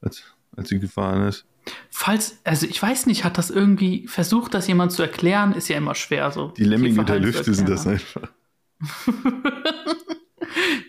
als, 0.01 0.23
als 0.55 0.69
sie 0.69 0.79
gefahren 0.79 1.27
ist. 1.27 1.45
Falls, 1.89 2.39
also 2.43 2.65
ich 2.65 2.81
weiß 2.81 3.05
nicht, 3.05 3.23
hat 3.23 3.37
das 3.37 3.49
irgendwie 3.49 4.07
versucht, 4.07 4.53
das 4.53 4.67
jemand 4.67 4.91
zu 4.91 5.01
erklären, 5.03 5.53
ist 5.53 5.67
ja 5.67 5.77
immer 5.77 5.95
schwer 5.95 6.31
so. 6.31 6.49
Die 6.57 6.63
Lemminge 6.63 7.03
der 7.05 7.19
Lüfte 7.19 7.53
sind 7.53 7.69
das 7.69 7.85
einfach. 7.87 8.29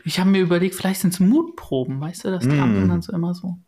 Ich 0.04 0.18
habe 0.18 0.30
mir 0.30 0.40
überlegt, 0.40 0.74
vielleicht 0.74 1.00
sind 1.00 1.12
es 1.12 1.20
Mutproben, 1.20 2.00
weißt 2.00 2.24
du, 2.24 2.30
dass 2.30 2.44
die 2.44 2.56
Mm. 2.56 2.62
anderen 2.62 2.88
dann 2.88 3.02
so 3.02 3.12
immer 3.12 3.34
so. 3.34 3.58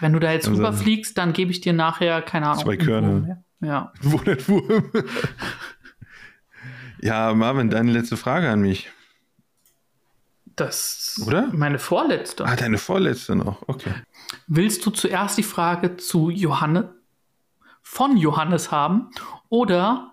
Wenn 0.00 0.12
du 0.12 0.18
da 0.18 0.32
jetzt 0.32 0.48
Also- 0.48 0.58
rüberfliegst, 0.58 1.16
dann 1.18 1.32
gebe 1.32 1.50
ich 1.50 1.60
dir 1.60 1.72
nachher, 1.72 2.22
keine 2.22 2.46
Ahnung. 2.48 2.64
Zwei 2.64 2.76
Körner. 2.76 3.42
Ja. 3.60 3.92
Wo 4.02 4.18
der 4.18 4.48
Wurm? 4.48 4.90
Ja, 7.00 7.34
Marvin, 7.34 7.70
deine 7.70 7.92
letzte 7.92 8.16
Frage 8.16 8.48
an 8.48 8.60
mich. 8.60 8.90
Das 10.56 11.20
Oder? 11.26 11.48
meine 11.52 11.78
vorletzte. 11.78 12.44
Ah, 12.44 12.56
deine 12.56 12.78
vorletzte 12.78 13.34
noch. 13.34 13.66
Okay. 13.66 13.94
Willst 14.46 14.84
du 14.84 14.90
zuerst 14.90 15.38
die 15.38 15.42
Frage 15.42 15.96
zu 15.96 16.28
Johannes 16.30 16.84
von 17.82 18.16
Johannes 18.16 18.70
haben 18.70 19.10
oder 19.48 20.12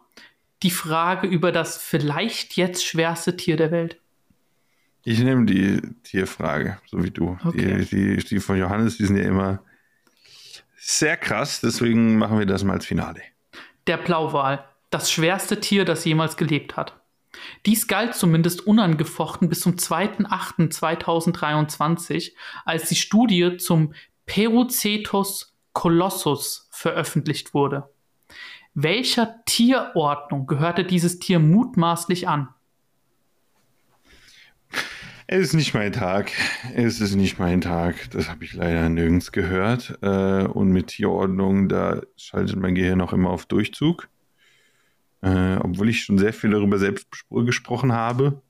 die 0.64 0.72
Frage 0.72 1.28
über 1.28 1.52
das 1.52 1.78
vielleicht 1.78 2.56
jetzt 2.56 2.86
schwerste 2.86 3.36
Tier 3.36 3.58
der 3.58 3.72
Welt? 3.72 4.00
Ich 5.04 5.20
nehme 5.20 5.46
die 5.46 5.82
Tierfrage, 6.04 6.80
so 6.88 7.04
wie 7.04 7.12
du. 7.12 7.38
Okay. 7.44 7.86
Die, 7.92 8.18
die, 8.18 8.24
die 8.24 8.40
von 8.40 8.58
Johannes, 8.58 8.98
die 8.98 9.06
sind 9.06 9.18
ja 9.18 9.24
immer 9.24 9.62
sehr 10.78 11.18
krass, 11.18 11.62
deswegen 11.62 12.18
machen 12.18 12.40
wir 12.40 12.46
das 12.46 12.64
mal 12.64 12.74
als 12.74 12.86
Finale. 12.86 13.22
Der 13.86 13.98
Blauwal, 13.98 14.66
das 14.90 15.12
schwerste 15.12 15.60
Tier, 15.60 15.86
das 15.86 16.06
jemals 16.06 16.38
gelebt 16.38 16.78
hat. 16.78 17.00
Dies 17.66 17.88
galt 17.88 18.16
zumindest 18.16 18.66
unangefochten 18.66 19.50
bis 19.50 19.60
zum 19.62 19.76
2.8.2023, 19.76 22.32
als 22.66 22.90
die 22.90 22.96
Studie 22.96 23.58
zum 23.58 23.94
Perucetus 24.26 25.56
colossus 25.74 26.68
veröffentlicht 26.72 27.54
wurde. 27.54 27.90
Welcher 28.74 29.44
Tierordnung 29.46 30.48
gehörte 30.48 30.84
dieses 30.84 31.20
Tier 31.20 31.38
mutmaßlich 31.40 32.28
an? 32.28 32.50
Es 35.30 35.48
ist 35.48 35.54
nicht 35.54 35.74
mein 35.74 35.92
Tag. 35.92 36.32
Es 36.74 37.02
ist 37.02 37.16
nicht 37.16 37.38
mein 37.38 37.60
Tag. 37.60 38.10
Das 38.12 38.30
habe 38.30 38.46
ich 38.46 38.54
leider 38.54 38.88
nirgends 38.88 39.34
gehört. 39.34 40.00
Äh, 40.02 40.44
und 40.44 40.70
mit 40.70 40.88
Tierordnung, 40.88 41.68
da 41.68 42.02
schaltet 42.16 42.56
mein 42.56 42.76
Gehirn 42.76 43.02
auch 43.02 43.12
immer 43.12 43.30
auf 43.30 43.46
Durchzug. 43.46 44.08
Äh, 45.22 45.56
obwohl 45.58 45.90
ich 45.90 46.04
schon 46.04 46.18
sehr 46.18 46.34
viel 46.34 46.52
darüber 46.52 46.78
selbst 46.78 47.08
gesprochen 47.30 47.92
habe. 47.92 48.42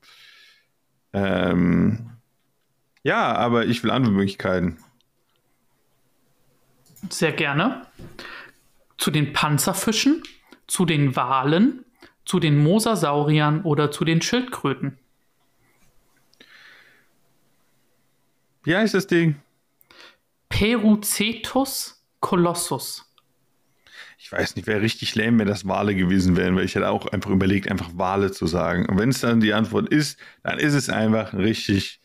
Ähm, 1.13 2.11
ja, 3.03 3.33
aber 3.33 3.65
ich 3.65 3.83
will 3.83 3.91
andere 3.91 4.11
Möglichkeiten. 4.11 4.77
Sehr 7.09 7.31
gerne. 7.31 7.87
Zu 8.97 9.11
den 9.11 9.31
Panzerfischen, 9.31 10.23
zu 10.67 10.85
den 10.85 11.15
Walen, 11.15 11.85
zu 12.25 12.39
den 12.39 12.61
Mosasauriern 12.61 13.61
oder 13.61 13.91
zu 13.91 14.03
den 14.03 14.21
Schildkröten. 14.21 14.99
Wie 18.63 18.75
heißt 18.75 18.93
das 18.93 19.07
Ding? 19.07 19.35
Perucetus 20.49 22.03
colossus. 22.19 23.06
Ich 24.17 24.31
weiß 24.31 24.55
nicht, 24.55 24.67
wäre 24.67 24.81
richtig 24.81 25.13
lame, 25.15 25.39
wenn 25.39 25.47
das 25.47 25.67
Wale 25.67 25.93
gewesen 25.93 26.35
wären, 26.35 26.55
weil 26.55 26.65
ich 26.65 26.75
hätte 26.75 26.89
auch 26.89 27.05
einfach 27.07 27.29
überlegt, 27.29 27.69
einfach 27.69 27.91
Wale 27.93 28.31
zu 28.31 28.47
sagen. 28.47 28.87
Und 28.87 28.97
wenn 28.97 29.09
es 29.09 29.21
dann 29.21 29.39
die 29.39 29.53
Antwort 29.53 29.89
ist, 29.89 30.19
dann 30.43 30.57
ist 30.57 30.73
es 30.73 30.89
einfach 30.89 31.33
richtig. 31.33 32.01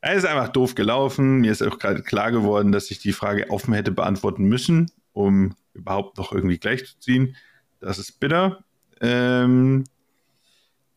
Es 0.00 0.18
ist 0.18 0.24
einfach 0.24 0.48
doof 0.48 0.74
gelaufen. 0.74 1.40
Mir 1.40 1.52
ist 1.52 1.62
auch 1.62 1.78
gerade 1.78 2.02
klar 2.02 2.32
geworden, 2.32 2.72
dass 2.72 2.90
ich 2.90 2.98
die 2.98 3.12
Frage 3.12 3.50
offen 3.50 3.74
hätte 3.74 3.92
beantworten 3.92 4.44
müssen, 4.44 4.90
um 5.12 5.54
überhaupt 5.74 6.16
noch 6.16 6.32
irgendwie 6.32 6.58
gleichzuziehen. 6.58 7.36
Das 7.80 7.98
ist 7.98 8.18
bitter. 8.18 8.64
Ähm, 9.00 9.84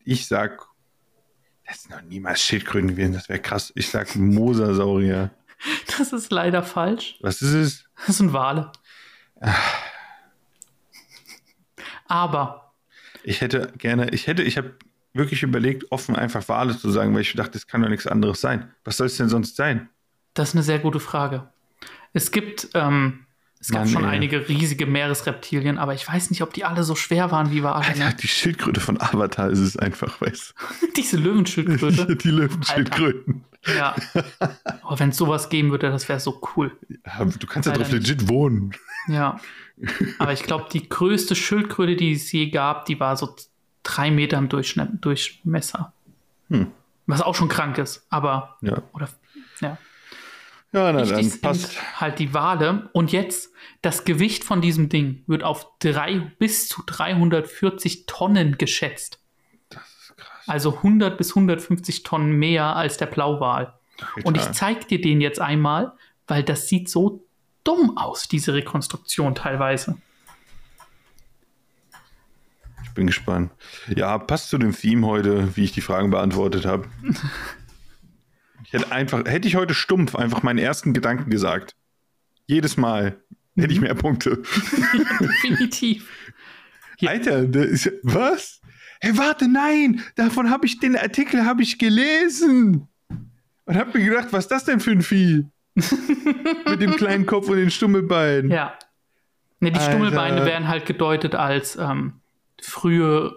ich 0.04 0.26
sag, 0.26 0.66
das 1.66 1.78
ist 1.78 1.90
noch 1.90 2.02
niemals 2.02 2.40
Schildkröten 2.40 2.90
gewesen, 2.90 3.12
das 3.12 3.28
wäre 3.28 3.40
krass. 3.40 3.72
Ich 3.74 3.90
sag 3.90 4.14
Mosasaurier. 4.16 5.30
Das 5.96 6.12
ist 6.12 6.30
leider 6.30 6.62
falsch. 6.62 7.16
Was 7.20 7.40
ist 7.40 7.54
es? 7.54 7.84
Das 8.06 8.18
sind 8.18 8.34
Wale. 8.34 8.70
Aber 12.08 12.72
Ich 13.24 13.40
hätte 13.40 13.72
gerne, 13.78 14.10
ich 14.10 14.26
hätte, 14.26 14.42
ich 14.42 14.56
habe 14.56 14.74
wirklich 15.14 15.42
überlegt, 15.42 15.90
offen 15.90 16.14
einfach 16.16 16.46
Wale 16.48 16.76
zu 16.76 16.90
sagen, 16.90 17.14
weil 17.14 17.22
ich 17.22 17.32
dachte, 17.34 17.52
das 17.52 17.66
kann 17.66 17.82
doch 17.82 17.88
nichts 17.88 18.06
anderes 18.06 18.40
sein. 18.40 18.70
Was 18.84 18.96
soll 18.98 19.06
es 19.06 19.16
denn 19.16 19.28
sonst 19.28 19.56
sein? 19.56 19.88
das 20.34 20.50
ist 20.50 20.54
eine 20.54 20.62
sehr 20.62 20.78
gute 20.78 21.00
Frage. 21.00 21.48
Es 22.12 22.30
gibt, 22.30 22.68
ähm, 22.74 23.24
es 23.58 23.68
gab 23.70 23.84
Mann, 23.84 23.88
schon 23.88 24.04
ey. 24.04 24.10
einige 24.10 24.46
riesige 24.50 24.84
Meeresreptilien, 24.84 25.78
aber 25.78 25.94
ich 25.94 26.06
weiß 26.06 26.28
nicht, 26.28 26.42
ob 26.42 26.52
die 26.52 26.64
alle 26.66 26.84
so 26.84 26.94
schwer 26.94 27.30
waren 27.30 27.50
wie 27.52 27.62
Wale. 27.62 27.76
Alter, 27.86 27.98
Ne? 28.10 28.14
die 28.20 28.28
Schildkröte 28.28 28.80
von 28.80 29.00
Avatar 29.00 29.48
ist 29.48 29.60
es 29.60 29.78
einfach, 29.78 30.20
weißt 30.20 30.54
Diese 30.96 31.16
du? 31.16 31.22
Löwenschildkröte. 31.30 32.16
Die 32.22 32.30
Löwenschildkröten. 32.30 33.44
ja. 33.78 33.96
Aber 34.82 34.98
wenn 34.98 35.08
es 35.08 35.16
sowas 35.16 35.48
geben 35.48 35.70
würde, 35.70 35.90
das 35.90 36.06
wäre 36.10 36.20
so 36.20 36.38
cool. 36.54 36.70
Ja, 37.06 37.24
du 37.24 37.46
kannst 37.46 37.66
ja 37.66 37.72
drauf 37.74 37.90
legit 37.90 38.28
wohnen. 38.28 38.72
Ja. 39.08 39.40
Aber 40.18 40.32
ich 40.32 40.42
glaube, 40.42 40.66
die 40.72 40.88
größte 40.88 41.34
Schildkröte, 41.34 41.96
die 41.96 42.12
es 42.12 42.32
je 42.32 42.50
gab, 42.50 42.86
die 42.86 42.98
war 42.98 43.16
so 43.16 43.34
drei 43.82 44.10
Meter 44.10 44.38
im 44.38 44.48
Durchschnitt, 44.48 45.04
Durchmesser. 45.04 45.92
Hm. 46.48 46.72
Was 47.06 47.22
auch 47.22 47.34
schon 47.34 47.48
krank 47.48 47.78
ist, 47.78 48.06
aber, 48.10 48.56
Ja, 48.62 48.82
oder, 48.92 49.08
ja. 49.60 49.78
ja 50.72 50.92
na 50.92 51.04
dann 51.04 51.40
passt. 51.40 52.00
halt 52.00 52.18
die 52.18 52.34
Wale. 52.34 52.88
Und 52.92 53.12
jetzt, 53.12 53.52
das 53.82 54.04
Gewicht 54.04 54.42
von 54.42 54.60
diesem 54.60 54.88
Ding 54.88 55.22
wird 55.26 55.44
auf 55.44 55.66
drei, 55.78 56.18
bis 56.38 56.68
zu 56.68 56.82
340 56.84 58.06
Tonnen 58.06 58.58
geschätzt. 58.58 59.20
Das 59.68 59.82
ist 59.82 60.16
krass. 60.16 60.48
Also 60.48 60.76
100 60.78 61.16
bis 61.16 61.30
150 61.30 62.02
Tonnen 62.02 62.32
mehr 62.32 62.74
als 62.74 62.96
der 62.96 63.06
Blauwal. 63.06 63.78
Und 64.24 64.36
ich 64.36 64.50
zeig 64.52 64.88
dir 64.88 65.00
den 65.00 65.20
jetzt 65.20 65.40
einmal, 65.40 65.92
weil 66.26 66.42
das 66.42 66.68
sieht 66.68 66.90
so 66.90 67.25
dumm 67.66 67.96
aus, 67.96 68.28
diese 68.28 68.54
Rekonstruktion 68.54 69.34
teilweise. 69.34 69.96
Ich 72.84 72.90
bin 72.90 73.06
gespannt. 73.06 73.52
Ja, 73.94 74.16
passt 74.18 74.48
zu 74.48 74.58
dem 74.58 74.72
Theme 74.72 75.06
heute, 75.06 75.56
wie 75.56 75.64
ich 75.64 75.72
die 75.72 75.80
Fragen 75.80 76.10
beantwortet 76.10 76.64
habe. 76.66 76.88
Ich 78.64 78.72
hätte 78.72 78.90
einfach, 78.90 79.24
hätte 79.26 79.46
ich 79.46 79.54
heute 79.54 79.74
stumpf 79.74 80.16
einfach 80.16 80.42
meinen 80.42 80.58
ersten 80.58 80.92
Gedanken 80.92 81.30
gesagt. 81.30 81.76
Jedes 82.46 82.76
Mal 82.76 83.22
hätte 83.54 83.72
ich 83.72 83.80
mehr 83.80 83.94
Punkte. 83.94 84.42
Definitiv. 85.20 86.10
Ja. 86.98 87.10
Alter, 87.10 87.42
ist, 87.54 87.92
was? 88.02 88.60
Hey, 89.00 89.16
warte, 89.16 89.46
nein! 89.46 90.02
Davon 90.16 90.50
habe 90.50 90.66
ich 90.66 90.80
den 90.80 90.96
Artikel 90.96 91.44
habe 91.44 91.62
ich 91.62 91.78
gelesen. 91.78 92.88
Und 93.66 93.76
habe 93.76 93.96
mir 93.98 94.04
gedacht, 94.04 94.28
was 94.32 94.46
ist 94.46 94.50
das 94.50 94.64
denn 94.64 94.80
für 94.80 94.90
ein 94.90 95.02
Vieh? 95.02 95.46
Mit 96.68 96.80
dem 96.80 96.96
kleinen 96.96 97.26
Kopf 97.26 97.48
und 97.48 97.56
den 97.56 97.70
Stummelbeinen. 97.70 98.50
Ja. 98.50 98.74
Ne, 99.60 99.70
die 99.70 99.78
Alter. 99.78 99.92
Stummelbeine 99.92 100.44
werden 100.44 100.68
halt 100.68 100.86
gedeutet 100.86 101.34
als 101.34 101.76
ähm, 101.76 102.20
frühe 102.60 103.34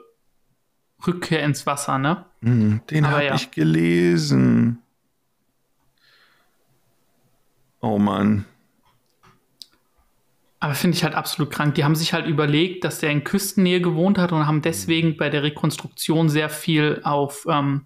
Rückkehr 1.05 1.43
ins 1.43 1.65
Wasser, 1.65 1.97
ne? 1.97 2.25
Hm, 2.41 2.81
Den 2.89 3.09
habe 3.09 3.25
ja. 3.25 3.35
ich 3.35 3.51
gelesen. 3.51 4.79
Oh 7.81 7.97
Mann. 7.97 8.45
Aber 10.61 10.73
finde 10.73 10.97
ich 10.97 11.05
halt 11.05 11.15
absolut 11.15 11.51
krank. 11.51 11.75
Die 11.75 11.85
haben 11.85 11.95
sich 11.95 12.13
halt 12.13 12.25
überlegt, 12.25 12.83
dass 12.83 12.99
der 12.99 13.11
in 13.11 13.23
Küstennähe 13.23 13.79
gewohnt 13.79 14.17
hat 14.17 14.33
und 14.33 14.45
haben 14.45 14.61
deswegen 14.61 15.15
bei 15.15 15.29
der 15.29 15.43
Rekonstruktion 15.43 16.27
sehr 16.27 16.49
viel 16.49 16.99
auf 17.03 17.45
ähm, 17.49 17.85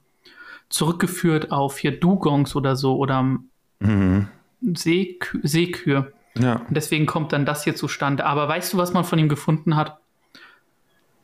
zurückgeführt 0.70 1.52
auf 1.52 1.78
hier 1.78 2.00
Dugongs 2.00 2.56
oder 2.56 2.76
so 2.76 2.98
oder 2.98 3.38
Mhm. 3.84 4.28
Seekü 4.74 5.40
Seekühe. 5.44 6.14
Ja. 6.36 6.56
Und 6.56 6.76
deswegen 6.76 7.06
kommt 7.06 7.32
dann 7.32 7.46
das 7.46 7.64
hier 7.64 7.76
zustande. 7.76 8.26
Aber 8.26 8.48
weißt 8.48 8.74
du, 8.74 8.78
was 8.78 8.94
man 8.94 9.04
von 9.04 9.20
ihm 9.20 9.30
gefunden 9.30 9.76
hat? 9.76 10.00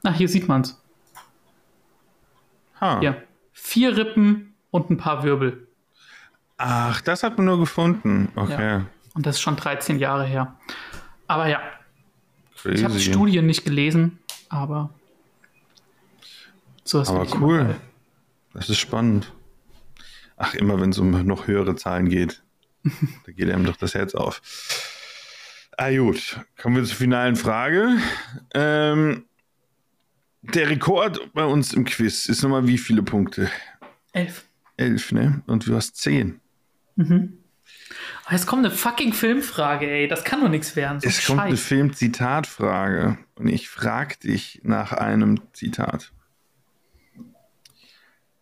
Na, 0.03 0.13
hier 0.13 0.29
sieht 0.29 0.47
man's. 0.47 0.81
Ha. 2.79 3.01
Ja. 3.01 3.17
Vier 3.51 3.97
Rippen 3.97 4.53
und 4.71 4.89
ein 4.89 4.97
paar 4.97 5.23
Wirbel. 5.23 5.67
Ach, 6.57 7.01
das 7.01 7.23
hat 7.23 7.37
man 7.37 7.45
nur 7.45 7.59
gefunden. 7.59 8.31
Okay. 8.35 8.81
Und 9.13 9.25
das 9.25 9.35
ist 9.35 9.41
schon 9.41 9.55
13 9.55 9.99
Jahre 9.99 10.25
her. 10.25 10.55
Aber 11.27 11.47
ja, 11.47 11.61
ich 12.65 12.83
habe 12.83 12.93
die 12.93 12.99
Crazy. 12.99 13.11
Studien 13.11 13.45
nicht 13.45 13.63
gelesen, 13.63 14.19
aber 14.49 14.89
so 16.83 17.01
ist 17.01 17.09
Aber 17.09 17.25
cool. 17.39 17.75
Das 18.53 18.69
ist 18.69 18.79
spannend. 18.79 19.31
Ach, 20.37 20.53
immer 20.53 20.79
wenn 20.81 20.89
es 20.89 20.97
um 20.97 21.11
noch 21.25 21.47
höhere 21.47 21.75
Zahlen 21.75 22.09
geht, 22.09 22.41
da 23.25 23.31
geht 23.31 23.49
einem 23.49 23.65
doch 23.65 23.77
das 23.77 23.93
Herz 23.93 24.15
auf. 24.15 24.41
Ah 25.77 25.91
gut, 25.95 26.39
kommen 26.61 26.75
wir 26.75 26.83
zur 26.83 26.97
finalen 26.97 27.35
Frage. 27.35 27.97
Ähm, 28.53 29.25
der 30.41 30.69
Rekord 30.69 31.33
bei 31.33 31.45
uns 31.45 31.73
im 31.73 31.85
Quiz 31.85 32.25
ist 32.27 32.43
nochmal 32.43 32.67
wie 32.67 32.77
viele 32.77 33.03
Punkte? 33.03 33.49
Elf. 34.11 34.45
Elf, 34.77 35.11
ne? 35.11 35.41
Und 35.47 35.67
du 35.67 35.75
hast 35.75 35.97
zehn. 35.97 36.39
Aber 36.97 38.31
Jetzt 38.31 38.45
kommt 38.45 38.65
eine 38.65 38.73
fucking 38.73 39.13
Filmfrage, 39.13 39.89
ey. 39.89 40.07
Das 40.07 40.23
kann 40.23 40.41
doch 40.41 40.49
nichts 40.49 40.75
werden. 40.75 40.99
So 40.99 41.07
Es 41.07 41.25
kommt 41.25 41.39
eine 41.39 41.51
Scheiß. 41.51 41.65
Film-Zitatfrage 41.65 43.17
und 43.35 43.47
ich 43.47 43.69
frage 43.69 44.17
dich 44.17 44.61
nach 44.63 44.91
einem 44.93 45.41
Zitat. 45.53 46.11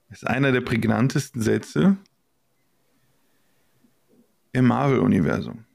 Das 0.10 0.24
ist 0.24 0.28
einer 0.28 0.52
der 0.52 0.62
prägnantesten 0.62 1.42
Sätze 1.42 1.98
im 4.58 4.66
Marvel-Universum. 4.66 5.66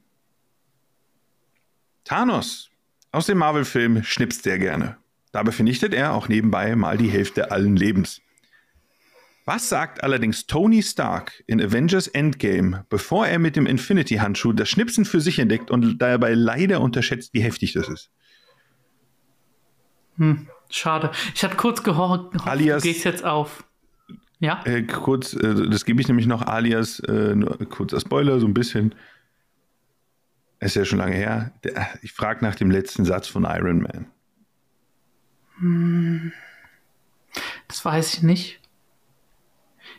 Thanos 2.04 2.70
aus 3.12 3.26
dem 3.26 3.38
Marvel-Film 3.38 4.02
schnipst 4.02 4.42
sehr 4.42 4.58
gerne. 4.58 4.96
Dabei 5.30 5.52
vernichtet 5.52 5.94
er 5.94 6.14
auch 6.14 6.28
nebenbei 6.28 6.74
mal 6.76 6.98
die 6.98 7.08
Hälfte 7.08 7.50
allen 7.50 7.76
Lebens. 7.76 8.20
Was 9.44 9.68
sagt 9.68 10.04
allerdings 10.04 10.46
Tony 10.46 10.82
Stark 10.82 11.42
in 11.46 11.60
Avengers 11.60 12.06
Endgame, 12.06 12.86
bevor 12.88 13.26
er 13.26 13.38
mit 13.38 13.56
dem 13.56 13.66
Infinity-Handschuh 13.66 14.52
das 14.52 14.68
Schnipsen 14.68 15.04
für 15.04 15.20
sich 15.20 15.38
entdeckt 15.38 15.70
und 15.70 15.98
dabei 15.98 16.34
leider 16.34 16.80
unterschätzt, 16.80 17.34
wie 17.34 17.42
heftig 17.42 17.72
das 17.72 17.88
ist? 17.88 18.10
Schade. 20.70 21.10
Ich 21.34 21.42
hatte 21.42 21.56
kurz 21.56 21.82
gehofft, 21.82 22.34
du 22.34 22.78
gehst 22.80 23.04
jetzt 23.04 23.24
auf. 23.24 23.64
Ja? 24.42 24.60
Äh, 24.64 24.82
kurz, 24.82 25.34
äh, 25.34 25.68
das 25.70 25.84
gebe 25.84 26.00
ich 26.00 26.08
nämlich 26.08 26.26
noch 26.26 26.42
alias, 26.42 26.98
äh, 26.98 27.36
kurzer 27.70 28.00
Spoiler, 28.00 28.40
so 28.40 28.46
ein 28.48 28.54
bisschen. 28.54 28.92
Ist 30.58 30.74
ja 30.74 30.84
schon 30.84 30.98
lange 30.98 31.14
her. 31.14 31.52
Der, 31.62 31.86
ich 32.02 32.12
frage 32.12 32.44
nach 32.44 32.56
dem 32.56 32.68
letzten 32.70 33.04
Satz 33.04 33.28
von 33.28 33.44
Iron 33.44 33.80
Man. 33.80 34.06
Das 37.68 37.84
weiß 37.84 38.14
ich 38.14 38.22
nicht. 38.24 38.60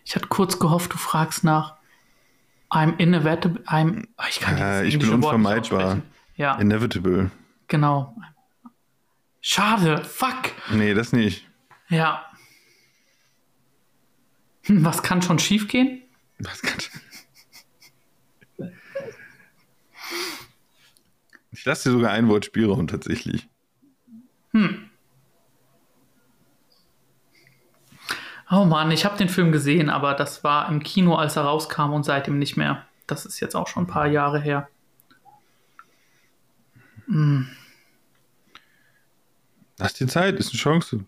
Ich 0.04 0.14
hatte 0.18 0.28
kurz 0.28 0.60
gehofft, 0.60 0.91
du 0.91 0.98
fragst 0.98 1.46
nach 1.46 1.76
I'm 2.70 2.98
inevitable. 2.98 3.62
I'm, 3.68 4.08
oh, 4.18 4.24
ich 4.30 4.41
kann 4.41 4.58
Äh, 4.58 4.84
ich 4.84 5.00
bin 5.00 5.10
unvermeidbar. 5.10 6.02
Ja, 6.36 6.56
Inevitable. 6.56 7.32
genau. 7.70 8.14
Schade. 9.39 10.04
Fuck. 10.04 10.52
Nee, 10.72 10.94
das 10.94 11.14
nicht. 11.14 11.48
Ja. 11.88 12.26
Hm, 14.64 14.84
Was 14.84 15.03
kann 15.03 15.22
schon 15.22 15.39
schief 15.39 15.68
gehen? 15.68 16.01
Was 16.39 16.61
kann 16.61 16.80
ich 21.51 21.66
lasse 21.66 21.89
dir 21.89 21.95
sogar 21.95 22.11
ein 22.11 22.28
Wort 22.28 22.43
Spielraum 22.43 22.88
tatsächlich. 22.88 23.47
Oh 28.51 28.66
Mann, 28.66 28.91
ich 28.91 29.05
habe 29.05 29.18
den 29.18 29.30
Film 29.30 29.53
gesehen, 29.53 29.89
aber 29.89 30.14
das 30.14 30.43
war 30.43 30.68
im 30.70 30.84
Kino, 30.84 31.16
als 31.16 31.38
er 31.38 31.43
rauskam 31.43 31.93
und 31.93 32.03
seitdem 32.03 32.38
nicht 32.38 32.57
mehr. 32.57 32.86
Das 33.07 33.26
ist 33.26 33.39
jetzt 33.39 33.55
auch 33.55 33.68
schon 33.70 33.84
ein 33.84 33.88
paar 33.88 34.07
Jahre 34.07 34.41
her. 34.41 34.68
Lass 39.78 39.93
dir 39.93 40.07
Zeit, 40.07 40.36
ist 40.36 40.51
eine 40.51 40.59
Chance. 40.59 41.05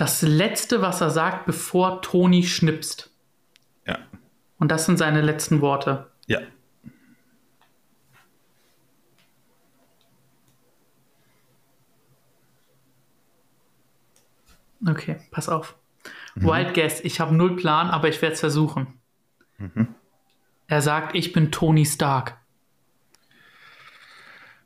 Das 0.00 0.22
letzte, 0.22 0.80
was 0.80 1.02
er 1.02 1.10
sagt, 1.10 1.44
bevor 1.44 2.00
Toni 2.00 2.42
schnipst. 2.42 3.10
Ja. 3.86 3.98
Und 4.58 4.70
das 4.70 4.86
sind 4.86 4.96
seine 4.96 5.20
letzten 5.20 5.60
Worte. 5.60 6.10
Ja. 6.26 6.40
Okay, 14.88 15.20
pass 15.30 15.50
auf. 15.50 15.76
Wild 16.34 16.72
Guess, 16.72 17.02
ich 17.02 17.20
habe 17.20 17.34
null 17.34 17.56
Plan, 17.56 17.90
aber 17.90 18.08
ich 18.08 18.22
werde 18.22 18.32
es 18.32 18.40
versuchen. 18.40 18.98
Er 20.66 20.80
sagt, 20.80 21.14
ich 21.14 21.34
bin 21.34 21.52
Tony 21.52 21.84
Stark. 21.84 22.38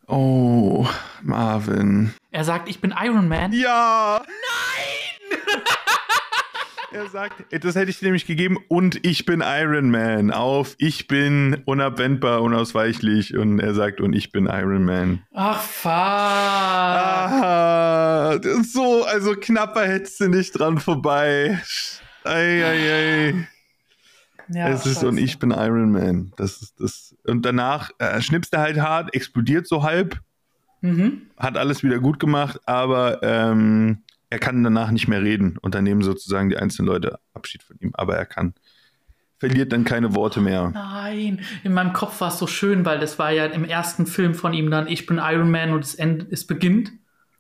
Oh, 0.07 0.87
Marvin. 1.23 2.15
Er 2.31 2.45
sagt, 2.45 2.69
ich 2.69 2.81
bin 2.81 2.95
Iron 2.97 3.27
Man. 3.27 3.53
Ja! 3.53 4.23
Nein! 4.25 4.74
Er 6.95 7.09
sagt, 7.09 7.45
das 7.65 7.75
hätte 7.75 7.91
ich 7.91 7.99
dir 7.99 8.05
nämlich 8.07 8.27
gegeben 8.27 8.57
und 8.69 9.05
ich 9.07 9.27
bin 9.27 9.43
Iron 9.45 9.91
Man 9.91 10.31
auf 10.31 10.75
ich 10.79 11.07
bin 11.09 11.61
unabwendbar, 11.65 12.41
unausweichlich 12.43 13.37
und 13.37 13.59
er 13.61 13.75
sagt 13.75 14.01
und 14.01 14.13
ich 14.15 14.33
bin 14.33 14.47
Iron 14.47 14.85
Man. 14.85 15.23
Ach, 15.35 15.61
fuck. 15.61 15.91
Ah, 17.05 18.39
so, 18.63 19.05
also 19.05 19.35
knapper 19.35 19.87
hättest 19.87 20.21
du 20.21 20.29
nicht 20.29 20.53
dran 20.59 20.79
vorbei. 20.79 21.59
Ei, 22.25 22.65
ei, 22.65 22.93
ei. 22.93 23.49
Ja, 24.49 24.69
es 24.69 24.85
ist 24.87 25.03
und 25.05 25.15
scheiße. 25.15 25.25
ich 25.25 25.39
bin 25.39 25.51
Iron 25.51 25.91
Man. 25.93 26.33
Das 26.37 26.61
ist 26.63 26.75
das. 26.79 27.15
Und 27.27 27.45
danach 27.47 27.91
äh, 27.99 28.21
schnippst 28.21 28.53
er 28.55 28.61
halt 28.61 28.79
hart, 28.81 29.15
explodiert 29.15 29.67
so 29.67 29.83
halb, 29.83 30.21
Mhm. 30.83 31.23
hat 31.39 31.57
alles 31.57 31.83
wieder 31.83 31.99
gut 31.99 32.21
gemacht, 32.21 32.61
aber 32.67 33.23
ähm, 33.23 34.03
er 34.31 34.39
kann 34.39 34.63
danach 34.65 34.91
nicht 34.91 35.09
mehr 35.09 35.23
reden 35.23 35.59
und 35.61 35.75
dann 35.75 35.85
nehmen 35.85 36.03
sozusagen 36.03 36.49
die 36.49 36.57
einzelnen 36.57 36.89
Leute 36.89 37.19
Abschied 37.35 37.63
von 37.63 37.77
ihm. 37.81 37.91
Aber 37.95 38.17
er 38.17 38.27
kann, 38.27 38.55
verliert 39.39 39.73
dann 39.73 39.85
keine 39.85 40.15
Worte 40.15 40.41
mehr. 40.41 40.71
Nein, 40.73 41.41
in 41.63 41.75
meinem 41.75 41.93
Kopf 41.93 42.21
war 42.21 42.29
es 42.29 42.39
so 42.39 42.47
schön, 42.47 42.85
weil 42.85 42.99
das 42.99 43.19
war 43.19 43.31
ja 43.31 43.47
im 43.47 43.65
ersten 43.65 44.07
Film 44.07 44.35
von 44.35 44.53
ihm 44.55 44.71
dann, 44.71 44.89
ich 44.89 45.07
bin 45.07 45.19
Iron 45.19 45.51
Man 45.51 45.73
und 45.73 45.85
es, 45.85 45.95
end, 45.95 46.27
es 46.31 46.47
beginnt. 46.47 46.93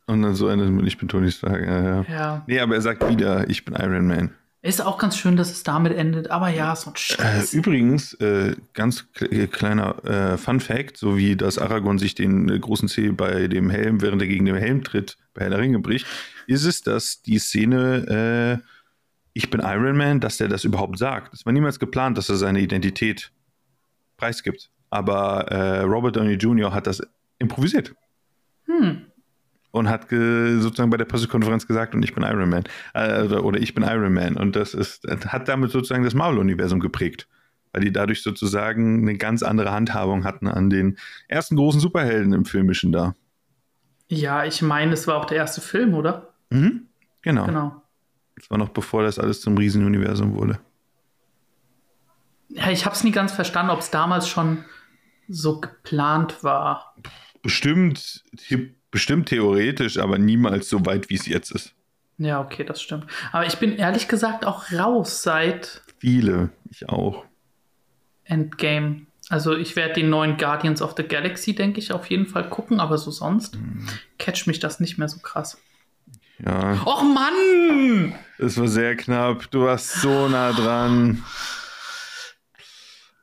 Und 0.07 0.22
dann 0.22 0.35
so 0.35 0.49
endet 0.49 0.70
mit 0.70 0.87
Ich 0.87 0.99
bin 0.99 1.09
Tony 1.09 1.30
Stark. 1.30 1.66
Ja, 1.66 1.82
ja. 1.82 2.05
Ja. 2.09 2.45
Nee, 2.47 2.61
aber 2.61 2.74
er 2.74 2.82
sagt 2.82 3.09
wieder, 3.09 3.49
ich 3.49 3.64
bin 3.64 3.74
Iron 3.74 4.07
Man. 4.07 4.35
Ist 4.64 4.80
auch 4.80 4.96
ganz 4.96 5.18
schön, 5.18 5.36
dass 5.36 5.50
es 5.50 5.62
damit 5.62 5.92
endet, 5.92 6.30
aber 6.30 6.48
ja, 6.48 6.74
so 6.74 6.88
ein 6.90 6.94
Äh, 6.94 6.98
Scheiß. 6.98 7.52
übrigens, 7.52 8.14
äh, 8.14 8.56
ganz 8.72 9.06
äh, 9.20 9.46
kleiner 9.46 10.02
äh, 10.06 10.38
Fun 10.38 10.58
Fact, 10.58 10.96
so 10.96 11.18
wie 11.18 11.36
dass 11.36 11.58
Aragorn 11.58 11.98
sich 11.98 12.14
den 12.14 12.48
äh, 12.48 12.58
großen 12.58 12.88
Zeh 12.88 13.10
bei 13.10 13.46
dem 13.46 13.68
Helm, 13.68 14.00
während 14.00 14.22
er 14.22 14.28
gegen 14.28 14.46
den 14.46 14.56
Helm 14.56 14.82
tritt, 14.82 15.18
bei 15.34 15.42
Herr 15.42 15.50
der 15.50 15.58
Ringe 15.58 15.80
bricht, 15.80 16.06
ist 16.46 16.64
es, 16.64 16.80
dass 16.80 17.20
die 17.20 17.38
Szene 17.38 18.60
äh, 18.62 18.66
Ich 19.34 19.50
bin 19.50 19.60
Iron 19.60 19.98
Man, 19.98 20.20
dass 20.20 20.38
der 20.38 20.48
das 20.48 20.64
überhaupt 20.64 20.98
sagt. 20.98 21.34
Es 21.34 21.44
war 21.44 21.52
niemals 21.52 21.78
geplant, 21.78 22.16
dass 22.16 22.30
er 22.30 22.36
seine 22.36 22.60
Identität 22.60 23.32
preisgibt. 24.16 24.70
Aber 24.88 25.48
äh, 25.48 25.80
Robert 25.80 26.16
Downey 26.16 26.34
Jr. 26.34 26.72
hat 26.72 26.86
das 26.86 27.02
improvisiert. 27.38 27.94
Hm. 28.64 29.02
Und 29.74 29.88
hat 29.88 30.08
ge 30.08 30.60
sozusagen 30.60 30.90
bei 30.90 30.96
der 30.96 31.04
Pressekonferenz 31.04 31.66
gesagt, 31.66 31.96
und 31.96 32.04
ich 32.04 32.14
bin 32.14 32.22
Iron 32.22 32.48
Man. 32.48 32.62
Äh, 32.94 33.24
oder, 33.24 33.58
ich 33.58 33.74
bin 33.74 33.82
Iron 33.82 34.12
Man. 34.12 34.36
Und 34.36 34.54
das 34.54 34.72
ist, 34.72 35.04
hat 35.26 35.48
damit 35.48 35.72
sozusagen 35.72 36.04
das 36.04 36.14
Marvel-Universum 36.14 36.78
geprägt. 36.78 37.26
Weil 37.72 37.82
die 37.82 37.90
dadurch 37.90 38.22
sozusagen 38.22 39.02
eine 39.02 39.18
ganz 39.18 39.42
andere 39.42 39.72
Handhabung 39.72 40.22
hatten 40.22 40.46
an 40.46 40.70
den 40.70 40.96
ersten 41.26 41.56
großen 41.56 41.80
Superhelden 41.80 42.32
im 42.34 42.44
Filmischen 42.44 42.92
da. 42.92 43.16
Ja, 44.06 44.44
ich 44.44 44.62
meine, 44.62 44.92
es 44.92 45.08
war 45.08 45.16
auch 45.16 45.24
der 45.24 45.38
erste 45.38 45.60
Film, 45.60 45.94
oder? 45.94 46.34
Mhm. 46.50 46.86
Genau. 47.22 47.46
Genau. 47.46 47.82
Das 48.36 48.48
war 48.50 48.58
noch 48.58 48.68
bevor 48.68 49.02
das 49.02 49.18
alles 49.18 49.40
zum 49.40 49.58
Riesenuniversum 49.58 50.36
wurde. 50.36 50.60
Ja, 52.48 52.70
ich 52.70 52.84
habe 52.84 52.94
es 52.94 53.02
nie 53.02 53.10
ganz 53.10 53.32
verstanden, 53.32 53.72
ob 53.72 53.80
es 53.80 53.90
damals 53.90 54.28
schon 54.28 54.64
so 55.26 55.60
geplant 55.60 56.44
war. 56.44 56.94
Bestimmt, 57.42 58.22
bestimmt 58.95 59.28
theoretisch, 59.28 59.99
aber 59.99 60.18
niemals 60.18 60.68
so 60.68 60.86
weit, 60.86 61.11
wie 61.11 61.16
es 61.16 61.26
jetzt 61.26 61.51
ist. 61.51 61.74
Ja, 62.16 62.40
okay, 62.40 62.62
das 62.62 62.80
stimmt. 62.80 63.07
Aber 63.32 63.45
ich 63.45 63.57
bin 63.57 63.76
ehrlich 63.76 64.07
gesagt 64.07 64.47
auch 64.47 64.70
raus 64.70 65.24
seit 65.24 65.82
Viele, 65.99 66.51
ich 66.70 66.88
auch. 66.88 67.24
Endgame. 68.22 69.07
Also 69.30 69.57
ich 69.57 69.74
werde 69.74 69.95
den 69.95 70.11
neuen 70.11 70.36
Guardians 70.36 70.80
of 70.80 70.95
the 70.97 71.03
Galaxy, 71.03 71.57
denke 71.57 71.80
ich, 71.80 71.90
auf 71.92 72.07
jeden 72.09 72.26
Fall 72.26 72.49
gucken, 72.49 72.78
aber 72.78 72.97
so 72.99 73.11
sonst 73.11 73.59
catcht 74.18 74.47
mich 74.47 74.61
das 74.61 74.78
nicht 74.78 74.97
mehr 74.97 75.09
so 75.09 75.18
krass. 75.18 75.59
Ja, 76.38 76.80
Och 76.86 77.03
Mann! 77.03 78.14
es 78.38 78.57
war 78.61 78.68
sehr 78.68 78.95
knapp. 78.97 79.51
Du 79.51 79.62
warst 79.64 79.95
so 80.01 80.28
nah 80.28 80.53
dran. 80.53 81.24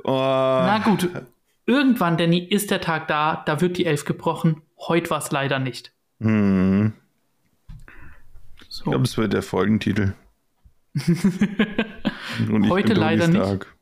Oh. 0.03 0.11
Na 0.11 0.79
gut, 0.79 1.07
irgendwann, 1.65 2.17
Danny, 2.17 2.39
ist 2.39 2.71
der 2.71 2.81
Tag 2.81 3.07
da, 3.07 3.43
da 3.45 3.61
wird 3.61 3.77
die 3.77 3.85
Elf 3.85 4.03
gebrochen. 4.03 4.63
Heute 4.87 5.09
war 5.09 5.19
es 5.19 5.31
leider 5.31 5.59
nicht. 5.59 5.91
Hm. 6.19 6.93
Ich 8.61 8.67
So. 8.69 8.85
glaube, 8.91 9.03
es 9.05 9.17
wird 9.17 9.33
der 9.33 9.43
Folgentitel. 9.43 10.13
Und 10.95 12.63
ich 12.63 12.69
Heute 12.69 12.87
bin 12.89 12.95
Tony 12.95 12.99
leider 12.99 13.27
nicht. 13.27 13.37
Stark. 13.43 13.75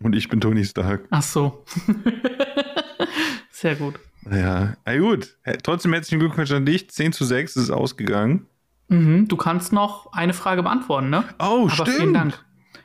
Und 0.00 0.14
ich 0.16 0.28
bin 0.28 0.40
Tony 0.40 0.64
Stark. 0.64 1.04
Ach 1.10 1.22
so. 1.22 1.64
Sehr 3.50 3.76
gut. 3.76 3.94
Ja, 4.30 4.76
na 4.84 4.98
gut. 4.98 5.36
Trotzdem 5.62 5.92
herzlichen 5.92 6.20
Glückwunsch 6.20 6.50
an 6.52 6.64
dich. 6.66 6.88
10 6.90 7.12
zu 7.12 7.24
6 7.24 7.56
ist 7.56 7.62
es 7.64 7.70
ausgegangen. 7.70 8.46
Mhm, 8.88 9.26
du 9.28 9.36
kannst 9.36 9.72
noch 9.72 10.12
eine 10.12 10.32
Frage 10.34 10.62
beantworten, 10.62 11.10
ne? 11.10 11.24
Oh, 11.38 11.62
Aber 11.64 11.70
stimmt. 11.70 11.88
vielen 11.90 12.14
Dank. 12.14 12.44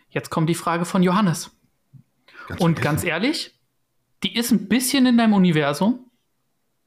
Jetzt 0.09 0.30
kommt 0.30 0.49
die 0.49 0.55
Frage 0.55 0.86
von 0.86 1.03
Johannes. 1.03 1.51
Ganz 2.47 2.61
Und 2.61 2.76
vergessen. 2.76 2.84
ganz 2.84 3.03
ehrlich, 3.03 3.59
die 4.24 4.36
ist 4.36 4.51
ein 4.51 4.68
bisschen 4.68 5.05
in 5.05 5.18
deinem 5.18 5.34
Universum, 5.34 5.99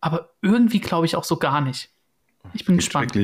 aber 0.01 0.31
irgendwie 0.43 0.81
glaube 0.81 1.07
ich 1.07 1.17
auch 1.17 1.25
so 1.25 1.37
gar 1.37 1.61
nicht. 1.61 1.91
Ich 2.55 2.65
bin 2.65 2.77
gespannt. 2.77 3.15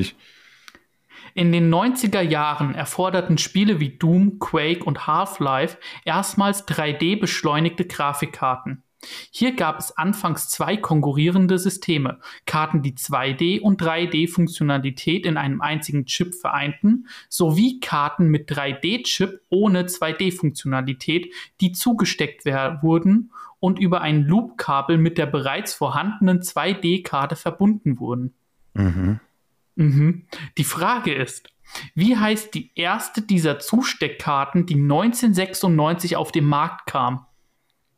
In 1.34 1.52
den 1.52 1.72
90er 1.72 2.22
Jahren 2.22 2.74
erforderten 2.74 3.36
Spiele 3.36 3.78
wie 3.78 3.90
Doom, 3.90 4.38
Quake 4.38 4.84
und 4.84 5.06
Half-Life 5.06 5.76
erstmals 6.04 6.66
3D-beschleunigte 6.66 7.84
Grafikkarten. 7.84 8.82
Hier 9.30 9.54
gab 9.54 9.78
es 9.78 9.96
anfangs 9.96 10.48
zwei 10.48 10.76
konkurrierende 10.76 11.58
Systeme, 11.58 12.20
Karten, 12.46 12.82
die 12.82 12.94
2D- 12.94 13.60
und 13.60 13.82
3D-Funktionalität 13.82 15.26
in 15.26 15.36
einem 15.36 15.60
einzigen 15.60 16.06
Chip 16.06 16.34
vereinten, 16.34 17.06
sowie 17.28 17.80
Karten 17.80 18.28
mit 18.28 18.50
3D-Chip 18.50 19.42
ohne 19.50 19.84
2D-Funktionalität, 19.84 21.32
die 21.60 21.72
zugesteckt 21.72 22.46
wurden 22.46 23.30
und 23.60 23.78
über 23.78 24.00
ein 24.00 24.24
Loop-Kabel 24.24 24.98
mit 24.98 25.18
der 25.18 25.26
bereits 25.26 25.74
vorhandenen 25.74 26.40
2D-Karte 26.40 27.36
verbunden 27.36 27.98
wurden. 27.98 28.34
Mhm. 28.74 29.20
Mhm. 29.76 30.26
Die 30.58 30.64
Frage 30.64 31.14
ist, 31.14 31.48
wie 31.94 32.16
heißt 32.16 32.54
die 32.54 32.70
erste 32.74 33.22
dieser 33.22 33.58
Zusteckkarten, 33.58 34.66
die 34.66 34.74
1996 34.74 36.16
auf 36.16 36.32
den 36.32 36.44
Markt 36.44 36.86
kam? 36.86 37.26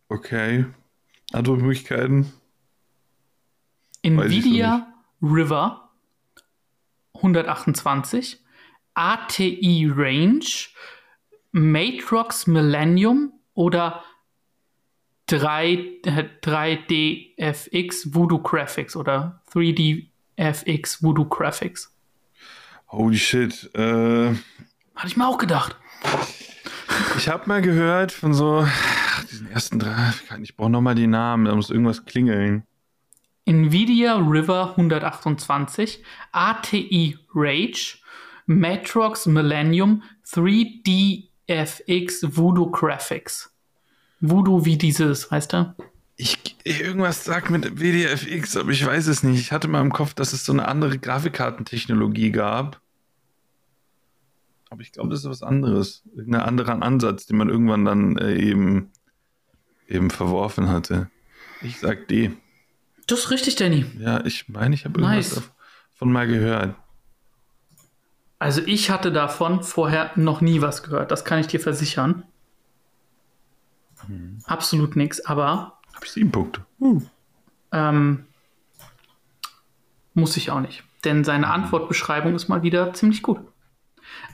Okay. 0.08 0.66
Ich 4.02 4.12
so 4.12 4.12
Nvidia 4.14 4.86
River 5.20 5.90
128, 7.14 8.42
ATI 8.94 9.90
Range, 9.94 10.44
Matrox 11.52 12.46
Millennium 12.46 13.32
oder 13.54 14.02
3, 15.28 16.00
äh, 16.04 16.24
3DFX 16.42 18.14
Voodoo 18.14 18.40
Graphics 18.42 18.96
oder 18.96 19.42
3DFX 19.52 21.02
Voodoo 21.02 21.26
Graphics. 21.26 21.94
Holy 22.88 23.18
shit. 23.18 23.70
Äh, 23.74 24.34
Hatte 24.96 25.06
ich 25.06 25.16
mir 25.16 25.28
auch 25.28 25.38
gedacht. 25.38 25.76
ich 27.16 27.28
habe 27.28 27.46
mal 27.46 27.60
gehört 27.62 28.12
von 28.12 28.32
so 28.32 28.66
diesen 29.30 29.50
ersten 29.50 29.78
drei. 29.78 30.12
Ich 30.42 30.56
brauche 30.56 30.70
nochmal 30.70 30.94
die 30.94 31.06
Namen. 31.06 31.44
Da 31.44 31.54
muss 31.54 31.70
irgendwas 31.70 32.04
klingeln. 32.06 32.64
Nvidia 33.44 34.16
River 34.16 34.70
128, 34.76 36.02
ATI 36.32 37.18
Rage, 37.34 37.98
Matrox 38.46 39.26
Millennium, 39.26 40.02
3DFX 40.26 42.36
Voodoo 42.36 42.70
Graphics. 42.70 43.50
Voodoo 44.20 44.64
wie 44.64 44.76
dieses, 44.76 45.30
weißt 45.30 45.52
du? 45.52 45.74
Ich, 46.16 46.56
irgendwas 46.64 47.24
sagt 47.24 47.50
mit 47.50 47.78
WDFX, 47.78 48.56
aber 48.56 48.70
ich 48.70 48.84
weiß 48.84 49.06
es 49.06 49.22
nicht. 49.22 49.38
Ich 49.38 49.52
hatte 49.52 49.68
mal 49.68 49.80
im 49.80 49.92
Kopf, 49.92 50.14
dass 50.14 50.32
es 50.32 50.44
so 50.44 50.52
eine 50.52 50.66
andere 50.66 50.98
Grafikkartentechnologie 50.98 52.32
gab. 52.32 52.80
Aber 54.70 54.80
ich 54.82 54.92
glaube, 54.92 55.10
das 55.10 55.20
ist 55.20 55.30
was 55.30 55.42
anderes. 55.42 56.02
Irgendein 56.16 56.42
anderer 56.42 56.82
Ansatz, 56.82 57.26
den 57.26 57.36
man 57.36 57.48
irgendwann 57.48 57.84
dann 57.84 58.16
äh, 58.18 58.34
eben, 58.34 58.90
eben 59.86 60.10
verworfen 60.10 60.68
hatte. 60.68 61.08
Ich 61.62 61.78
sag 61.78 62.08
D. 62.08 62.32
Das 63.06 63.20
ist 63.20 63.30
richtig, 63.30 63.56
Danny. 63.56 63.86
Ja, 63.98 64.24
ich 64.26 64.48
meine, 64.48 64.74
ich 64.74 64.84
habe 64.84 65.00
irgendwas 65.00 65.36
Nice. 65.36 65.50
davon 65.92 66.12
mal 66.12 66.26
gehört. 66.26 66.74
Also 68.38 68.60
ich 68.66 68.90
hatte 68.90 69.10
davon 69.10 69.62
vorher 69.62 70.12
noch 70.16 70.40
nie 70.40 70.60
was 70.60 70.82
gehört. 70.82 71.10
Das 71.10 71.24
kann 71.24 71.40
ich 71.40 71.46
dir 71.46 71.60
versichern. 71.60 72.24
Absolut 74.44 74.96
nichts. 74.96 75.24
Aber 75.24 75.78
Habe 75.94 76.04
ich 76.04 76.10
sieben 76.10 76.30
Punkte. 76.30 76.64
ähm, 77.72 78.24
muss 80.14 80.36
ich 80.36 80.50
auch 80.50 80.60
nicht. 80.60 80.84
Denn 81.04 81.24
seine 81.24 81.48
Antwortbeschreibung 81.48 82.34
ist 82.34 82.48
mal 82.48 82.62
wieder 82.62 82.92
ziemlich 82.92 83.22
gut. 83.22 83.40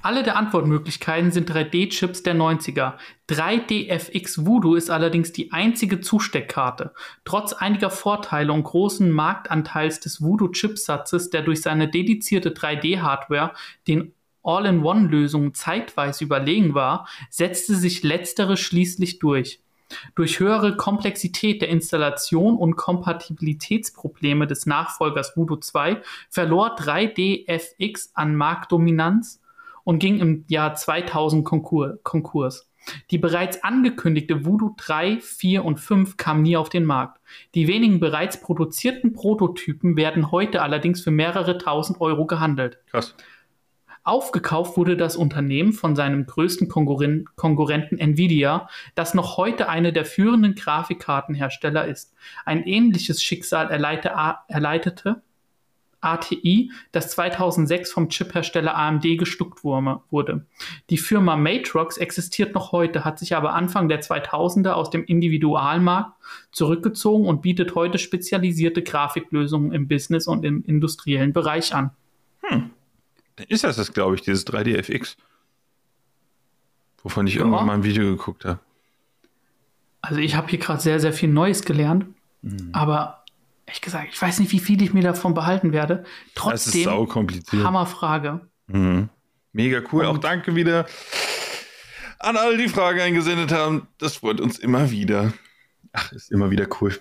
Alle 0.03 0.23
der 0.23 0.37
Antwortmöglichkeiten 0.37 1.31
sind 1.31 1.51
3D-Chips 1.51 2.23
der 2.23 2.35
90er. 2.35 2.95
3DFX 3.29 4.47
Voodoo 4.47 4.75
ist 4.75 4.91
allerdings 4.91 5.33
die 5.33 5.53
einzige 5.53 6.01
Zusteckkarte. 6.01 6.93
Trotz 7.25 7.53
einiger 7.53 7.91
Vorteile 7.91 8.53
und 8.53 8.63
großen 8.63 9.11
Marktanteils 9.11 10.01
des 10.01 10.23
Voodoo-Chipsatzes, 10.23 11.31
der 11.31 11.43
durch 11.43 11.63
seine 11.63 11.89
dedizierte 11.89 12.51
3D-Hardware 12.51 13.53
den 13.89 14.13
All-in-One-Lösungen 14.43 15.55
zeitweise 15.55 16.25
überlegen 16.25 16.75
war, 16.75 17.09
setzte 17.31 17.75
sich 17.75 18.03
letztere 18.03 18.57
schließlich 18.57 19.19
durch. 19.19 19.61
Durch 20.15 20.41
höhere 20.41 20.77
Komplexität 20.77 21.63
der 21.63 21.69
Installation 21.69 22.57
und 22.57 22.77
Kompatibilitätsprobleme 22.77 24.47
des 24.47 24.67
Nachfolgers 24.67 25.37
Voodoo 25.37 25.57
2 25.57 26.01
verlor 26.31 26.77
3DFX 26.77 28.11
an 28.15 28.37
Marktdominanz 28.37 29.41
und 29.85 29.99
ging 29.99 30.19
im 30.21 30.45
Jahr 30.49 30.75
2000 30.75 31.45
Konkur 31.45 31.99
Konkurs. 32.03 32.71
Die 33.11 33.19
bereits 33.19 33.65
angekündigte 33.65 34.45
Voodoo 34.45 34.75
3, 34.77 35.19
4 35.21 35.65
und 35.65 35.81
5 35.81 36.17
kam 36.17 36.43
nie 36.43 36.57
auf 36.57 36.69
den 36.69 36.85
Markt. 36.85 37.21
Die 37.55 37.67
wenigen 37.67 38.01
bereits 38.01 38.41
produzierten 38.41 39.13
Prototypen 39.13 39.97
werden 39.97 40.31
heute 40.31 40.63
allerdings 40.63 41.01
für 41.03 41.11
mehrere 41.11 41.59
tausend 41.59 42.01
Euro 42.01 42.27
gehandelt. 42.27 42.79
Krass. 42.91 43.15
Aufgekauft 44.05 44.77
wurde 44.77 44.99
das 44.99 45.17
Unternehmen 45.17 45.73
von 45.73 45.97
seinem 45.97 46.27
größten 46.27 46.69
Konkurren 46.69 47.25
Konkurrenten 47.37 47.99
Nvidia, 47.99 48.69
das 48.95 49.15
noch 49.15 49.39
heute 49.39 49.71
eine 49.71 49.95
der 49.95 50.05
führenden 50.05 50.55
Grafikkartenhersteller 50.55 51.87
ist. 51.87 52.15
Ein 52.45 52.65
ähnliches 52.65 53.23
Schicksal 53.23 53.71
erleite, 53.71 54.13
erleitete 54.49 55.23
ATI, 56.03 56.71
das 56.93 57.11
2006 57.13 57.91
vom 57.91 58.11
Chiphersteller 58.11 58.77
AMD 58.77 59.19
gestuckt 59.19 59.65
wurde-. 59.65 60.45
Die 60.91 60.99
Firma 60.99 61.37
Matrox 61.37 61.97
existiert 61.97 62.55
noch 62.55 62.73
heute, 62.73 63.07
hat 63.07 63.19
sich 63.19 63.35
aber 63.35 63.55
Anfang 63.55 63.89
der 63.89 64.03
2000er 64.03 64.73
aus 64.73 64.91
dem 64.91 65.05
Individualmarkt 65.05 66.13
zurückgezogen 66.53 67.27
und 67.27 67.41
bietet 67.41 67.75
heute 67.75 67.99
spezialisierte 67.99 68.83
Grafiklösungen 68.83 69.73
im 69.73 69.89
Business- 69.89 70.27
und 70.27 70.45
im 70.45 70.63
industriellen 70.63 71.33
Bereich 71.33 71.75
an. 71.75 71.93
Dann 72.43 72.71
ist 73.49 73.65
das 73.65 73.77
das, 73.77 73.93
glaube 73.93 74.15
ich, 74.15 74.23
dieses 74.23 74.47
3DFX. 74.47 75.17
Wovon 77.03 77.27
ich 77.27 77.35
Ja. 77.35 77.41
irgendwann 77.41 77.67
mal 77.67 77.75
ein 77.75 77.85
Video 77.85 78.05
geguckt 78.05 78.45
habe. 78.45 78.61
Also 80.01 80.21
ich 80.21 80.35
habe 80.35 80.49
hier 80.49 80.59
gerade 80.59 80.81
sehr, 80.81 81.01
sehr 81.01 81.13
viel 81.13 81.29
Neues 81.31 81.63
gelernt, 81.65 82.07
aber 82.73 83.25
ehrlich 83.67 83.81
gesagt, 83.81 84.09
ich 84.13 84.21
weiß 84.21 84.39
nicht, 84.41 84.53
wie 84.53 84.59
viel 84.59 84.81
ich 84.83 84.93
mir 84.93 85.03
davon 85.03 85.33
behalten 85.35 85.73
werde. 85.73 86.05
Das 86.35 86.67
ist 86.67 86.73
Trotzdem, 86.85 87.09
kompliziert. 87.09 87.65
Hammerfrage. 87.65 88.41
Mhm. 88.67 89.09
Mega 89.53 89.81
cool. 89.93 90.05
Auch 90.07 90.15
Und- 90.15 90.25
danke 90.25 90.55
wieder 90.55 90.87
an 92.19 92.37
alle, 92.37 92.57
die 92.59 92.69
Fragen 92.69 93.01
eingesendet 93.01 93.53
haben. 93.53 93.87
Das 93.99 94.17
freut 94.17 94.41
uns 94.41 94.59
immer 94.59 94.91
wieder. 94.91 95.33
Ach, 95.93 96.13
ist 96.13 96.31
immer 96.33 96.51
wieder 96.51 96.67
cool. 96.81 96.99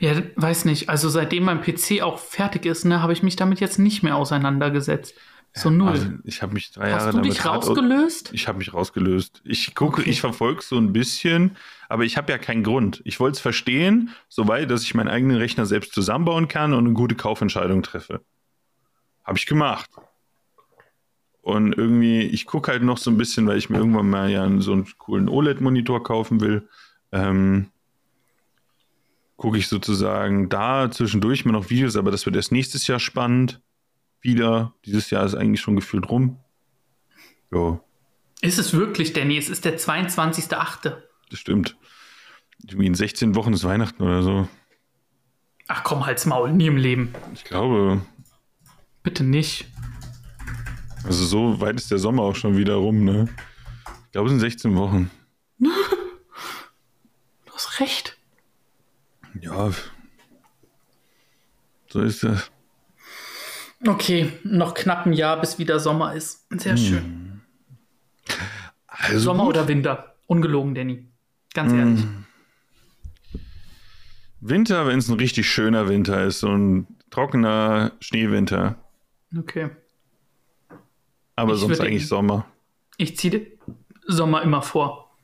Ja, 0.00 0.14
weiß 0.36 0.64
nicht. 0.64 0.88
Also 0.88 1.08
seitdem 1.08 1.44
mein 1.44 1.60
PC 1.60 2.00
auch 2.02 2.18
fertig 2.18 2.64
ist, 2.66 2.84
ne, 2.84 3.02
habe 3.02 3.12
ich 3.12 3.22
mich 3.22 3.36
damit 3.36 3.60
jetzt 3.60 3.78
nicht 3.78 4.02
mehr 4.02 4.16
auseinandergesetzt. 4.16 5.14
So 5.52 5.68
null. 5.68 5.88
Also, 5.88 6.06
ich 6.24 6.42
habe 6.42 6.54
mich 6.54 6.70
drei 6.70 6.90
Jahre 6.90 7.06
Hast 7.06 7.14
du 7.16 7.20
dich 7.22 7.44
rausgelöst? 7.44 8.30
Ich 8.32 8.46
habe 8.46 8.58
mich 8.58 8.72
rausgelöst. 8.72 9.42
Ich 9.44 9.74
gucke, 9.74 10.02
Okay. 10.02 10.10
ich 10.10 10.20
verfolge 10.20 10.62
so 10.62 10.76
ein 10.76 10.92
bisschen, 10.92 11.56
aber 11.88 12.04
ich 12.04 12.16
habe 12.16 12.30
ja 12.30 12.38
keinen 12.38 12.62
Grund. 12.62 13.02
Ich 13.04 13.18
wollte 13.18 13.34
es 13.34 13.40
verstehen, 13.40 14.10
soweit, 14.28 14.70
dass 14.70 14.84
ich 14.84 14.94
meinen 14.94 15.08
eigenen 15.08 15.36
Rechner 15.36 15.66
selbst 15.66 15.92
zusammenbauen 15.92 16.46
kann 16.46 16.72
und 16.72 16.86
eine 16.86 16.94
gute 16.94 17.16
Kaufentscheidung 17.16 17.82
treffe. 17.82 18.20
Habe 19.24 19.38
ich 19.38 19.46
gemacht. 19.46 19.90
Und 21.42 21.76
irgendwie, 21.76 22.20
ich 22.22 22.46
gucke 22.46 22.70
halt 22.70 22.82
noch 22.84 22.98
so 22.98 23.10
ein 23.10 23.18
bisschen, 23.18 23.46
weil 23.46 23.58
ich 23.58 23.70
mir 23.70 23.78
irgendwann 23.78 24.08
mal 24.08 24.30
ja 24.30 24.48
so 24.60 24.72
einen 24.72 24.86
coolen 24.98 25.28
OLED-Monitor 25.28 26.02
kaufen 26.04 26.40
will. 26.40 26.68
Ähm, 27.12 27.70
gucke 29.40 29.56
ich 29.56 29.68
sozusagen 29.68 30.50
da 30.50 30.90
zwischendurch 30.90 31.46
mal 31.46 31.52
noch 31.52 31.70
Videos, 31.70 31.96
aber 31.96 32.10
das 32.10 32.26
wird 32.26 32.36
erst 32.36 32.52
nächstes 32.52 32.86
Jahr 32.86 33.00
spannend. 33.00 33.62
Wieder. 34.20 34.74
Dieses 34.84 35.08
Jahr 35.08 35.24
ist 35.24 35.34
eigentlich 35.34 35.62
schon 35.62 35.76
gefühlt 35.76 36.10
rum. 36.10 36.38
Jo. 37.50 37.80
Ist 38.42 38.58
es 38.58 38.74
wirklich, 38.74 39.14
Danny? 39.14 39.38
Es 39.38 39.48
ist 39.48 39.64
der 39.64 39.78
22.8. 39.78 40.94
Das 41.30 41.38
stimmt. 41.38 41.78
Irgendwie 42.64 42.86
in 42.86 42.94
16 42.94 43.34
Wochen 43.34 43.54
ist 43.54 43.64
Weihnachten 43.64 44.02
oder 44.02 44.22
so. 44.22 44.46
Ach 45.68 45.84
komm, 45.84 46.04
halt's 46.04 46.26
Maul, 46.26 46.52
nie 46.52 46.66
im 46.66 46.76
Leben. 46.76 47.14
Ich 47.32 47.44
glaube, 47.44 48.02
Bitte 49.02 49.24
nicht. 49.24 49.68
also 51.04 51.24
so 51.24 51.62
weit 51.62 51.76
ist 51.76 51.90
der 51.90 51.98
Sommer 51.98 52.24
auch 52.24 52.36
schon 52.36 52.58
wieder 52.58 52.74
rum, 52.74 53.04
ne? 53.04 53.26
Ich 54.04 54.12
glaube, 54.12 54.26
es 54.26 54.32
sind 54.32 54.40
16 54.40 54.76
Wochen. 54.76 55.10
Du 57.46 57.52
hast 57.54 57.80
recht. 57.80 58.19
Ja. 59.40 59.70
So 61.88 62.02
ist 62.02 62.22
das. 62.22 62.50
Okay, 63.86 64.32
noch 64.44 64.74
knapp 64.74 65.06
ein 65.06 65.12
Jahr, 65.12 65.40
bis 65.40 65.58
wieder 65.58 65.80
Sommer 65.80 66.14
ist. 66.14 66.46
Sehr 66.60 66.76
schön. 66.76 67.40
Also 68.86 69.18
Sommer 69.18 69.44
gut. 69.44 69.56
oder 69.56 69.68
Winter? 69.68 70.14
Ungelogen, 70.26 70.74
Danny. 70.74 71.06
Ganz 71.54 71.72
ehrlich. 71.72 72.04
Winter, 74.40 74.86
wenn 74.86 74.98
es 74.98 75.08
ein 75.08 75.18
richtig 75.18 75.48
schöner 75.48 75.88
Winter 75.88 76.24
ist, 76.24 76.40
so 76.40 76.48
ein 76.48 76.86
trockener 77.10 77.92
Schneewinter. 78.00 78.76
Okay. 79.36 79.70
Aber 81.36 81.54
Ich 81.54 81.60
sonst 81.60 81.80
eigentlich 81.80 82.06
Sommer. 82.06 82.46
Ich 82.96 83.16
ziehe 83.16 83.46
Sommer 84.06 84.42
immer 84.42 84.62
vor. 84.62 85.16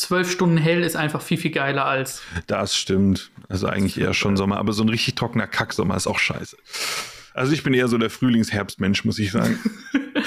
Zwölf 0.00 0.30
Stunden 0.30 0.56
hell 0.56 0.82
ist 0.82 0.96
einfach 0.96 1.22
viel, 1.22 1.38
viel 1.38 1.50
geiler 1.50 1.84
als. 1.84 2.22
Das 2.46 2.76
stimmt. 2.76 3.30
Also 3.48 3.66
eigentlich 3.66 4.00
eher 4.00 4.14
schon 4.14 4.36
Sommer, 4.36 4.58
aber 4.58 4.72
so 4.72 4.82
ein 4.82 4.88
richtig 4.88 5.14
trockener 5.14 5.46
Kacksommer 5.46 5.96
ist 5.96 6.06
auch 6.06 6.18
scheiße. 6.18 6.56
Also 7.34 7.52
ich 7.52 7.62
bin 7.62 7.74
eher 7.74 7.88
so 7.88 7.98
der 7.98 8.10
Frühlings-Herbstmensch, 8.10 9.04
muss 9.04 9.18
ich 9.18 9.32
sagen. 9.32 9.58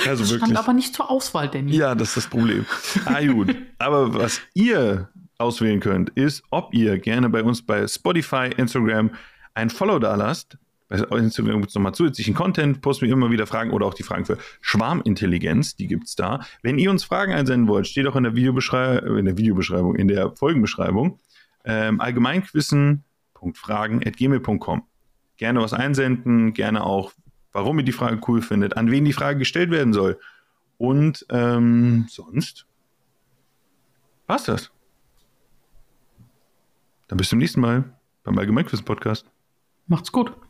Also 0.07 0.25
Stand 0.25 0.41
wirklich. 0.41 0.57
aber 0.57 0.73
nicht 0.73 0.95
zur 0.95 1.11
Auswahl, 1.11 1.49
Danny. 1.49 1.75
Ja, 1.75 1.93
das 1.93 2.09
ist 2.09 2.17
das 2.17 2.27
Problem. 2.27 2.65
Ah, 3.05 3.21
gut. 3.21 3.55
Aber 3.77 4.13
was 4.13 4.41
ihr 4.53 5.09
auswählen 5.37 5.79
könnt, 5.81 6.09
ist, 6.11 6.43
ob 6.49 6.73
ihr 6.73 6.97
gerne 6.97 7.29
bei 7.29 7.43
uns 7.43 7.61
bei 7.61 7.87
Spotify, 7.87 8.49
Instagram 8.57 9.11
ein 9.53 9.69
Follow 9.69 9.99
da 9.99 10.15
lasst. 10.15 10.57
Instagram 10.93 11.61
gibt 11.61 11.69
es 11.69 11.75
nochmal 11.75 11.93
zusätzlichen 11.93 12.33
Content, 12.33 12.81
posten 12.81 13.05
wir 13.05 13.13
immer 13.13 13.31
wieder 13.31 13.47
Fragen 13.47 13.71
oder 13.71 13.85
auch 13.85 13.93
die 13.93 14.03
Fragen 14.03 14.25
für 14.25 14.37
Schwarmintelligenz, 14.61 15.75
die 15.75 15.87
gibt 15.87 16.07
es 16.07 16.15
da. 16.15 16.39
Wenn 16.61 16.77
ihr 16.77 16.91
uns 16.91 17.03
Fragen 17.03 17.33
einsenden 17.33 17.67
wollt, 17.67 17.87
steht 17.87 18.07
auch 18.07 18.15
in 18.15 18.23
der 18.23 18.35
Videobeschreibung, 18.35 19.17
in 19.17 19.25
der 19.25 19.37
Videobeschreibung, 19.37 19.95
in 19.95 20.07
der 20.07 20.31
Folgenbeschreibung, 20.35 21.19
ähm, 21.65 21.99
allgemeinquissen.fragen.gmail.com. 21.99 24.83
Gerne 25.37 25.61
was 25.61 25.73
einsenden, 25.73 26.53
gerne 26.53 26.83
auch, 26.83 27.11
warum 27.51 27.79
ihr 27.79 27.85
die 27.85 27.91
Frage 27.91 28.21
cool 28.27 28.41
findet, 28.41 28.77
an 28.77 28.91
wen 28.91 29.05
die 29.05 29.13
Frage 29.13 29.39
gestellt 29.39 29.71
werden 29.71 29.93
soll. 29.93 30.19
Und 30.77 31.25
ähm, 31.29 32.05
sonst 32.09 32.67
war's 34.27 34.43
das. 34.43 34.71
Dann 37.07 37.17
bis 37.17 37.29
zum 37.29 37.39
nächsten 37.39 37.61
Mal 37.61 37.85
beim 38.23 38.37
Allgemeinquissen 38.37 38.85
Podcast. 38.85 39.25
Macht's 39.87 40.11
gut. 40.11 40.42